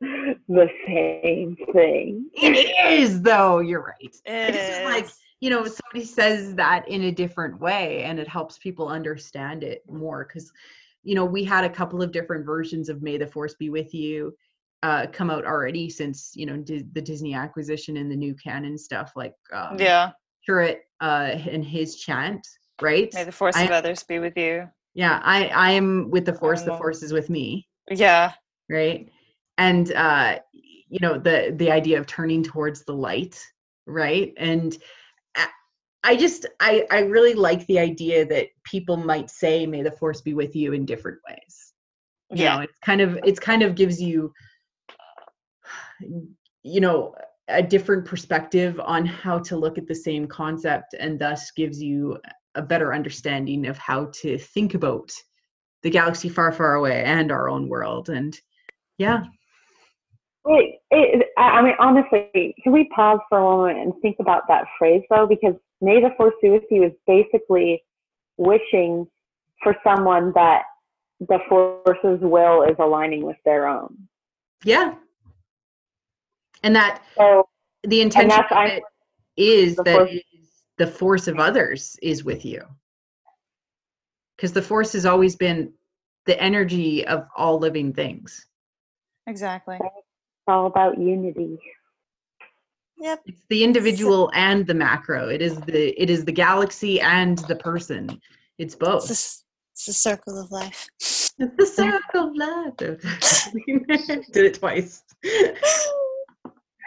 [0.00, 2.28] the same thing?
[2.34, 5.08] it is though you're right It it's just like
[5.40, 9.82] you know somebody says that in a different way and it helps people understand it
[9.90, 10.52] more because
[11.02, 13.92] you know we had a couple of different versions of may the force be with
[13.94, 14.34] you
[14.84, 18.78] uh come out already since you know Di- the disney acquisition and the new canon
[18.78, 20.10] stuff like um Yeah.
[20.48, 22.46] Chirrut, uh and his chant
[22.80, 24.68] right May the force I- of others be with you.
[24.98, 28.32] Yeah i i am with the force the Um, force is with me Yeah.
[28.68, 29.08] right
[29.56, 30.40] and uh
[30.94, 33.36] you know the the idea of turning towards the light
[33.86, 34.76] right and
[35.36, 35.54] I-
[36.02, 40.20] i just i i really like the idea that people might say may the force
[40.20, 41.54] be with you in different ways
[42.30, 42.56] you Yeah.
[42.56, 44.32] know it's kind of it's kind of gives you
[46.74, 47.14] you know
[47.48, 52.18] a different perspective on how to look at the same concept and thus gives you
[52.58, 55.10] a better understanding of how to think about
[55.82, 58.38] the galaxy far far away and our own world and
[58.98, 59.22] yeah
[60.44, 64.64] Wait, it, I mean, honestly, can we pause for a moment and think about that
[64.78, 65.26] phrase though?
[65.26, 67.84] Because may the force be with you is basically
[68.38, 69.06] wishing
[69.62, 70.62] for someone that
[71.20, 74.08] the force's will is aligning with their own.
[74.64, 74.94] yeah
[76.62, 77.48] and that So,
[77.82, 78.82] the intention it
[79.36, 80.24] is that it
[80.78, 82.62] the force of others is with you.
[84.36, 85.72] Because the force has always been
[86.26, 88.46] the energy of all living things.
[89.26, 89.76] Exactly.
[89.82, 91.58] it's all about unity.
[93.00, 93.22] Yep.
[93.26, 95.28] it's the individual and the macro.
[95.28, 98.20] It is the it is the galaxy and the person.
[98.58, 99.08] It's both.
[99.08, 100.88] It's the, it's the circle of life.
[100.98, 102.76] It's the circle of life.
[104.32, 105.02] Did it twice.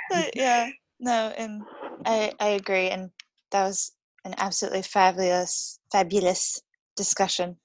[0.10, 0.70] But yeah,
[1.00, 1.64] no, and
[2.06, 3.10] I I agree, and
[3.52, 3.94] that was
[4.26, 6.62] an absolutely fabulous fabulous
[6.96, 7.58] discussion,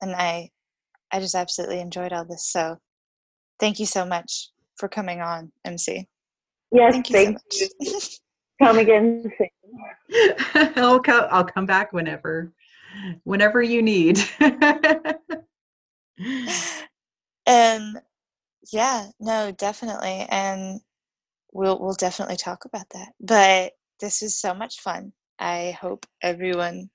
[0.00, 0.50] and I
[1.12, 2.50] I just absolutely enjoyed all this.
[2.50, 2.78] So
[3.60, 6.06] thank you so much for coming on, MC.
[6.70, 8.00] Yes, Thank thank, you so you.
[8.62, 9.48] Come again soon.
[10.76, 12.52] I'll come I'll come back whenever
[13.24, 14.18] whenever you need
[17.46, 18.00] and
[18.72, 20.80] yeah, no, definitely, and
[21.52, 23.12] we'll we'll definitely talk about that.
[23.20, 25.12] But this is so much fun.
[25.38, 26.90] I hope everyone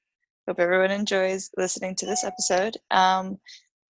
[0.48, 2.76] hope everyone enjoys listening to this episode.
[2.91, 3.40] Um,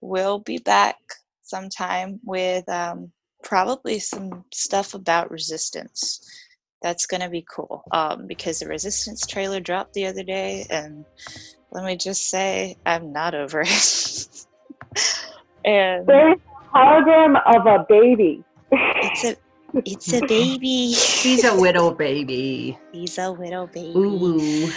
[0.01, 0.97] we'll be back
[1.41, 3.11] sometime with um,
[3.43, 6.19] probably some stuff about resistance.
[6.81, 11.05] That's gonna be cool um, because the resistance trailer dropped the other day, and
[11.71, 14.45] let me just say, I'm not over it.
[15.65, 18.43] and There's a hologram of a baby.
[18.71, 19.35] it's a
[19.73, 20.93] it's a baby.
[20.93, 22.77] She's a widow baby.
[22.91, 23.97] He's a widow baby.
[23.97, 24.69] Ooh, woo.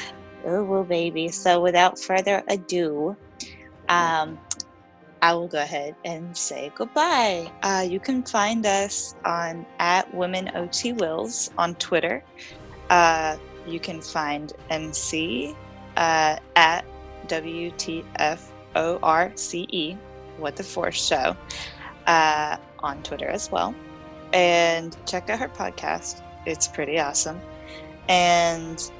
[0.46, 1.28] Ooh, baby.
[1.28, 3.16] So without further ado,
[3.88, 4.38] um,
[5.22, 7.50] I will go ahead and say goodbye.
[7.62, 12.22] Uh, you can find us on at Women OT Wills on Twitter.
[12.90, 13.36] Uh,
[13.66, 15.56] you can find MC
[15.96, 16.84] uh, at
[17.26, 18.04] WTFORCE,
[20.38, 21.36] What the Force Show,
[22.06, 23.74] uh, on Twitter as well.
[24.36, 26.20] And check out her podcast.
[26.44, 27.40] It's pretty awesome.
[28.08, 28.90] And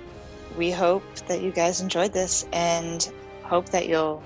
[0.56, 4.22] we hope that you guys enjoyed this and hope that you'll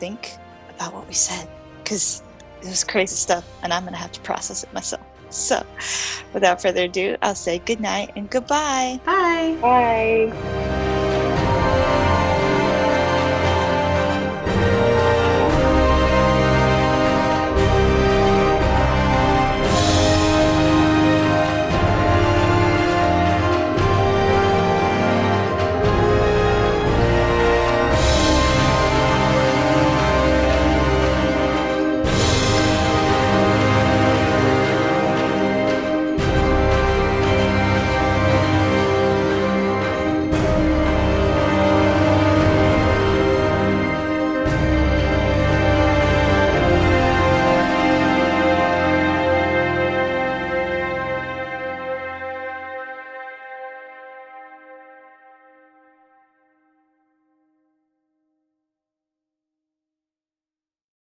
[0.00, 0.32] think
[0.70, 2.24] about what we said because
[2.60, 5.06] it was crazy stuff and I'm going to have to process it myself.
[5.30, 5.64] So,
[6.34, 8.98] without further ado, I'll say good night and goodbye.
[9.04, 9.56] Bye.
[9.60, 10.79] Bye.